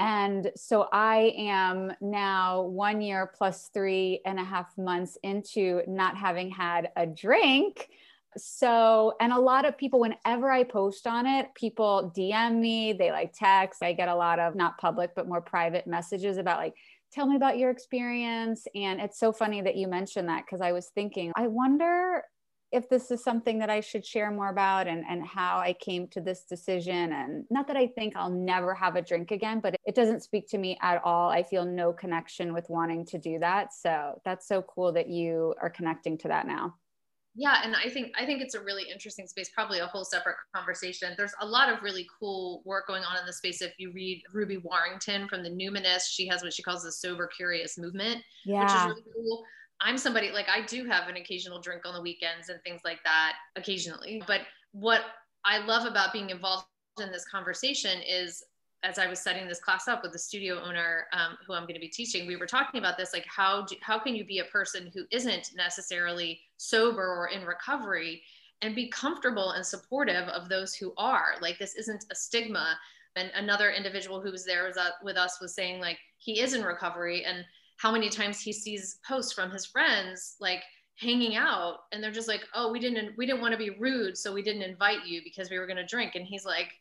and 0.00 0.50
so 0.56 0.88
I 0.90 1.34
am 1.36 1.92
now 2.00 2.62
one 2.62 3.02
year 3.02 3.30
plus 3.36 3.68
three 3.74 4.22
and 4.24 4.40
a 4.40 4.44
half 4.44 4.76
months 4.78 5.18
into 5.22 5.82
not 5.86 6.16
having 6.16 6.50
had 6.50 6.90
a 6.96 7.06
drink. 7.06 7.90
So, 8.38 9.14
and 9.20 9.30
a 9.30 9.38
lot 9.38 9.66
of 9.66 9.76
people, 9.76 10.00
whenever 10.00 10.50
I 10.50 10.64
post 10.64 11.06
on 11.06 11.26
it, 11.26 11.54
people 11.54 12.12
DM 12.16 12.60
me, 12.60 12.94
they 12.94 13.10
like 13.10 13.34
text. 13.34 13.82
I 13.82 13.92
get 13.92 14.08
a 14.08 14.14
lot 14.14 14.38
of 14.38 14.54
not 14.54 14.78
public, 14.78 15.10
but 15.14 15.28
more 15.28 15.42
private 15.42 15.86
messages 15.86 16.38
about 16.38 16.60
like, 16.60 16.74
tell 17.12 17.26
me 17.26 17.36
about 17.36 17.58
your 17.58 17.70
experience. 17.70 18.66
And 18.74 19.02
it's 19.02 19.18
so 19.18 19.32
funny 19.32 19.60
that 19.60 19.76
you 19.76 19.86
mentioned 19.86 20.30
that 20.30 20.46
because 20.46 20.62
I 20.62 20.72
was 20.72 20.86
thinking, 20.94 21.32
I 21.36 21.48
wonder 21.48 22.24
if 22.72 22.88
this 22.88 23.10
is 23.10 23.22
something 23.22 23.58
that 23.58 23.70
I 23.70 23.80
should 23.80 24.06
share 24.06 24.30
more 24.30 24.48
about 24.48 24.86
and, 24.86 25.04
and 25.08 25.26
how 25.26 25.58
I 25.58 25.72
came 25.72 26.06
to 26.08 26.20
this 26.20 26.44
decision. 26.44 27.12
And 27.12 27.44
not 27.50 27.66
that 27.66 27.76
I 27.76 27.86
think 27.86 28.14
I'll 28.16 28.30
never 28.30 28.74
have 28.74 28.96
a 28.96 29.02
drink 29.02 29.30
again, 29.30 29.60
but 29.60 29.74
it 29.84 29.94
doesn't 29.94 30.22
speak 30.22 30.48
to 30.50 30.58
me 30.58 30.78
at 30.80 31.00
all. 31.04 31.30
I 31.30 31.42
feel 31.42 31.64
no 31.64 31.92
connection 31.92 32.52
with 32.52 32.70
wanting 32.70 33.04
to 33.06 33.18
do 33.18 33.38
that. 33.40 33.74
So 33.74 34.20
that's 34.24 34.46
so 34.46 34.62
cool 34.62 34.92
that 34.92 35.08
you 35.08 35.54
are 35.60 35.70
connecting 35.70 36.16
to 36.18 36.28
that 36.28 36.46
now. 36.46 36.74
Yeah, 37.36 37.60
and 37.62 37.76
I 37.76 37.88
think 37.88 38.12
I 38.18 38.26
think 38.26 38.42
it's 38.42 38.56
a 38.56 38.60
really 38.60 38.90
interesting 38.90 39.26
space, 39.28 39.50
probably 39.54 39.78
a 39.78 39.86
whole 39.86 40.04
separate 40.04 40.34
conversation. 40.54 41.14
There's 41.16 41.32
a 41.40 41.46
lot 41.46 41.72
of 41.72 41.80
really 41.80 42.06
cool 42.18 42.60
work 42.64 42.88
going 42.88 43.04
on 43.04 43.16
in 43.18 43.24
the 43.24 43.32
space. 43.32 43.62
If 43.62 43.72
you 43.78 43.92
read 43.92 44.22
Ruby 44.32 44.56
Warrington 44.56 45.28
from 45.28 45.44
the 45.44 45.48
Numinous, 45.48 46.02
she 46.10 46.26
has 46.26 46.42
what 46.42 46.52
she 46.52 46.62
calls 46.62 46.82
the 46.82 46.90
sober 46.90 47.28
curious 47.28 47.78
movement, 47.78 48.20
yeah. 48.44 48.64
which 48.64 48.72
is 48.72 48.84
really 48.84 49.14
cool. 49.14 49.44
I'm 49.80 49.96
somebody 49.98 50.30
like 50.30 50.48
I 50.48 50.64
do 50.66 50.84
have 50.86 51.08
an 51.08 51.16
occasional 51.16 51.60
drink 51.60 51.82
on 51.86 51.94
the 51.94 52.02
weekends 52.02 52.48
and 52.48 52.60
things 52.62 52.82
like 52.84 53.00
that 53.04 53.34
occasionally. 53.56 54.22
But 54.26 54.42
what 54.72 55.02
I 55.44 55.58
love 55.64 55.86
about 55.86 56.12
being 56.12 56.30
involved 56.30 56.66
in 57.00 57.10
this 57.10 57.26
conversation 57.26 58.00
is 58.06 58.42
as 58.82 58.98
I 58.98 59.06
was 59.06 59.20
setting 59.20 59.46
this 59.46 59.60
class 59.60 59.88
up 59.88 60.02
with 60.02 60.12
the 60.12 60.18
studio 60.18 60.62
owner 60.62 61.04
um, 61.12 61.36
who 61.46 61.52
I'm 61.52 61.62
going 61.62 61.74
to 61.74 61.80
be 61.80 61.88
teaching, 61.88 62.26
we 62.26 62.36
were 62.36 62.46
talking 62.46 62.78
about 62.78 62.96
this 62.96 63.12
like 63.12 63.26
how 63.26 63.64
do, 63.66 63.76
how 63.82 63.98
can 63.98 64.14
you 64.14 64.24
be 64.24 64.38
a 64.38 64.44
person 64.44 64.90
who 64.94 65.04
isn't 65.10 65.50
necessarily 65.54 66.40
sober 66.56 67.06
or 67.06 67.28
in 67.28 67.44
recovery 67.44 68.22
and 68.62 68.74
be 68.74 68.88
comfortable 68.88 69.52
and 69.52 69.64
supportive 69.64 70.28
of 70.28 70.48
those 70.48 70.74
who 70.74 70.92
are 70.98 71.34
like 71.40 71.58
this 71.58 71.74
isn't 71.74 72.04
a 72.10 72.14
stigma. 72.14 72.78
And 73.16 73.30
another 73.34 73.70
individual 73.70 74.20
who 74.20 74.30
was 74.30 74.44
there 74.44 74.66
was, 74.66 74.76
uh, 74.76 74.90
with 75.02 75.16
us 75.16 75.40
was 75.40 75.54
saying 75.54 75.80
like 75.80 75.98
he 76.18 76.40
is 76.40 76.54
in 76.54 76.62
recovery 76.62 77.24
and 77.24 77.44
how 77.80 77.90
many 77.90 78.10
times 78.10 78.38
he 78.38 78.52
sees 78.52 78.98
posts 79.08 79.32
from 79.32 79.50
his 79.50 79.64
friends 79.64 80.36
like 80.38 80.62
hanging 80.98 81.34
out 81.34 81.78
and 81.92 82.04
they're 82.04 82.10
just 82.10 82.28
like 82.28 82.42
oh 82.54 82.70
we 82.70 82.78
didn't 82.78 83.16
we 83.16 83.24
didn't 83.24 83.40
want 83.40 83.52
to 83.52 83.58
be 83.58 83.70
rude 83.70 84.18
so 84.18 84.34
we 84.34 84.42
didn't 84.42 84.60
invite 84.60 85.06
you 85.06 85.22
because 85.24 85.50
we 85.50 85.58
were 85.58 85.66
going 85.66 85.78
to 85.78 85.86
drink. 85.86 86.14
And 86.14 86.26
he's 86.26 86.44
like 86.44 86.72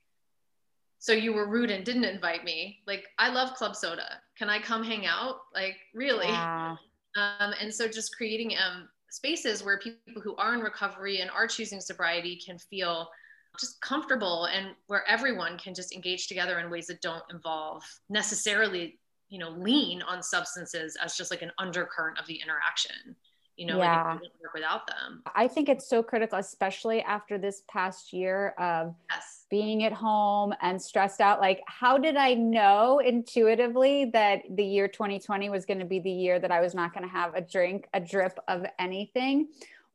so 1.02 1.14
you 1.14 1.32
were 1.32 1.48
rude 1.48 1.72
and 1.72 1.86
didn't 1.86 2.04
invite 2.04 2.44
me? 2.44 2.80
Like 2.86 3.06
i 3.18 3.30
love 3.30 3.56
club 3.56 3.76
soda. 3.76 4.20
Can 4.38 4.50
i 4.50 4.60
come 4.60 4.84
hang 4.84 5.06
out? 5.06 5.38
Like 5.54 5.78
really? 5.94 6.28
Yeah. 6.28 6.76
um, 7.16 7.54
and 7.62 7.74
so 7.74 7.88
just 7.88 8.16
creating 8.18 8.58
um, 8.58 8.90
spaces 9.10 9.64
where 9.64 9.80
people 9.80 10.22
who 10.22 10.36
are 10.36 10.54
in 10.54 10.60
recovery 10.60 11.22
and 11.22 11.32
are 11.32 11.48
choosing 11.48 11.80
sobriety 11.80 12.42
can 12.46 12.58
feel 12.58 13.10
just 13.58 13.82
comfortable 13.82 14.46
and 14.46 14.76
where 14.88 15.08
everyone 15.08 15.58
can 15.58 15.74
just 15.74 15.94
engage 15.94 16.28
together 16.28 16.60
in 16.60 16.70
ways 16.70 16.88
that 16.88 17.02
don't 17.02 17.24
involve 17.32 17.84
necessarily 18.10 19.00
you 19.30 19.40
know 19.40 19.50
lean 19.52 20.02
on 20.02 20.22
substances 20.22 20.98
as 21.02 21.16
just 21.16 21.32
like 21.32 21.42
an 21.42 21.52
undercurrent 21.58 22.20
of 22.20 22.26
the 22.28 22.36
interaction 22.36 23.16
you 23.60 23.66
know 23.66 23.78
yeah. 23.78 24.14
like 24.14 24.22
work 24.42 24.54
without 24.54 24.88
them 24.88 25.22
i 25.36 25.48
think 25.48 25.68
it's 25.68 25.88
so 25.88 26.02
critical 26.02 26.40
especially 26.40 27.02
after 27.02 27.38
this 27.38 27.64
past 27.70 28.14
year 28.14 28.56
of 28.58 28.96
yes. 29.12 29.46
being 29.50 29.84
at 29.84 29.92
home 29.92 30.54
and 30.62 30.82
stressed 30.82 31.20
out 31.20 31.42
like 31.42 31.62
how 31.68 31.98
did 31.98 32.16
i 32.16 32.34
know 32.34 33.00
intuitively 33.00 34.06
that 34.06 34.42
the 34.56 34.64
year 34.64 34.88
2020 34.88 35.50
was 35.50 35.66
going 35.66 35.80
to 35.80 35.86
be 35.86 36.00
the 36.00 36.10
year 36.10 36.40
that 36.40 36.52
i 36.52 36.62
was 36.62 36.74
not 36.74 36.94
going 36.94 37.04
to 37.04 37.10
have 37.12 37.36
a 37.36 37.42
drink 37.42 37.88
a 37.94 38.00
drip 38.00 38.40
of 38.48 38.66
anything 38.80 39.50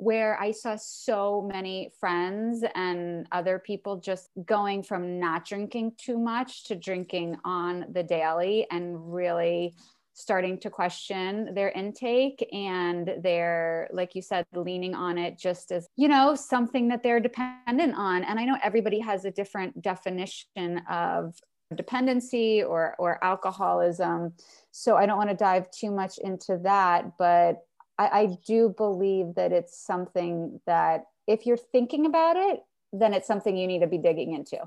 where 0.05 0.39
I 0.39 0.51
saw 0.51 0.77
so 0.77 1.49
many 1.51 1.91
friends 1.99 2.63
and 2.75 3.27
other 3.33 3.59
people 3.59 3.97
just 3.97 4.29
going 4.45 4.83
from 4.83 5.19
not 5.19 5.47
drinking 5.47 5.93
too 5.97 6.19
much 6.19 6.65
to 6.65 6.77
drinking 6.77 7.39
on 7.43 7.87
the 7.91 8.03
daily 8.03 8.67
and 8.71 9.15
really 9.15 9.75
starting 10.13 10.59
to 10.59 10.71
question 10.71 11.55
their 11.55 11.71
intake 11.71 12.47
and 12.53 13.15
they're 13.23 13.89
like 13.93 14.15
you 14.15 14.23
said 14.23 14.47
leaning 14.55 14.95
on 14.95 15.19
it 15.19 15.37
just 15.37 15.73
as 15.73 15.89
you 15.97 16.07
know 16.07 16.37
something 16.37 16.87
that 16.89 17.03
they're 17.03 17.19
dependent 17.19 17.95
on. 17.97 18.23
And 18.25 18.39
i 18.39 18.45
know 18.45 18.59
everybody 18.63 19.01
has 19.01 19.25
a 19.25 19.31
different 19.31 19.81
definition 19.81 20.83
of 20.89 21.35
dependency 21.75 22.63
or 22.63 22.95
or 22.99 23.25
alcoholism. 23.25 24.35
So 24.71 24.97
i 24.97 25.07
don't 25.07 25.19
want 25.19 25.31
to 25.31 25.37
dive 25.37 25.71
too 25.71 25.91
much 25.91 26.19
into 26.19 26.59
that 26.63 27.17
but 27.19 27.63
I, 27.99 28.09
I 28.09 28.39
do 28.47 28.75
believe 28.77 29.35
that 29.37 29.53
it's 29.53 29.79
something 29.79 30.61
that 30.67 31.05
if 31.27 31.47
you're 31.47 31.57
thinking 31.57 32.07
about 32.07 32.37
it, 32.37 32.61
then 32.93 33.15
it's 33.15 33.27
something 33.27 33.57
you 33.57 33.67
need 33.67 33.81
to 33.81 33.87
be 33.87 33.99
digging 33.99 34.35
into. 34.35 34.59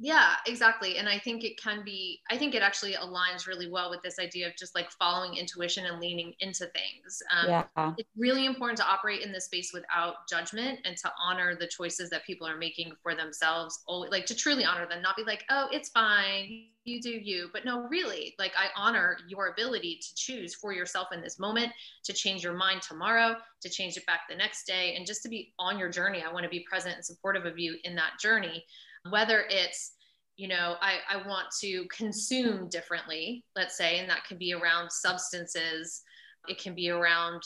Yeah, 0.00 0.34
exactly. 0.46 0.98
And 0.98 1.08
I 1.08 1.18
think 1.20 1.44
it 1.44 1.56
can 1.56 1.84
be, 1.84 2.20
I 2.28 2.36
think 2.36 2.56
it 2.56 2.62
actually 2.62 2.94
aligns 2.94 3.46
really 3.46 3.70
well 3.70 3.90
with 3.90 4.02
this 4.02 4.18
idea 4.18 4.48
of 4.48 4.56
just 4.56 4.74
like 4.74 4.90
following 4.90 5.36
intuition 5.36 5.86
and 5.86 6.00
leaning 6.00 6.34
into 6.40 6.66
things. 6.66 7.22
Um, 7.30 7.48
yeah. 7.48 7.92
It's 7.96 8.10
really 8.16 8.44
important 8.44 8.76
to 8.78 8.84
operate 8.84 9.22
in 9.22 9.30
this 9.30 9.44
space 9.44 9.72
without 9.72 10.28
judgment 10.28 10.80
and 10.84 10.96
to 10.96 11.12
honor 11.22 11.54
the 11.54 11.68
choices 11.68 12.10
that 12.10 12.24
people 12.24 12.44
are 12.44 12.56
making 12.56 12.92
for 13.04 13.14
themselves. 13.14 13.84
Like 13.88 14.26
to 14.26 14.34
truly 14.34 14.64
honor 14.64 14.88
them, 14.88 15.00
not 15.00 15.16
be 15.16 15.22
like, 15.22 15.44
oh, 15.48 15.68
it's 15.70 15.90
fine, 15.90 16.64
you 16.82 17.00
do 17.00 17.10
you. 17.10 17.48
But 17.52 17.64
no, 17.64 17.86
really, 17.88 18.34
like 18.36 18.52
I 18.58 18.66
honor 18.76 19.18
your 19.28 19.48
ability 19.48 20.00
to 20.02 20.14
choose 20.16 20.56
for 20.56 20.72
yourself 20.72 21.08
in 21.12 21.20
this 21.20 21.38
moment, 21.38 21.70
to 22.02 22.12
change 22.12 22.42
your 22.42 22.54
mind 22.54 22.82
tomorrow, 22.82 23.36
to 23.60 23.68
change 23.70 23.96
it 23.96 24.06
back 24.06 24.22
the 24.28 24.34
next 24.34 24.66
day, 24.66 24.96
and 24.96 25.06
just 25.06 25.22
to 25.22 25.28
be 25.28 25.54
on 25.58 25.78
your 25.78 25.88
journey. 25.88 26.24
I 26.28 26.32
want 26.32 26.42
to 26.42 26.50
be 26.50 26.66
present 26.68 26.96
and 26.96 27.04
supportive 27.04 27.46
of 27.46 27.60
you 27.60 27.76
in 27.84 27.94
that 27.94 28.18
journey 28.20 28.64
whether 29.10 29.44
it's 29.48 29.92
you 30.36 30.48
know 30.48 30.76
I, 30.80 30.96
I 31.08 31.26
want 31.26 31.46
to 31.60 31.86
consume 31.94 32.68
differently 32.68 33.44
let's 33.54 33.76
say 33.76 33.98
and 33.98 34.08
that 34.10 34.24
can 34.24 34.38
be 34.38 34.52
around 34.52 34.90
substances 34.90 36.02
it 36.48 36.58
can 36.58 36.74
be 36.74 36.90
around 36.90 37.42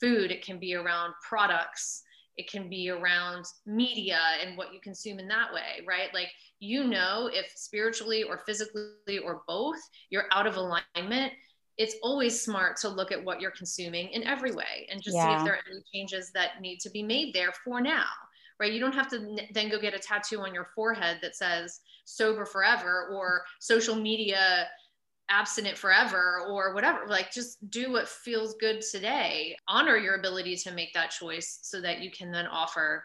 food 0.00 0.30
it 0.30 0.44
can 0.44 0.58
be 0.58 0.74
around 0.74 1.12
products 1.26 2.02
it 2.36 2.50
can 2.50 2.70
be 2.70 2.88
around 2.88 3.44
media 3.66 4.18
and 4.42 4.56
what 4.56 4.72
you 4.72 4.80
consume 4.80 5.18
in 5.18 5.28
that 5.28 5.52
way 5.52 5.84
right 5.86 6.08
like 6.14 6.30
you 6.60 6.84
know 6.84 7.28
if 7.32 7.52
spiritually 7.54 8.22
or 8.22 8.38
physically 8.46 9.18
or 9.24 9.42
both 9.46 9.78
you're 10.10 10.26
out 10.32 10.46
of 10.46 10.56
alignment 10.56 11.32
it's 11.76 11.96
always 12.02 12.42
smart 12.42 12.76
to 12.76 12.88
look 12.88 13.10
at 13.10 13.24
what 13.24 13.40
you're 13.40 13.50
consuming 13.52 14.08
in 14.10 14.22
every 14.24 14.52
way 14.52 14.86
and 14.90 15.02
just 15.02 15.16
yeah. 15.16 15.26
see 15.26 15.38
if 15.38 15.44
there 15.44 15.54
are 15.54 15.70
any 15.70 15.82
changes 15.92 16.30
that 16.32 16.60
need 16.60 16.78
to 16.78 16.90
be 16.90 17.02
made 17.02 17.34
there 17.34 17.52
for 17.64 17.80
now 17.80 18.04
right? 18.60 18.72
You 18.72 18.78
don't 18.78 18.94
have 18.94 19.08
to 19.10 19.36
then 19.52 19.70
go 19.70 19.80
get 19.80 19.94
a 19.94 19.98
tattoo 19.98 20.40
on 20.40 20.54
your 20.54 20.68
forehead 20.74 21.18
that 21.22 21.34
says 21.34 21.80
sober 22.04 22.44
forever 22.44 23.08
or 23.12 23.42
social 23.58 23.96
media 23.96 24.68
abstinent 25.30 25.78
forever 25.78 26.42
or 26.48 26.74
whatever. 26.74 27.06
Like 27.06 27.32
just 27.32 27.70
do 27.70 27.92
what 27.92 28.08
feels 28.08 28.54
good 28.60 28.82
today. 28.82 29.56
Honor 29.68 29.96
your 29.96 30.16
ability 30.16 30.56
to 30.56 30.72
make 30.72 30.92
that 30.92 31.10
choice 31.10 31.60
so 31.62 31.80
that 31.80 32.00
you 32.00 32.10
can 32.10 32.30
then 32.30 32.46
offer 32.46 33.04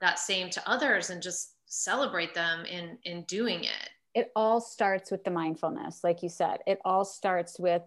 that 0.00 0.18
same 0.18 0.50
to 0.50 0.70
others 0.70 1.10
and 1.10 1.22
just 1.22 1.54
celebrate 1.66 2.34
them 2.34 2.64
in 2.64 2.98
in 3.04 3.24
doing 3.24 3.64
it. 3.64 3.90
It 4.14 4.30
all 4.36 4.60
starts 4.60 5.10
with 5.10 5.24
the 5.24 5.30
mindfulness, 5.30 6.04
like 6.04 6.22
you 6.22 6.28
said. 6.28 6.58
It 6.66 6.78
all 6.84 7.04
starts 7.04 7.58
with 7.58 7.82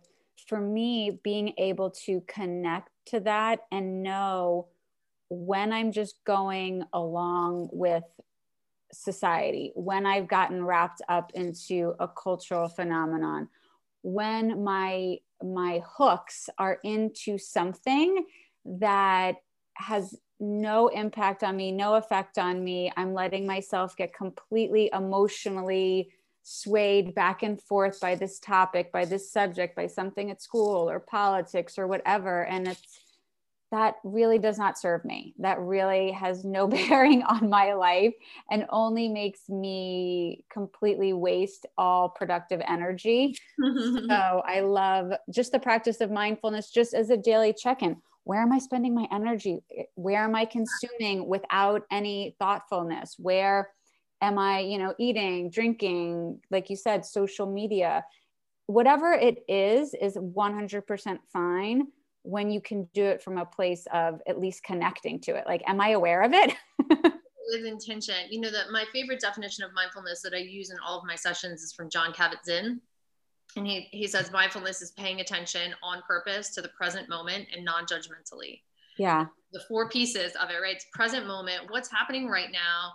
for 0.48 0.60
me 0.60 1.20
being 1.24 1.54
able 1.58 1.90
to 1.92 2.22
connect 2.28 2.90
to 3.08 3.22
that 3.22 3.62
and 3.72 4.04
know 4.04 4.68
when 5.30 5.74
I'm 5.74 5.92
just 5.92 6.16
going 6.26 6.84
along 6.94 7.70
with 7.72 8.04
society, 8.92 9.72
when 9.76 10.06
I've 10.06 10.28
gotten 10.28 10.64
wrapped 10.66 11.02
up 11.10 11.32
into 11.34 11.94
a 12.00 12.08
cultural 12.08 12.70
phenomenon, 12.70 13.50
when 14.02 14.64
my 14.64 15.18
my 15.44 15.82
hooks 15.86 16.50
are 16.58 16.80
into 16.84 17.38
something 17.38 18.26
that 18.66 19.36
has 19.76 20.16
no 20.40 20.88
impact 20.88 21.44
on 21.44 21.56
me, 21.56 21.72
no 21.72 21.96
effect 21.96 22.38
on 22.38 22.64
me. 22.64 22.92
I'm 22.98 23.14
letting 23.14 23.46
myself 23.46 23.96
get 23.96 24.14
completely 24.14 24.90
emotionally 24.94 26.10
swayed 26.44 27.14
back 27.14 27.44
and 27.44 27.62
forth 27.62 28.00
by 28.00 28.16
this 28.16 28.40
topic, 28.40 28.92
by 28.92 29.06
this 29.06 29.32
subject, 29.32 29.76
by 29.76 29.86
something 29.88 30.32
at 30.32 30.42
school 30.42 30.90
or 30.90 31.00
politics 31.00 31.78
or 31.78 31.88
whatever. 31.88 32.46
And 32.46 32.68
it's 32.68 33.00
that 33.72 33.96
really 34.04 34.40
does 34.40 34.58
not 34.58 34.80
serve 34.80 35.04
me. 35.04 35.34
That 35.40 35.60
really 35.60 36.12
has 36.12 36.46
no 36.46 36.68
bearing 36.68 37.24
on 37.24 37.50
my 37.50 37.74
life 37.74 38.14
and 38.50 38.66
only 38.70 39.10
makes 39.10 39.50
me 39.50 40.46
completely 40.52 41.14
waste 41.14 41.66
all 41.78 42.10
productive 42.10 42.62
energy. 42.68 43.36
so 43.60 44.42
I 44.46 44.62
love 44.62 45.12
just 45.30 45.52
the 45.52 45.60
practice 45.60 46.02
of 46.02 46.12
mindfulness, 46.12 46.72
just 46.72 46.94
as 46.94 47.10
a 47.10 47.18
daily 47.18 47.54
check 47.54 47.82
in. 47.82 47.98
Where 48.24 48.42
am 48.42 48.52
I 48.52 48.60
spending 48.60 48.94
my 48.94 49.08
energy? 49.12 49.60
Eh, 49.78 49.84
where 49.96 50.24
am 50.24 50.36
I 50.36 50.46
consuming 50.46 51.28
without 51.28 51.84
any 51.92 52.36
thoughtfulness? 52.40 53.16
Where 53.18 53.70
am 54.22 54.38
I, 54.38 54.60
you 54.60 54.78
know, 54.78 54.94
eating, 54.98 55.50
drinking, 55.50 56.40
like 56.52 56.70
you 56.70 56.76
said, 56.76 57.06
social 57.06 57.46
media? 57.46 58.04
Whatever 58.66 59.14
it 59.14 59.44
is, 59.48 59.94
is 59.94 60.18
100% 60.18 61.20
fine 61.32 61.88
when 62.24 62.52
you 62.52 62.62
can 62.62 62.88
do 62.94 63.04
it 63.04 63.22
from 63.22 63.38
a 63.38 63.46
place 63.46 63.88
of 63.94 64.22
at 64.28 64.40
least 64.40 64.64
connecting 64.64 65.20
to 65.22 65.36
it. 65.36 65.46
Like 65.48 65.64
am 65.68 65.82
i 65.82 65.90
aware 65.90 66.22
of 66.24 66.34
it? 66.34 66.54
With 66.90 67.66
intention. 67.66 68.16
You 68.30 68.42
know 68.42 68.52
that 68.52 68.72
my 68.72 68.84
favorite 68.94 69.22
definition 69.22 69.64
of 69.64 69.72
mindfulness 69.74 70.22
that 70.22 70.34
i 70.34 70.38
use 70.38 70.70
in 70.70 70.78
all 70.86 71.00
of 71.00 71.06
my 71.06 71.16
sessions 71.16 71.62
is 71.62 71.74
from 71.74 71.90
jon 71.90 72.14
kabat-zinn. 72.14 72.82
And 73.56 73.66
he, 73.66 73.88
he 73.92 74.08
says 74.08 74.32
mindfulness 74.32 74.82
is 74.82 74.92
paying 74.92 75.22
attention 75.22 75.74
on 75.82 76.02
purpose 76.06 76.54
to 76.56 76.62
the 76.62 76.70
present 76.70 77.08
moment 77.08 77.48
and 77.56 77.64
non-judgmentally. 77.64 78.62
Yeah. 79.00 79.28
The 79.54 79.62
four 79.68 79.90
pieces 79.90 80.34
of 80.36 80.50
it 80.50 80.62
right? 80.62 80.76
It's 80.76 80.86
present 80.94 81.26
moment 81.26 81.62
what's 81.70 81.90
happening 81.90 82.28
right 82.28 82.52
now 82.52 82.94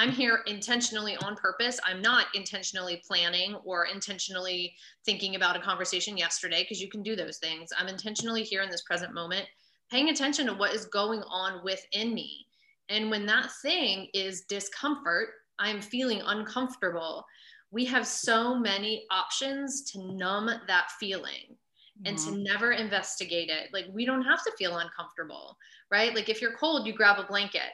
I'm 0.00 0.12
here 0.12 0.40
intentionally 0.46 1.14
on 1.18 1.36
purpose. 1.36 1.78
I'm 1.84 2.00
not 2.00 2.28
intentionally 2.34 3.02
planning 3.06 3.54
or 3.66 3.84
intentionally 3.84 4.74
thinking 5.04 5.36
about 5.36 5.56
a 5.56 5.60
conversation 5.60 6.16
yesterday 6.16 6.62
because 6.62 6.80
you 6.80 6.88
can 6.88 7.02
do 7.02 7.14
those 7.14 7.36
things. 7.36 7.68
I'm 7.78 7.86
intentionally 7.86 8.42
here 8.42 8.62
in 8.62 8.70
this 8.70 8.80
present 8.80 9.12
moment, 9.12 9.44
paying 9.90 10.08
attention 10.08 10.46
to 10.46 10.54
what 10.54 10.72
is 10.72 10.86
going 10.86 11.20
on 11.28 11.62
within 11.62 12.14
me. 12.14 12.46
And 12.88 13.10
when 13.10 13.26
that 13.26 13.50
thing 13.60 14.06
is 14.14 14.46
discomfort, 14.48 15.28
I'm 15.58 15.82
feeling 15.82 16.22
uncomfortable. 16.24 17.26
We 17.70 17.84
have 17.84 18.06
so 18.06 18.58
many 18.58 19.04
options 19.10 19.82
to 19.92 20.02
numb 20.14 20.50
that 20.66 20.92
feeling 20.98 21.58
and 22.06 22.16
to 22.16 22.30
mm-hmm. 22.30 22.44
never 22.44 22.72
investigate 22.72 23.50
it. 23.50 23.68
Like 23.70 23.84
we 23.92 24.06
don't 24.06 24.24
have 24.24 24.42
to 24.44 24.52
feel 24.56 24.78
uncomfortable, 24.78 25.58
right? 25.90 26.14
Like 26.14 26.30
if 26.30 26.40
you're 26.40 26.56
cold, 26.56 26.86
you 26.86 26.94
grab 26.94 27.18
a 27.18 27.24
blanket. 27.24 27.68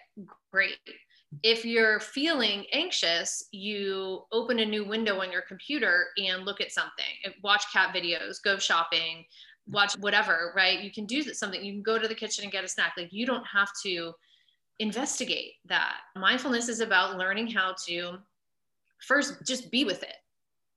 Great 0.50 0.78
if 1.42 1.64
you're 1.64 2.00
feeling 2.00 2.64
anxious, 2.72 3.44
you 3.50 4.22
open 4.32 4.60
a 4.60 4.66
new 4.66 4.84
window 4.84 5.20
on 5.20 5.32
your 5.32 5.42
computer 5.42 6.06
and 6.16 6.44
look 6.44 6.60
at 6.60 6.72
something, 6.72 7.04
watch 7.42 7.64
cat 7.72 7.94
videos, 7.94 8.42
go 8.42 8.58
shopping, 8.58 9.24
watch 9.68 9.94
whatever, 9.98 10.52
right? 10.54 10.80
You 10.80 10.90
can 10.90 11.06
do 11.06 11.22
something. 11.22 11.64
You 11.64 11.72
can 11.72 11.82
go 11.82 11.98
to 11.98 12.08
the 12.08 12.14
kitchen 12.14 12.44
and 12.44 12.52
get 12.52 12.64
a 12.64 12.68
snack. 12.68 12.92
Like 12.96 13.12
you 13.12 13.26
don't 13.26 13.46
have 13.46 13.70
to 13.84 14.12
investigate 14.78 15.54
that. 15.66 15.98
Mindfulness 16.16 16.68
is 16.68 16.80
about 16.80 17.18
learning 17.18 17.48
how 17.48 17.74
to 17.86 18.18
first 19.06 19.44
just 19.44 19.70
be 19.70 19.84
with 19.84 20.02
it, 20.02 20.16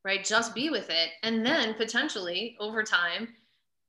right? 0.03 0.23
Just 0.23 0.55
be 0.55 0.69
with 0.69 0.89
it. 0.89 1.09
And 1.23 1.45
then 1.45 1.75
potentially 1.75 2.57
over 2.59 2.83
time, 2.83 3.29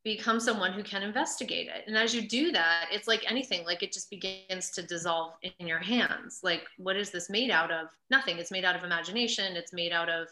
become 0.03 0.40
someone 0.40 0.72
who 0.72 0.82
can 0.82 1.03
investigate 1.03 1.68
it. 1.68 1.84
And 1.86 1.96
as 1.96 2.14
you 2.14 2.26
do 2.26 2.53
that, 2.53 2.86
it's 2.90 3.07
like 3.07 3.30
anything, 3.30 3.66
like 3.66 3.82
it 3.82 3.92
just 3.92 4.09
begins 4.09 4.70
to 4.70 4.82
dissolve 4.82 5.34
in 5.59 5.66
your 5.66 5.78
hands. 5.78 6.40
Like, 6.42 6.62
what 6.78 6.96
is 6.96 7.11
this 7.11 7.28
made 7.28 7.51
out 7.51 7.70
of? 7.70 7.88
Nothing. 8.11 8.38
It's 8.38 8.51
made 8.51 8.64
out 8.64 8.76
of 8.76 8.82
imagination, 8.82 9.57
it's 9.57 9.72
made 9.74 9.92
out 9.92 10.09
of 10.09 10.28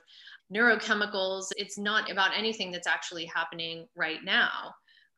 neurochemicals. 0.55 1.49
It's 1.59 1.77
not 1.77 2.11
about 2.11 2.31
anything 2.35 2.73
that's 2.73 2.87
actually 2.87 3.27
happening 3.27 3.87
right 3.95 4.25
now. 4.25 4.75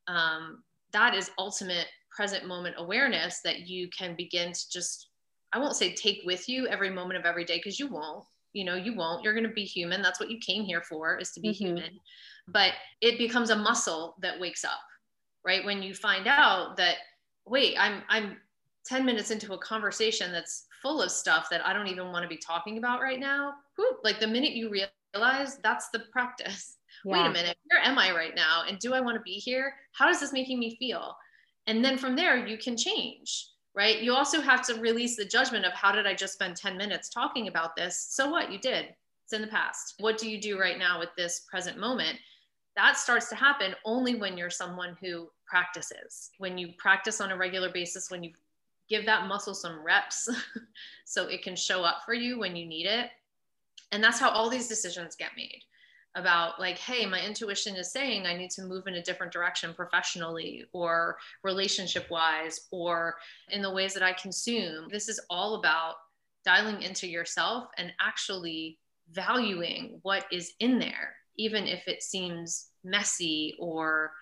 Um, 0.08 0.64
that 0.92 1.14
is 1.14 1.30
ultimate 1.38 1.86
present 2.10 2.44
moment 2.44 2.74
awareness 2.78 3.40
that 3.44 3.68
you 3.68 3.88
can 3.96 4.16
begin 4.16 4.52
to 4.52 4.70
just, 4.70 5.10
I 5.52 5.60
won't 5.60 5.76
say 5.76 5.94
take 5.94 6.22
with 6.24 6.48
you 6.48 6.66
every 6.66 6.90
moment 6.90 7.20
of 7.20 7.24
every 7.24 7.44
day, 7.44 7.58
because 7.58 7.78
you 7.78 7.86
won't. 7.86 8.24
You 8.52 8.64
know, 8.64 8.74
you 8.74 8.96
won't. 8.96 9.22
You're 9.22 9.32
going 9.32 9.46
to 9.46 9.54
be 9.54 9.62
human. 9.64 10.02
That's 10.02 10.18
what 10.18 10.28
you 10.28 10.38
came 10.40 10.64
here 10.64 10.82
for, 10.82 11.16
is 11.18 11.30
to 11.32 11.40
be 11.40 11.50
mm-hmm. 11.50 11.64
human 11.64 12.00
but 12.52 12.72
it 13.00 13.18
becomes 13.18 13.50
a 13.50 13.56
muscle 13.56 14.16
that 14.20 14.38
wakes 14.40 14.64
up 14.64 14.80
right? 15.42 15.64
When 15.64 15.82
you 15.82 15.94
find 15.94 16.26
out 16.26 16.76
that 16.76 16.96
wait 17.46 17.74
i'm 17.78 18.02
i'm 18.08 18.36
10 18.86 19.04
minutes 19.04 19.30
into 19.30 19.52
a 19.52 19.58
conversation 19.58 20.32
that's 20.32 20.66
full 20.82 21.02
of 21.02 21.10
stuff 21.10 21.48
that 21.50 21.66
i 21.66 21.72
don't 21.72 21.88
even 21.88 22.12
want 22.12 22.22
to 22.22 22.28
be 22.28 22.36
talking 22.36 22.78
about 22.78 23.00
right 23.00 23.20
now 23.20 23.52
whew, 23.76 23.96
like 24.04 24.20
the 24.20 24.26
minute 24.26 24.52
you 24.52 24.70
realize 24.70 25.58
that's 25.62 25.90
the 25.90 26.00
practice 26.12 26.76
yeah. 27.04 27.12
wait 27.12 27.26
a 27.26 27.30
minute 27.30 27.56
where 27.70 27.82
am 27.82 27.98
i 27.98 28.10
right 28.12 28.34
now? 28.34 28.64
And 28.68 28.78
do 28.78 28.94
i 28.94 29.00
want 29.00 29.16
to 29.16 29.22
be 29.22 29.34
here? 29.34 29.74
How 29.92 30.08
is 30.08 30.20
this 30.20 30.32
making 30.32 30.58
me 30.58 30.76
feel? 30.76 31.14
And 31.66 31.84
then 31.84 31.98
from 31.98 32.16
there 32.16 32.46
you 32.46 32.56
can 32.56 32.76
change 32.76 33.46
right? 33.76 34.02
You 34.02 34.12
also 34.12 34.40
have 34.40 34.66
to 34.66 34.80
release 34.80 35.16
the 35.16 35.24
judgment 35.24 35.64
of 35.64 35.72
how 35.72 35.92
did 35.92 36.04
i 36.04 36.12
just 36.12 36.32
spend 36.32 36.56
10 36.56 36.76
minutes 36.76 37.08
talking 37.08 37.46
about 37.46 37.76
this? 37.76 38.08
So 38.10 38.28
what? 38.28 38.50
You 38.50 38.58
did. 38.58 38.86
It's 39.24 39.32
in 39.32 39.42
the 39.42 39.46
past. 39.46 39.94
What 39.98 40.18
do 40.18 40.28
you 40.28 40.40
do 40.40 40.58
right 40.58 40.76
now 40.76 40.98
with 40.98 41.10
this 41.16 41.46
present 41.48 41.78
moment 41.78 42.18
that 42.76 42.96
starts 42.96 43.28
to 43.28 43.34
happen 43.34 43.74
only 43.84 44.14
when 44.14 44.38
you're 44.38 44.50
someone 44.50 44.96
who 45.00 45.28
practices. 45.46 46.30
When 46.38 46.56
you 46.56 46.72
practice 46.78 47.20
on 47.20 47.32
a 47.32 47.36
regular 47.36 47.70
basis, 47.70 48.10
when 48.10 48.22
you 48.22 48.32
give 48.88 49.06
that 49.06 49.26
muscle 49.26 49.54
some 49.54 49.82
reps 49.84 50.28
so 51.04 51.26
it 51.26 51.42
can 51.42 51.56
show 51.56 51.82
up 51.82 52.02
for 52.04 52.14
you 52.14 52.38
when 52.38 52.56
you 52.56 52.66
need 52.66 52.86
it. 52.86 53.10
And 53.92 54.02
that's 54.02 54.18
how 54.18 54.30
all 54.30 54.48
these 54.48 54.68
decisions 54.68 55.16
get 55.16 55.30
made 55.36 55.62
about 56.16 56.58
like 56.58 56.76
hey 56.76 57.06
my 57.06 57.24
intuition 57.24 57.76
is 57.76 57.92
saying 57.92 58.26
i 58.26 58.36
need 58.36 58.50
to 58.50 58.62
move 58.62 58.88
in 58.88 58.94
a 58.94 59.02
different 59.02 59.32
direction 59.32 59.72
professionally 59.72 60.64
or 60.72 61.16
relationship 61.44 62.10
wise 62.10 62.66
or 62.72 63.14
in 63.50 63.62
the 63.62 63.70
ways 63.70 63.94
that 63.94 64.02
i 64.02 64.12
consume 64.12 64.88
this 64.90 65.08
is 65.08 65.20
all 65.30 65.54
about 65.54 65.94
dialing 66.44 66.82
into 66.82 67.06
yourself 67.06 67.68
and 67.78 67.92
actually 68.00 68.76
valuing 69.12 70.00
what 70.02 70.24
is 70.32 70.54
in 70.58 70.80
there 70.80 71.14
even 71.36 71.66
if 71.66 71.86
it 71.86 72.02
seems 72.02 72.70
messy 72.84 73.54
or 73.58 74.12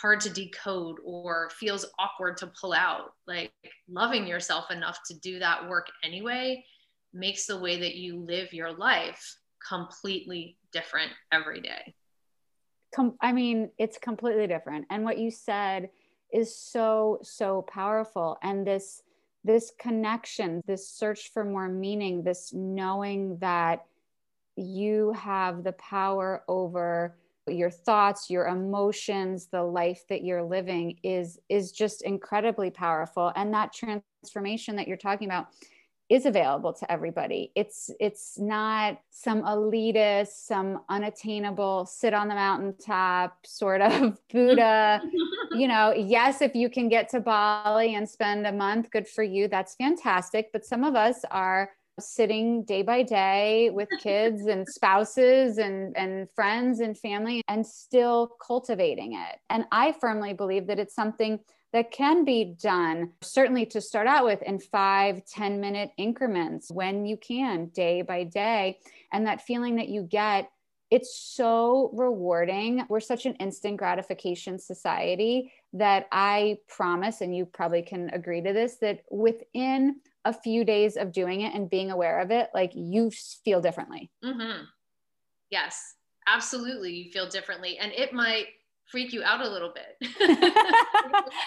hard 0.00 0.20
to 0.20 0.30
decode 0.30 0.96
or 1.04 1.50
feels 1.50 1.86
awkward 1.98 2.36
to 2.38 2.50
pull 2.60 2.72
out. 2.72 3.12
Like 3.26 3.52
loving 3.88 4.26
yourself 4.26 4.70
enough 4.70 4.98
to 5.06 5.18
do 5.18 5.38
that 5.38 5.68
work 5.68 5.86
anyway 6.02 6.64
makes 7.12 7.46
the 7.46 7.58
way 7.58 7.78
that 7.80 7.94
you 7.94 8.18
live 8.18 8.52
your 8.52 8.72
life 8.72 9.36
completely 9.66 10.56
different 10.72 11.12
every 11.32 11.60
day. 11.60 11.94
Com- 12.94 13.16
I 13.20 13.32
mean, 13.32 13.70
it's 13.78 13.98
completely 13.98 14.46
different. 14.46 14.86
And 14.90 15.04
what 15.04 15.18
you 15.18 15.30
said 15.30 15.90
is 16.32 16.56
so, 16.56 17.20
so 17.22 17.62
powerful. 17.62 18.36
And 18.42 18.66
this, 18.66 19.02
this 19.44 19.72
connection, 19.78 20.60
this 20.66 20.88
search 20.88 21.30
for 21.32 21.44
more 21.44 21.68
meaning, 21.68 22.24
this 22.24 22.52
knowing 22.52 23.38
that 23.38 23.84
you 24.56 25.12
have 25.12 25.64
the 25.64 25.72
power 25.72 26.42
over 26.48 27.16
your 27.46 27.70
thoughts 27.70 28.30
your 28.30 28.46
emotions 28.46 29.48
the 29.48 29.62
life 29.62 30.02
that 30.08 30.24
you're 30.24 30.42
living 30.42 30.98
is 31.02 31.38
is 31.48 31.72
just 31.72 32.02
incredibly 32.02 32.70
powerful. 32.70 33.32
And 33.36 33.52
that 33.52 33.72
transformation 33.72 34.76
that 34.76 34.88
you're 34.88 34.96
talking 34.96 35.28
about 35.28 35.48
is 36.10 36.26
available 36.26 36.72
to 36.72 36.90
everybody. 36.90 37.50
It's 37.54 37.90
it's 37.98 38.38
not 38.38 38.98
some 39.10 39.42
elitist 39.42 40.46
some 40.46 40.82
unattainable 40.88 41.86
sit 41.86 42.14
on 42.14 42.28
the 42.28 42.34
mountaintop 42.34 43.46
sort 43.46 43.80
of 43.80 44.18
buddha. 44.32 45.02
You 45.52 45.68
know 45.68 45.92
yes 45.92 46.42
if 46.42 46.56
you 46.56 46.68
can 46.68 46.88
get 46.88 47.08
to 47.10 47.20
bali 47.20 47.94
and 47.94 48.08
spend 48.08 48.44
a 48.44 48.52
month 48.52 48.90
good 48.90 49.06
for 49.06 49.22
you. 49.22 49.46
That's 49.46 49.76
fantastic. 49.76 50.50
But 50.52 50.64
some 50.64 50.82
of 50.82 50.96
us 50.96 51.24
are 51.30 51.70
sitting 52.00 52.64
day 52.64 52.82
by 52.82 53.02
day 53.02 53.70
with 53.72 53.88
kids 54.00 54.46
and 54.46 54.68
spouses 54.68 55.58
and, 55.58 55.96
and 55.96 56.28
friends 56.30 56.80
and 56.80 56.98
family 56.98 57.42
and 57.48 57.66
still 57.66 58.32
cultivating 58.44 59.14
it. 59.14 59.38
And 59.50 59.64
I 59.70 59.92
firmly 59.92 60.32
believe 60.32 60.66
that 60.66 60.78
it's 60.78 60.94
something 60.94 61.38
that 61.72 61.90
can 61.90 62.24
be 62.24 62.56
done 62.62 63.10
certainly 63.20 63.66
to 63.66 63.80
start 63.80 64.06
out 64.06 64.24
with 64.24 64.40
in 64.42 64.58
five 64.60 65.24
ten 65.26 65.60
minute 65.60 65.90
increments 65.98 66.70
when 66.70 67.04
you 67.04 67.16
can 67.16 67.66
day 67.66 68.00
by 68.00 68.22
day 68.24 68.78
and 69.12 69.26
that 69.26 69.42
feeling 69.42 69.76
that 69.76 69.88
you 69.88 70.02
get 70.02 70.48
it's 70.90 71.18
so 71.18 71.90
rewarding 71.92 72.84
we're 72.88 73.00
such 73.00 73.26
an 73.26 73.34
instant 73.36 73.76
gratification 73.76 74.56
society 74.58 75.52
that 75.72 76.06
i 76.12 76.56
promise 76.68 77.22
and 77.22 77.34
you 77.34 77.44
probably 77.44 77.82
can 77.82 78.08
agree 78.10 78.40
to 78.40 78.52
this 78.52 78.76
that 78.76 79.00
within 79.10 79.96
a 80.24 80.32
few 80.32 80.64
days 80.64 80.96
of 80.96 81.12
doing 81.12 81.42
it 81.42 81.54
and 81.54 81.68
being 81.70 81.90
aware 81.90 82.20
of 82.20 82.30
it, 82.30 82.50
like 82.54 82.72
you 82.74 83.10
feel 83.44 83.60
differently. 83.60 84.10
Mm-hmm. 84.24 84.64
Yes, 85.50 85.94
absolutely. 86.26 86.92
You 86.92 87.10
feel 87.10 87.28
differently. 87.28 87.78
And 87.78 87.92
it 87.92 88.12
might 88.12 88.46
freak 88.86 89.12
you 89.12 89.22
out 89.22 89.40
a 89.40 89.48
little 89.48 89.72
bit. 89.72 90.10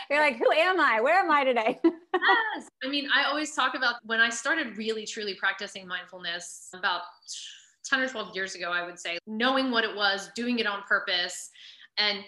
You're 0.09 0.19
like, 0.19 0.37
who 0.37 0.51
am 0.51 0.79
I? 0.79 1.01
Where 1.01 1.19
am 1.19 1.31
I 1.31 1.43
today? 1.43 1.79
yes. 1.83 2.69
I 2.83 2.89
mean, 2.89 3.07
I 3.15 3.25
always 3.25 3.53
talk 3.53 3.75
about 3.75 3.95
when 4.03 4.19
I 4.19 4.29
started 4.29 4.77
really 4.77 5.05
truly 5.05 5.35
practicing 5.35 5.87
mindfulness 5.87 6.69
about 6.73 7.01
10 7.85 8.01
or 8.01 8.07
12 8.07 8.35
years 8.35 8.55
ago, 8.55 8.71
I 8.71 8.85
would 8.85 8.99
say, 8.99 9.17
knowing 9.27 9.71
what 9.71 9.83
it 9.83 9.95
was, 9.95 10.29
doing 10.35 10.59
it 10.59 10.67
on 10.67 10.83
purpose. 10.87 11.49
And 11.97 12.19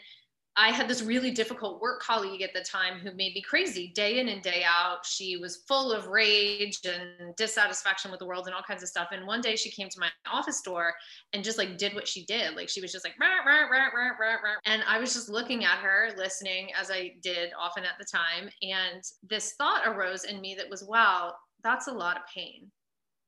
I 0.55 0.71
had 0.71 0.87
this 0.87 1.01
really 1.01 1.31
difficult 1.31 1.81
work 1.81 2.01
colleague 2.01 2.41
at 2.41 2.53
the 2.53 2.61
time 2.61 2.99
who 2.99 3.11
made 3.11 3.33
me 3.33 3.41
crazy 3.41 3.91
day 3.95 4.19
in 4.19 4.27
and 4.27 4.41
day 4.41 4.63
out. 4.67 5.05
She 5.05 5.37
was 5.37 5.63
full 5.67 5.91
of 5.91 6.07
rage 6.07 6.79
and 6.85 7.35
dissatisfaction 7.37 8.11
with 8.11 8.19
the 8.19 8.25
world 8.25 8.45
and 8.45 8.55
all 8.55 8.63
kinds 8.63 8.83
of 8.83 8.89
stuff. 8.89 9.09
And 9.11 9.25
one 9.25 9.41
day 9.41 9.55
she 9.55 9.71
came 9.71 9.87
to 9.89 9.99
my 9.99 10.09
office 10.29 10.61
door 10.61 10.93
and 11.33 11.43
just 11.43 11.57
like 11.57 11.77
did 11.77 11.93
what 11.93 12.07
she 12.07 12.25
did. 12.25 12.55
Like 12.55 12.67
she 12.67 12.81
was 12.81 12.91
just 12.91 13.05
like, 13.05 13.13
rah, 13.19 13.45
rah, 13.45 13.67
rah, 13.69 13.87
rah, 13.95 14.09
rah, 14.19 14.35
rah. 14.43 14.55
and 14.65 14.83
I 14.87 14.99
was 14.99 15.13
just 15.13 15.29
looking 15.29 15.63
at 15.63 15.77
her, 15.79 16.09
listening 16.17 16.69
as 16.79 16.91
I 16.91 17.13
did 17.21 17.51
often 17.57 17.83
at 17.85 17.97
the 17.97 18.05
time. 18.05 18.49
And 18.61 19.01
this 19.29 19.53
thought 19.53 19.87
arose 19.87 20.25
in 20.25 20.41
me 20.41 20.55
that 20.55 20.69
was, 20.69 20.83
wow, 20.83 21.33
that's 21.63 21.87
a 21.87 21.93
lot 21.93 22.17
of 22.17 22.23
pain. 22.33 22.69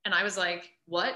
And 0.04 0.14
I 0.14 0.24
was 0.24 0.38
like, 0.38 0.70
what? 0.86 1.14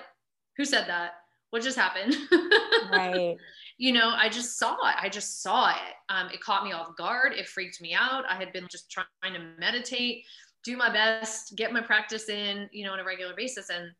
Who 0.57 0.65
said 0.65 0.87
that? 0.87 1.15
What 1.49 1.63
just 1.63 1.77
happened? 1.77 2.15
Right 2.91 3.37
you 3.77 3.91
know, 3.91 4.13
I 4.15 4.29
just 4.29 4.57
saw 4.57 4.73
it. 4.87 4.95
I 5.01 5.09
just 5.09 5.41
saw 5.41 5.69
it. 5.69 5.93
Um, 6.09 6.29
it 6.33 6.39
caught 6.39 6.63
me 6.63 6.71
off 6.71 6.95
guard. 6.95 7.33
It 7.33 7.47
freaked 7.47 7.81
me 7.81 7.93
out. 7.93 8.23
I 8.29 8.35
had 8.35 8.53
been 8.53 8.67
just 8.69 8.89
trying 8.89 9.33
to 9.33 9.47
meditate, 9.59 10.23
do 10.63 10.77
my 10.77 10.91
best, 10.91 11.55
get 11.55 11.73
my 11.73 11.81
practice 11.81 12.29
in, 12.29 12.69
you 12.71 12.85
know, 12.85 12.93
on 12.93 12.99
a 12.99 13.03
regular 13.03 13.33
basis. 13.35 13.69
And 13.69 13.91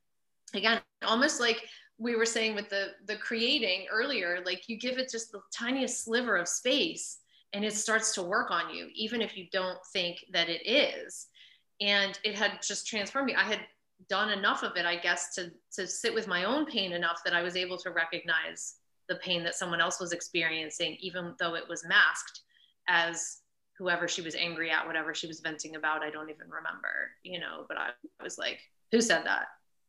again, 0.53 0.79
almost 1.05 1.41
like 1.41 1.61
we 1.97 2.15
were 2.15 2.25
saying 2.25 2.55
with 2.55 2.69
the 2.69 2.87
the 3.07 3.17
creating 3.17 3.87
earlier, 3.91 4.41
like 4.45 4.67
you 4.69 4.77
give 4.77 4.97
it 4.97 5.09
just 5.11 5.31
the 5.31 5.41
tiniest 5.53 6.03
sliver 6.03 6.37
of 6.37 6.47
space 6.47 7.17
and 7.53 7.63
it 7.63 7.73
starts 7.73 8.13
to 8.15 8.23
work 8.23 8.51
on 8.51 8.73
you, 8.73 8.89
even 8.95 9.21
if 9.21 9.37
you 9.37 9.47
don't 9.51 9.79
think 9.91 10.23
that 10.31 10.49
it 10.49 10.65
is. 10.65 11.27
And 11.81 12.17
it 12.23 12.35
had 12.35 12.59
just 12.61 12.87
transformed 12.87 13.27
me. 13.27 13.35
I 13.35 13.43
had 13.43 13.59
done 14.09 14.29
enough 14.29 14.63
of 14.63 14.77
it, 14.77 14.85
I 14.85 14.95
guess, 14.95 15.35
to 15.35 15.51
to 15.73 15.85
sit 15.85 16.13
with 16.13 16.27
my 16.27 16.45
own 16.45 16.65
pain 16.65 16.93
enough 16.93 17.19
that 17.25 17.33
I 17.33 17.41
was 17.41 17.57
able 17.57 17.77
to 17.79 17.91
recognize 17.91 18.75
the 19.07 19.15
pain 19.15 19.43
that 19.43 19.55
someone 19.55 19.81
else 19.81 19.99
was 19.99 20.11
experiencing, 20.11 20.97
even 20.99 21.35
though 21.39 21.55
it 21.55 21.67
was 21.69 21.85
masked 21.85 22.41
as 22.87 23.39
whoever 23.77 24.07
she 24.07 24.21
was 24.21 24.35
angry 24.35 24.71
at, 24.71 24.85
whatever 24.87 25.13
she 25.13 25.27
was 25.27 25.41
venting 25.41 25.75
about. 25.75 26.03
I 26.03 26.09
don't 26.09 26.29
even 26.29 26.49
remember, 26.49 27.11
you 27.23 27.39
know, 27.39 27.65
but 27.67 27.77
I 27.77 27.89
was 28.23 28.37
like, 28.37 28.59
who 28.91 29.01
said 29.01 29.25
that? 29.25 29.47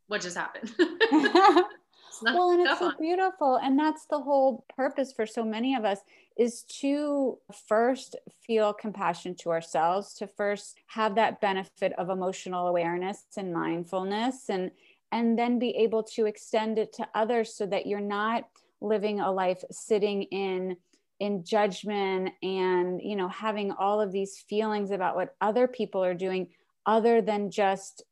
What 0.09 0.21
just 0.21 0.37
happened? 0.37 0.75
well, 2.23 2.51
and 2.51 2.67
it's 2.67 2.79
so 2.79 2.93
beautiful. 2.99 3.57
And 3.57 3.79
that's 3.79 4.07
the 4.07 4.21
whole 4.21 4.65
purpose 4.75 5.13
for 5.13 5.27
so 5.27 5.45
many 5.45 5.75
of 5.75 5.85
us 5.85 6.01
is 6.37 6.63
to 6.81 7.39
first 7.69 8.17
feel 8.47 8.73
compassion 8.73 9.35
to 9.37 9.51
ourselves, 9.51 10.15
to 10.15 10.27
first 10.27 10.79
have 10.89 11.15
that 11.15 11.41
benefit 11.41 11.93
of 11.99 12.11
emotional 12.11 12.69
awareness 12.69 13.25
and 13.37 13.53
mindfulness 13.53 14.49
and 14.49 14.71
and 15.13 15.39
then 15.39 15.59
be 15.59 15.71
able 15.77 16.03
to 16.03 16.27
extend 16.27 16.79
it 16.79 16.93
to 16.93 17.07
others 17.15 17.55
so 17.55 17.65
that 17.65 17.87
you're 17.87 18.01
not 18.01 18.49
living 18.81 19.21
a 19.21 19.31
life 19.31 19.63
sitting 19.71 20.23
in 20.25 20.77
in 21.19 21.45
judgment 21.45 22.31
and 22.43 23.01
you 23.03 23.17
know 23.17 23.29
having 23.29 23.73
all 23.73 24.01
of 24.01 24.13
these 24.13 24.45
feelings 24.49 24.91
about 24.91 25.17
what 25.17 25.35
other 25.41 25.67
people 25.67 26.05
are 26.05 26.15
doing 26.15 26.49
other 26.85 27.23
than 27.23 27.51
just 27.51 28.03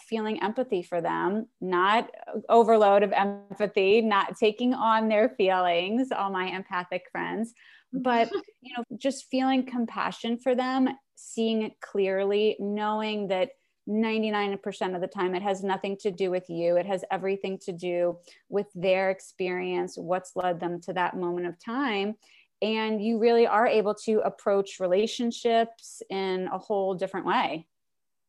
feeling 0.00 0.42
empathy 0.42 0.82
for 0.82 1.00
them 1.00 1.46
not 1.60 2.10
overload 2.48 3.02
of 3.02 3.12
empathy 3.12 4.00
not 4.00 4.36
taking 4.38 4.74
on 4.74 5.08
their 5.08 5.30
feelings 5.30 6.10
all 6.12 6.30
my 6.30 6.46
empathic 6.46 7.04
friends 7.10 7.54
but 7.92 8.30
you 8.60 8.74
know 8.76 8.84
just 8.98 9.30
feeling 9.30 9.64
compassion 9.64 10.38
for 10.38 10.54
them 10.54 10.88
seeing 11.14 11.62
it 11.62 11.80
clearly 11.80 12.56
knowing 12.58 13.28
that 13.28 13.50
99% 13.88 14.94
of 14.94 15.00
the 15.00 15.06
time 15.06 15.34
it 15.34 15.42
has 15.42 15.64
nothing 15.64 15.96
to 15.98 16.10
do 16.10 16.30
with 16.30 16.48
you. 16.48 16.76
It 16.76 16.86
has 16.86 17.04
everything 17.10 17.58
to 17.64 17.72
do 17.72 18.18
with 18.48 18.66
their 18.74 19.10
experience 19.10 19.96
what's 19.96 20.36
led 20.36 20.60
them 20.60 20.80
to 20.82 20.92
that 20.92 21.16
moment 21.16 21.46
of 21.46 21.58
time. 21.58 22.14
And 22.60 23.02
you 23.02 23.18
really 23.18 23.46
are 23.46 23.66
able 23.66 23.94
to 24.06 24.20
approach 24.20 24.78
relationships 24.78 26.00
in 26.10 26.48
a 26.52 26.58
whole 26.58 26.94
different 26.94 27.26
way. 27.26 27.66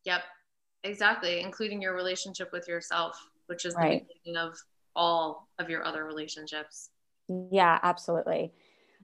Yep 0.04 0.22
exactly 0.84 1.40
including 1.40 1.82
your 1.82 1.94
relationship 1.94 2.52
with 2.52 2.68
yourself 2.68 3.18
which 3.46 3.64
is 3.64 3.74
right. 3.74 4.06
the 4.06 4.14
beginning 4.14 4.36
of 4.36 4.56
all 4.96 5.48
of 5.58 5.68
your 5.68 5.84
other 5.84 6.04
relationships. 6.04 6.90
Yeah 7.50 7.78
absolutely 7.82 8.52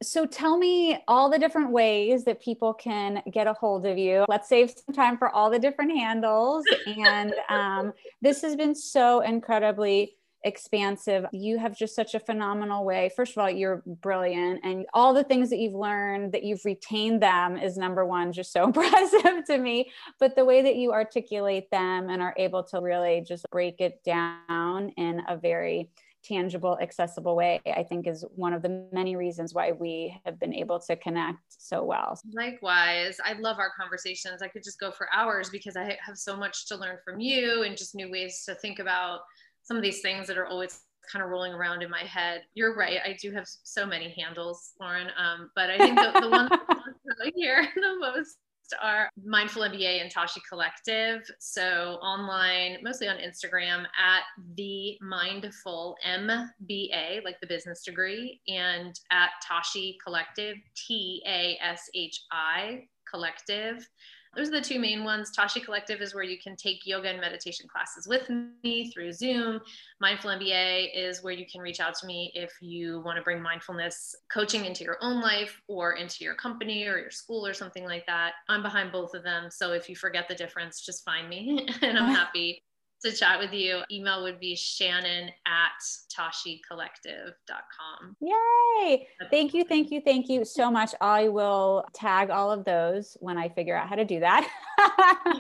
so 0.03 0.25
tell 0.25 0.57
me 0.57 0.99
all 1.07 1.29
the 1.29 1.39
different 1.39 1.71
ways 1.71 2.25
that 2.25 2.41
people 2.41 2.73
can 2.73 3.23
get 3.31 3.47
a 3.47 3.53
hold 3.53 3.85
of 3.85 3.99
you. 3.99 4.25
Let's 4.29 4.49
save 4.49 4.71
some 4.71 4.95
time 4.95 5.19
for 5.19 5.29
all 5.29 5.51
the 5.51 5.59
different 5.59 5.93
handles. 5.93 6.65
And 6.87 7.35
um, 7.49 7.93
this 8.23 8.41
has 8.43 8.57
been 8.57 8.75
so 8.75 9.21
incredibly 9.21 10.17
expansive. 10.45 11.27
You 11.33 11.59
have 11.59 11.77
just 11.77 11.95
such 11.95 12.15
a 12.15 12.21
phenomenal 12.21 12.85
way. 12.85 13.11
First 13.15 13.33
of 13.33 13.39
all, 13.39 13.51
you're 13.51 13.83
brilliant, 13.87 14.61
and 14.65 14.87
all 14.95 15.13
the 15.13 15.25
things 15.25 15.51
that 15.51 15.59
you've 15.59 15.75
learned, 15.75 16.33
that 16.33 16.45
you've 16.45 16.65
retained 16.65 17.23
them, 17.23 17.59
is 17.59 17.77
number 17.77 18.07
one, 18.07 18.33
just 18.33 18.53
so 18.53 18.65
impressive 18.65 19.45
to 19.47 19.59
me. 19.59 19.91
But 20.19 20.37
the 20.37 20.45
way 20.45 20.63
that 20.63 20.77
you 20.77 20.93
articulate 20.93 21.71
them 21.71 22.09
and 22.09 22.23
are 22.23 22.35
able 22.39 22.63
to 22.65 22.81
really 22.81 23.23
just 23.27 23.45
break 23.51 23.81
it 23.81 24.03
down 24.03 24.91
in 24.97 25.23
a 25.29 25.37
very 25.37 25.91
tangible, 26.23 26.79
accessible 26.81 27.37
way, 27.37 27.61
I 27.67 27.83
think 27.83 28.07
is 28.07 28.25
one 28.35 28.53
of 28.53 28.63
the 28.63 28.87
many 28.93 29.17
reasons 29.17 29.55
why 29.55 29.73
we 29.73 30.19
have 30.25 30.39
been 30.39 30.55
able 30.55 30.79
to 30.81 30.97
connect 30.97 31.39
so 31.49 31.85
well. 31.85 32.21
Likewise, 32.33 33.19
I 33.25 33.35
love 33.35 33.59
our 33.59 33.71
conversations. 33.79 34.43
I 34.43 34.49
could 34.49 34.63
just 34.63 34.81
go 34.81 34.91
for 34.91 35.09
hours 35.13 35.51
because 35.51 35.77
I 35.77 35.99
have 36.05 36.17
so 36.17 36.37
much 36.37 36.67
to 36.69 36.77
learn 36.77 36.99
from 37.05 37.21
you 37.21 37.63
and 37.63 37.77
just 37.77 37.95
new 37.95 38.11
ways 38.11 38.45
to 38.47 38.55
think 38.57 38.79
about 38.79 39.21
some 39.63 39.77
of 39.77 39.83
these 39.83 40.01
things 40.01 40.27
that 40.27 40.39
are 40.39 40.47
always 40.47 40.81
kind 41.11 41.25
of 41.25 41.31
rolling 41.31 41.53
around 41.53 41.83
in 41.83 41.91
my 41.91 42.03
head. 42.03 42.43
You're 42.55 42.77
right. 42.77 42.99
I 43.05 43.17
do 43.21 43.33
have 43.33 43.47
so 43.47 43.87
many 43.87 44.15
handles, 44.17 44.73
Lauren. 44.81 45.09
Um, 45.19 45.51
but 45.55 45.71
I 45.71 45.79
think 45.79 45.97
the, 45.97 46.21
the 46.21 46.29
one 46.31 46.49
that 46.49 47.17
I 47.25 47.33
hear 47.35 47.67
the 47.75 47.97
most 47.99 48.37
are 48.81 49.11
Mindful 49.25 49.63
MBA 49.63 50.01
and 50.01 50.11
Tashi 50.11 50.41
Collective. 50.49 51.23
So 51.39 51.99
online, 52.03 52.79
mostly 52.83 53.09
on 53.09 53.17
Instagram 53.17 53.85
at 53.99 54.23
the 54.57 54.99
Mindful 55.01 55.97
MBA, 56.07 57.25
like 57.25 57.41
the 57.41 57.47
business 57.47 57.83
degree, 57.83 58.41
and 58.49 58.99
at 59.11 59.31
Tashi 59.47 59.99
Collective, 60.05 60.57
T 60.75 61.23
A 61.27 61.59
S 61.63 61.89
H 61.95 62.23
I 62.31 62.85
Collective. 63.11 63.89
Those 64.37 64.49
are 64.49 64.53
the 64.53 64.61
two 64.61 64.79
main 64.79 65.03
ones. 65.03 65.33
Tashi 65.33 65.61
Collective 65.61 66.01
is 66.01 66.15
where 66.15 66.23
you 66.23 66.39
can 66.39 66.55
take 66.55 66.87
yoga 66.87 67.09
and 67.09 67.21
meditation 67.21 67.67
classes 67.69 68.07
with 68.07 68.31
me 68.63 68.91
through 68.91 69.13
Zoom. 69.13 69.61
Mindful 70.01 70.31
MBA 70.31 70.91
is 70.95 71.23
where 71.23 71.33
you 71.33 71.47
can 71.51 71.61
reach 71.61 71.81
out 71.81 71.95
to 71.97 72.07
me 72.07 72.31
if 72.35 72.53
you 72.61 73.03
want 73.05 73.17
to 73.17 73.23
bring 73.23 73.43
mindfulness 73.43 74.15
coaching 74.33 74.67
into 74.67 74.85
your 74.85 74.99
own 75.01 75.21
life 75.21 75.61
or 75.67 75.95
into 75.95 76.23
your 76.23 76.37
company 76.37 76.87
or 76.87 76.97
your 76.99 77.11
school 77.11 77.45
or 77.45 77.53
something 77.53 77.85
like 77.85 78.07
that. 78.07 78.35
I'm 78.49 78.63
behind 78.63 78.93
both 78.93 79.15
of 79.15 79.25
them. 79.25 79.51
So 79.51 79.73
if 79.73 79.89
you 79.89 79.97
forget 79.97 80.29
the 80.29 80.35
difference, 80.37 80.81
just 80.81 81.05
find 81.05 81.29
me 81.29 81.67
and 81.83 81.99
I'm 81.99 82.15
happy 82.15 82.63
to 83.03 83.13
chat 83.13 83.39
with 83.39 83.53
you. 83.53 83.83
Email 83.91 84.23
would 84.23 84.41
be 84.41 84.55
shannon 84.55 85.31
at 85.47 85.71
tashicollective.com. 86.15 88.17
Yay! 88.21 89.09
Thank 89.31 89.55
you, 89.55 89.65
thank 89.65 89.91
you, 89.91 90.01
thank 90.01 90.29
you 90.29 90.45
so 90.45 90.71
much. 90.71 90.95
I 91.01 91.29
will 91.29 91.85
tag 91.93 92.31
all 92.31 92.53
of 92.53 92.65
those 92.65 93.17
when 93.21 93.39
I 93.39 93.49
figure 93.49 93.77
out 93.77 93.89
how 93.89 93.97
to 93.97 94.05
do 94.05 94.21
that. 94.21 94.49